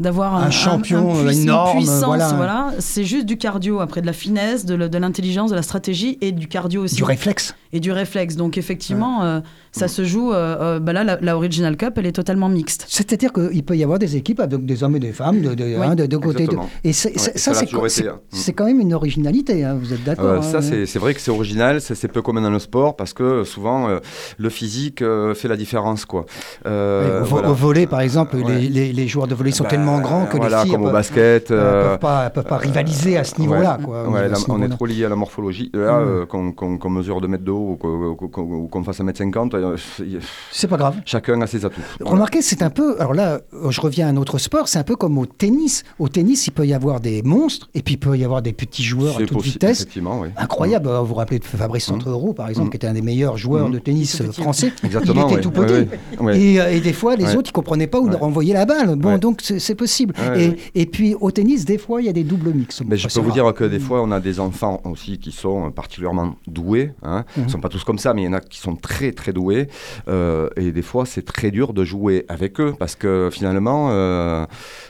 d'avoir 0.00 0.34
Un 0.36 0.50
champion, 0.50 1.10
un, 1.14 1.24
puiss- 1.30 1.42
énorme, 1.42 1.70
une 1.78 1.84
puissance, 1.84 2.04
voilà. 2.04 2.28
voilà. 2.34 2.70
c'est 2.78 3.04
juste 3.04 3.26
du 3.26 3.36
cardio, 3.36 3.80
après 3.80 4.00
de 4.00 4.06
la 4.06 4.12
finesse, 4.12 4.64
de, 4.66 4.74
l'intelligence, 4.98 5.50
de 5.50 5.56
la 5.56 5.62
stratégie 5.62 6.18
et 6.20 6.32
du 6.32 6.48
cardio 6.48 6.82
aussi. 6.82 6.96
Du 6.96 7.04
réflexe. 7.04 7.54
et 7.72 7.80
du 7.80 7.92
réflexe. 7.92 8.36
Donc 8.36 8.58
effectivement, 8.58 9.22
euh, 9.24 9.40
ça 9.72 9.88
se 9.88 10.04
joue. 10.04 10.32
euh, 10.32 10.56
euh, 10.60 10.80
bah 10.80 10.92
là, 10.92 11.04
la, 11.04 11.18
la 11.20 11.36
Original 11.36 11.76
Cup, 11.76 11.94
elle 11.96 12.06
est 12.06 12.12
totalement 12.12 12.48
mixte. 12.48 12.86
C'est-à-dire 12.88 13.32
qu'il 13.32 13.64
peut 13.64 13.76
y 13.76 13.82
avoir 13.84 13.98
des 13.98 14.16
équipes 14.16 14.40
avec 14.40 14.64
des 14.64 14.82
hommes 14.82 14.96
et 14.96 15.00
des 15.00 15.12
femmes 15.12 15.40
de, 15.42 15.54
de, 15.54 15.64
Oui, 15.64 15.74
hein, 15.86 15.94
de 15.94 16.06
deux 16.06 16.18
côtés. 16.18 16.46
de-. 16.46 16.52
Et 16.82 16.88
Ouais, 16.88 16.92
ça, 16.92 17.52
c'est 17.54 18.08
hein. 18.08 18.52
quand 18.56 18.64
même 18.64 18.80
une 18.80 18.94
originalité, 18.94 19.64
hein, 19.64 19.76
vous 19.80 19.92
êtes 19.92 20.04
d'accord 20.04 20.24
Euh, 20.26 20.38
hein, 20.38 20.42
ça, 20.42 20.58
ouais. 20.58 20.62
c'est 20.62 20.86
c'est 20.86 20.98
vrai 20.98 21.14
que 21.14 21.20
c'est 21.20 21.30
original, 21.30 21.80
c'est 21.80 21.94
c'est 21.94 22.08
peu 22.08 22.22
commun 22.22 22.40
dans 22.42 22.50
le 22.50 22.58
sport 22.58 22.96
parce 22.96 23.12
que 23.12 23.44
souvent 23.44 23.88
euh, 23.88 23.98
le 24.38 24.48
physique 24.48 25.02
euh, 25.02 25.34
fait 25.34 25.48
la 25.48 25.56
différence. 25.56 26.04
Quoi. 26.04 26.26
Euh, 26.66 27.20
au, 27.20 27.24
vo- 27.24 27.30
voilà. 27.30 27.50
au 27.50 27.54
volet, 27.54 27.86
par 27.86 28.00
exemple, 28.00 28.36
Ouais. 28.36 28.58
les, 28.60 28.68
les- 28.68 28.92
les 28.92 29.08
joueurs 29.08 29.26
de 29.28 29.34
volley 29.34 29.50
sont 29.52 29.64
Bah, 29.64 29.70
tellement 29.70 29.83
grands 30.00 30.26
que 30.26 30.36
voilà, 30.36 30.58
les 30.58 30.62
filles 30.64 30.72
comme 30.72 30.82
au 30.82 30.84
peuvent, 30.84 30.92
basket. 30.94 31.50
euh, 31.50 31.54
euh, 31.54 31.88
peuvent 31.90 31.98
pas, 31.98 32.30
peuvent 32.30 32.44
pas 32.44 32.56
rivaliser 32.56 33.16
à 33.16 33.24
ce 33.24 33.40
niveau-là. 33.40 33.78
Quoi, 33.84 34.02
niveau- 34.04 34.14
là, 34.16 34.20
à 34.32 34.34
ce 34.34 34.50
on 34.50 34.62
est 34.62 34.68
trop 34.68 34.86
lié 34.86 35.04
à 35.04 35.08
la 35.08 35.16
morphologie. 35.16 35.70
Là, 35.74 36.00
Mm. 36.00 36.04
euh, 36.08 36.26
qu'on 36.26 36.52
qu'on- 36.52 36.78
qu'on 36.78 36.90
mesure 36.90 37.20
2 37.20 37.28
mètres 37.28 37.44
de 37.44 37.50
haut 37.50 37.72
ou 37.72 37.76
qu'on- 37.76 38.14
qu'on 38.28 38.42
ou 38.42 38.68
qu'on 38.68 38.84
fasse 38.84 39.00
1m50, 39.00 39.54
euh, 39.54 39.76
y- 40.00 40.18
C'est 40.52 40.68
pas 40.68 40.76
grave. 40.76 40.96
chacun 41.04 41.40
a 41.40 41.46
ses 41.46 41.64
atouts. 41.64 41.80
Voilà. 42.00 42.12
Remarquez, 42.12 42.42
c'est 42.42 42.62
un 42.62 42.70
peu. 42.70 42.96
Alors 43.00 43.14
là, 43.14 43.40
je 43.68 43.80
reviens 43.80 44.06
à 44.06 44.10
un 44.10 44.16
autre 44.16 44.38
sport. 44.38 44.68
C'est 44.68 44.78
un 44.78 44.84
peu 44.84 44.96
comme 44.96 45.18
au 45.18 45.26
tennis. 45.26 45.84
Au 45.98 46.08
tennis, 46.08 46.46
il 46.46 46.50
peut 46.52 46.66
y 46.66 46.74
avoir 46.74 47.00
des 47.00 47.22
monstres 47.22 47.68
et 47.74 47.82
puis 47.82 47.94
il 47.94 47.98
peut 47.98 48.16
y 48.16 48.24
avoir 48.24 48.42
des 48.42 48.52
petits 48.52 48.82
joueurs 48.84 49.14
à 49.16 49.18
C'est 49.18 49.26
toute 49.26 49.36
possible, 49.38 49.52
vitesse. 49.54 49.80
Effectivement, 49.82 50.20
oui. 50.20 50.28
Incroyable. 50.36 50.88
Vous 50.88 51.06
vous 51.06 51.14
rappelez 51.14 51.38
de 51.38 51.44
Fabrice 51.44 51.88
Mm. 51.88 52.00
Centreau, 52.00 52.32
par 52.32 52.48
exemple, 52.48 52.68
Mm. 52.68 52.70
qui 52.70 52.76
était 52.76 52.86
un 52.86 52.92
des 52.94 53.02
meilleurs 53.02 53.36
joueurs 53.36 53.68
Mm. 53.68 53.72
de 53.72 53.78
tennis 53.78 54.22
français. 54.32 54.72
Exactement, 54.84 55.28
il 55.28 55.32
était 55.34 55.42
tout 55.42 55.50
petit. 55.50 55.88
Et, 56.34 56.60
euh, 56.60 56.70
et 56.72 56.80
des 56.80 56.92
fois, 56.92 57.16
les 57.16 57.24
Ouais. 57.24 57.36
autres, 57.36 57.50
ils 57.50 57.52
comprenaient 57.52 57.86
pas 57.86 57.98
où 58.00 58.06
Ouais. 58.06 58.12
leur 58.12 58.22
envoyer 58.22 58.52
la 58.54 58.64
balle. 58.66 58.96
Bon, 58.96 59.12
Ouais. 59.12 59.18
donc 59.18 59.40
c'est 59.42 59.73
c'est 59.74 59.78
possible. 59.78 60.14
Ouais, 60.18 60.56
et, 60.74 60.82
et 60.82 60.86
puis 60.86 61.14
au 61.20 61.30
tennis, 61.30 61.64
des 61.64 61.78
fois, 61.78 62.00
il 62.00 62.06
y 62.06 62.08
a 62.08 62.12
des 62.12 62.24
doubles 62.24 62.52
mix. 62.54 62.80
Mais 62.86 62.96
je 62.96 63.08
peux 63.08 63.20
vous 63.20 63.26
rare. 63.26 63.34
dire 63.34 63.54
que 63.54 63.64
des 63.64 63.78
fois, 63.80 64.02
on 64.02 64.10
a 64.12 64.20
des 64.20 64.38
enfants 64.40 64.80
aussi 64.84 65.18
qui 65.18 65.32
sont 65.32 65.70
particulièrement 65.72 66.36
doués. 66.46 66.92
Hein. 67.02 67.24
Ils 67.36 67.40
Mhm. 67.40 67.46
ne 67.46 67.50
sont 67.52 67.60
pas 67.60 67.68
tous 67.68 67.84
comme 67.84 67.98
ça, 67.98 68.14
mais 68.14 68.22
il 68.22 68.24
y 68.26 68.28
en 68.28 68.32
a 68.32 68.40
qui 68.40 68.58
sont 68.60 68.76
très 68.76 69.12
très 69.12 69.32
doués. 69.32 69.68
Euh, 70.08 70.48
et 70.56 70.70
des 70.72 70.82
fois, 70.82 71.04
c'est 71.06 71.24
très 71.24 71.50
dur 71.50 71.72
de 71.72 71.84
jouer 71.84 72.24
avec 72.28 72.60
eux 72.60 72.74
parce 72.78 72.94
que 72.94 73.28
finalement, 73.32 73.88
euh, 73.90 74.44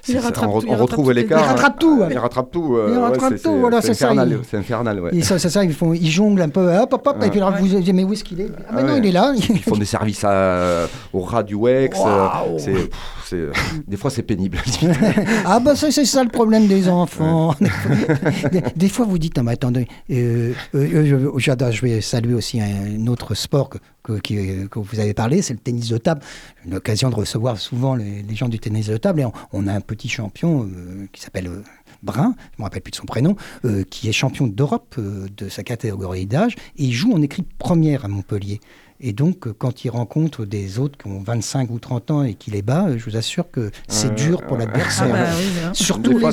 on, 0.08 0.12
re- 0.12 0.32
tout, 0.32 0.40
on 0.44 0.60
ils 0.60 0.74
retrouve 0.74 1.12
l'écart. 1.12 1.40
Ils 1.40 1.46
rattrapent 1.48 1.78
tout, 1.78 2.00
hein. 2.02 2.08
Ils 2.10 2.18
rattrapent 2.18 2.50
tout. 2.50 2.76
euh, 2.76 2.90
Ils 2.94 2.98
rattrapent 2.98 3.32
c'est- 3.38 3.42
tout, 3.42 3.50
c'est- 3.54 3.58
voilà, 3.60 3.80
c'est 3.80 3.88
c'est 3.88 3.94
ça, 3.94 4.06
infernal, 4.10 4.38
ils- 4.40 4.46
C'est 4.48 4.56
infernal, 4.58 5.00
ouais. 5.00 5.10
C'est 5.22 5.38
ça, 5.48 5.64
ils, 5.64 5.72
font, 5.72 5.92
ils 5.94 6.10
jonglent 6.10 6.42
un 6.42 6.48
peu, 6.48 6.68
hop, 6.76 6.92
hop, 6.92 7.06
hop, 7.06 7.16
et 7.24 7.30
puis 7.30 7.40
alors 7.40 7.52
Ouais. 7.54 7.60
vous 7.60 7.80
dites, 7.80 7.94
mais 7.94 8.04
où 8.04 8.12
est-ce 8.12 8.24
qu'il 8.24 8.40
est? 8.40 8.48
Ah, 8.68 8.72
mais 8.74 8.80
Ah 8.80 8.82
non, 8.82 8.92
ouais. 8.94 8.98
il 8.98 9.06
est 9.06 9.12
là. 9.12 9.32
Ils 9.36 9.62
font 9.62 9.76
des 9.76 9.84
services 9.84 10.24
au 11.12 11.20
ras 11.20 11.42
du 11.42 11.54
WEX. 11.54 11.98
euh, 13.32 13.50
des 13.88 13.96
fois, 13.96 14.10
c'est 14.10 14.22
pénible. 14.22 14.58
ah, 15.44 15.60
bah 15.60 15.74
c'est 15.76 15.90
ça 16.04 16.22
le 16.24 16.30
problème 16.30 16.66
des 16.66 16.88
enfants. 16.88 17.54
des, 18.52 18.62
des 18.76 18.88
fois, 18.88 19.06
vous 19.06 19.18
dites, 19.18 19.36
non, 19.36 19.44
mais 19.44 19.52
attendez, 19.52 19.86
euh, 20.10 20.52
euh, 20.74 21.06
je, 21.34 21.38
j'adore, 21.40 21.72
je 21.72 21.82
vais 21.82 22.00
saluer 22.00 22.34
aussi 22.34 22.60
un 22.60 23.06
autre 23.06 23.34
sport 23.34 23.68
que, 23.68 23.78
que, 24.02 24.12
qui- 24.20 24.68
que 24.70 24.78
vous 24.78 25.00
avez 25.00 25.14
parlé, 25.14 25.42
c'est 25.42 25.54
le 25.54 25.60
tennis 25.60 25.88
de 25.88 25.98
table. 25.98 26.20
J'ai 26.64 26.70
l'occasion 26.70 27.10
de 27.10 27.14
recevoir 27.14 27.58
souvent 27.58 27.94
les, 27.94 28.22
les 28.22 28.34
gens 28.34 28.48
du 28.48 28.58
tennis 28.58 28.86
de 28.86 28.96
table, 28.96 29.20
et 29.20 29.24
on, 29.24 29.32
on 29.52 29.66
a 29.66 29.72
un 29.72 29.80
petit 29.80 30.08
champion 30.08 30.62
euh, 30.64 31.06
qui 31.12 31.20
s'appelle. 31.20 31.46
euh, 31.48 31.62
Brun, 32.02 32.34
je 32.36 32.56
ne 32.58 32.62
me 32.62 32.64
rappelle 32.64 32.82
plus 32.82 32.90
de 32.90 32.96
son 32.96 33.06
prénom, 33.06 33.34
euh, 33.64 33.82
qui 33.88 34.10
est 34.10 34.12
champion 34.12 34.46
d'Europe 34.46 34.96
euh, 34.98 35.26
de 35.38 35.48
sa 35.48 35.62
catégorie 35.62 36.26
d'âge, 36.26 36.54
et 36.76 36.90
joue 36.92 37.14
en 37.14 37.22
équipe 37.22 37.56
première 37.56 38.04
à 38.04 38.08
Montpellier. 38.08 38.60
Et 39.06 39.12
donc, 39.12 39.46
euh, 39.46 39.52
quand 39.56 39.84
il 39.84 39.90
rencontre 39.90 40.46
des 40.46 40.78
autres 40.78 40.96
qui 40.96 41.08
ont 41.08 41.20
25 41.20 41.68
ou 41.70 41.78
30 41.78 42.10
ans 42.10 42.22
et 42.22 42.32
qu'il 42.32 42.54
les 42.54 42.62
bat, 42.62 42.86
euh, 42.88 42.96
je 42.96 43.04
vous 43.04 43.16
assure 43.18 43.50
que 43.50 43.70
c'est 43.86 44.08
Ouais, 44.08 44.14
dur 44.14 44.40
pour 44.42 44.56
ouais. 44.56 44.64
Ah 44.64 44.66
l'adversaire. 44.72 45.12
bah 45.12 45.18
oui. 45.36 45.44
Surtout, 45.74 46.18
fois, 46.18 46.30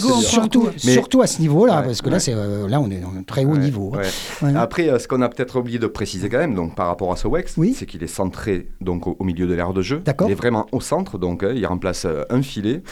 Mais- 0.85 1.23
à 1.23 1.27
ce 1.27 1.41
niveau-là, 1.41 1.81
Ouais, 1.81 1.85
parce 1.87 2.01
que 2.01 2.07
là, 2.09 2.15
ouais. 2.15 2.19
c'est, 2.21 2.33
euh, 2.33 2.69
là, 2.69 2.79
on 2.79 2.89
est 2.89 3.03
en 3.03 3.23
très 3.23 3.43
haut 3.43 3.49
Ouais, 3.55 3.57
niveau. 3.59 3.91
hein. 3.93 3.99
ouais. 4.41 4.51
Ouais. 4.53 4.57
Après, 4.57 4.87
euh, 4.89 4.99
ce 4.99 5.09
qu'on 5.09 5.21
a 5.21 5.27
peut-être 5.27 5.59
oublié 5.59 5.79
de 5.79 5.87
préciser 5.87 6.29
quand 6.29 6.37
même, 6.37 6.55
donc 6.55 6.73
par 6.75 6.87
rapport 6.87 7.11
à 7.11 7.17
ce 7.17 7.27
WEX, 7.27 7.55
Oui. 7.57 7.75
c'est 7.77 7.85
qu'il 7.85 8.03
est 8.03 8.07
centré 8.07 8.69
donc 8.79 9.05
au, 9.05 9.17
au 9.19 9.23
milieu 9.25 9.47
de 9.47 9.53
l'aire 9.53 9.73
de 9.73 9.81
jeu. 9.81 10.01
Il 10.25 10.31
est 10.31 10.35
vraiment 10.35 10.65
au 10.71 10.79
centre, 10.79 11.17
donc 11.17 11.45
il 11.53 11.65
remplace 11.65 12.05
euh, 12.05 12.23
un 12.29 12.41
filet. 12.41 12.83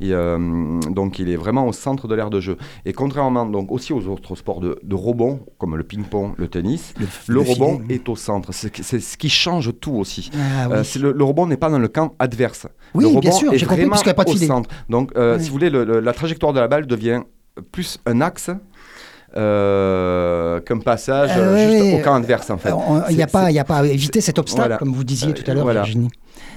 Et, 0.00 0.12
euh, 0.14 0.80
donc 0.90 1.18
il 1.18 1.28
est 1.28 1.36
vraiment 1.36 1.66
au 1.68 1.72
centre 1.74 2.08
de 2.08 2.14
l'aire 2.14 2.30
de 2.30 2.40
jeu. 2.40 2.56
Et 2.86 2.94
contrairement 2.94 3.44
donc 3.44 3.70
aussi 3.70 3.92
aux 3.92 4.06
autres 4.08 4.34
sports 4.34 4.60
de, 4.60 4.78
de 4.82 4.94
rebond, 4.94 5.40
comme 5.58 5.76
le 5.76 5.84
ping-pong, 5.84 6.32
le 6.38 6.48
tennis, 6.48 6.94
le, 6.98 7.06
le 7.34 7.40
rebond 7.40 7.80
filet. 7.80 7.96
est 7.96 8.08
au 8.08 8.16
centre. 8.16 8.52
C'est 8.54 8.74
c'est 8.82 9.00
ce 9.00 9.16
qui 9.18 9.25
qui 9.26 9.30
change 9.34 9.72
tout 9.80 9.94
aussi. 9.94 10.30
Ah, 10.34 10.68
oui. 10.70 10.76
Euh, 10.76 10.84
le, 11.00 11.12
le 11.12 11.24
rebond 11.24 11.46
n'est 11.46 11.56
pas 11.56 11.68
dans 11.70 11.78
le 11.78 11.88
camp 11.88 12.14
adverse. 12.18 12.66
Oui, 12.94 13.02
le 13.02 13.08
rebond 13.08 13.20
bien 13.20 13.32
sûr, 13.32 13.52
j'ai 13.54 13.66
compris, 13.66 13.76
vraiment 13.82 13.90
parce 13.90 14.02
qu'il 14.02 14.08
n'y 14.08 14.12
a 14.12 14.14
pas 14.14 14.24
de 14.24 14.30
au 14.30 14.34
filet. 14.34 14.46
centre. 14.46 14.70
Donc, 14.88 15.10
euh, 15.16 15.38
si 15.38 15.46
vous 15.48 15.52
voulez, 15.52 15.70
le- 15.70 15.84
le- 15.84 16.00
la 16.00 16.12
trajectoire 16.12 16.52
de 16.52 16.60
la 16.60 16.68
balle 16.68 16.86
devient 16.86 17.22
plus 17.72 17.98
un 18.06 18.20
axe 18.20 18.50
euh, 19.36 20.60
qu'un 20.60 20.78
passage 20.78 21.30
Euh, 21.36 21.56
juste 21.70 21.82
ouais, 21.82 22.00
au 22.00 22.04
camp 22.04 22.14
adverse, 22.14 22.48
en 22.50 22.58
fait. 22.58 22.70
Il 23.10 23.16
n'y 23.16 23.22
a, 23.22 23.26
pas- 23.26 23.50
y 23.50 23.58
a 23.58 23.64
pas 23.64 23.78
à 23.78 23.84
éviter 23.86 24.20
cet 24.20 24.38
obstacle, 24.38 24.62
Voilà. 24.62 24.76
comme 24.78 24.92
vous 24.92 25.04
disiez 25.04 25.34
tout 25.34 25.48
à 25.50 25.54
l'heure, 25.54 25.64
voilà. 25.64 25.82
Virginie. 25.82 26.08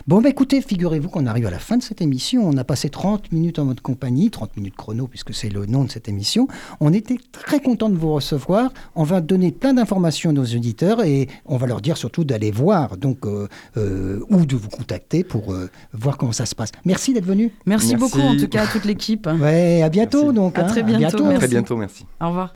Bon, 0.09 0.21
bah, 0.21 0.29
écoutez, 0.29 0.59
figurez-vous 0.63 1.07
qu'on 1.07 1.27
arrive 1.27 1.45
à 1.45 1.51
la 1.51 1.59
fin 1.59 1.77
de 1.77 1.83
cette 1.83 2.01
émission. 2.01 2.41
On 2.43 2.57
a 2.57 2.63
passé 2.63 2.89
30 2.89 3.31
minutes 3.31 3.59
en 3.59 3.65
votre 3.65 3.83
compagnie, 3.83 4.31
30 4.31 4.57
minutes 4.57 4.75
chrono, 4.75 5.05
puisque 5.05 5.35
c'est 5.35 5.49
le 5.49 5.67
nom 5.67 5.83
de 5.83 5.91
cette 5.91 6.09
émission. 6.09 6.47
On 6.79 6.91
était 6.93 7.17
très 7.31 7.59
content 7.59 7.89
de 7.89 7.95
vous 7.95 8.11
recevoir. 8.11 8.71
On 8.95 9.03
va 9.03 9.21
donner 9.21 9.51
plein 9.51 9.75
d'informations 9.75 10.31
à 10.31 10.33
nos 10.33 10.45
auditeurs 10.45 11.03
et 11.03 11.27
on 11.45 11.57
va 11.57 11.67
leur 11.67 11.79
dire 11.79 11.95
surtout 11.95 12.23
d'aller 12.23 12.49
voir 12.49 12.97
donc, 12.97 13.27
euh, 13.27 13.47
euh, 13.77 14.25
ou 14.31 14.47
de 14.47 14.55
vous 14.55 14.69
contacter 14.69 15.23
pour 15.23 15.53
euh, 15.53 15.69
voir 15.93 16.17
comment 16.17 16.31
ça 16.31 16.47
se 16.47 16.55
passe. 16.55 16.71
Merci 16.85 17.13
d'être 17.13 17.27
venu. 17.27 17.51
Merci, 17.67 17.89
Merci. 17.89 17.95
beaucoup 17.95 18.27
en 18.27 18.35
tout 18.35 18.47
cas 18.47 18.63
à 18.63 18.67
toute 18.67 18.85
l'équipe. 18.85 19.29
Ouais, 19.39 19.83
à 19.83 19.89
bientôt 19.89 20.23
Merci. 20.23 20.35
donc. 20.35 20.57
À 20.57 20.63
hein. 20.63 20.67
très 20.69 20.81
bientôt, 20.81 21.17
Très 21.19 21.27
merci. 21.27 21.47
bientôt, 21.49 21.77
merci. 21.77 22.05
Au 22.19 22.29
revoir. 22.29 22.55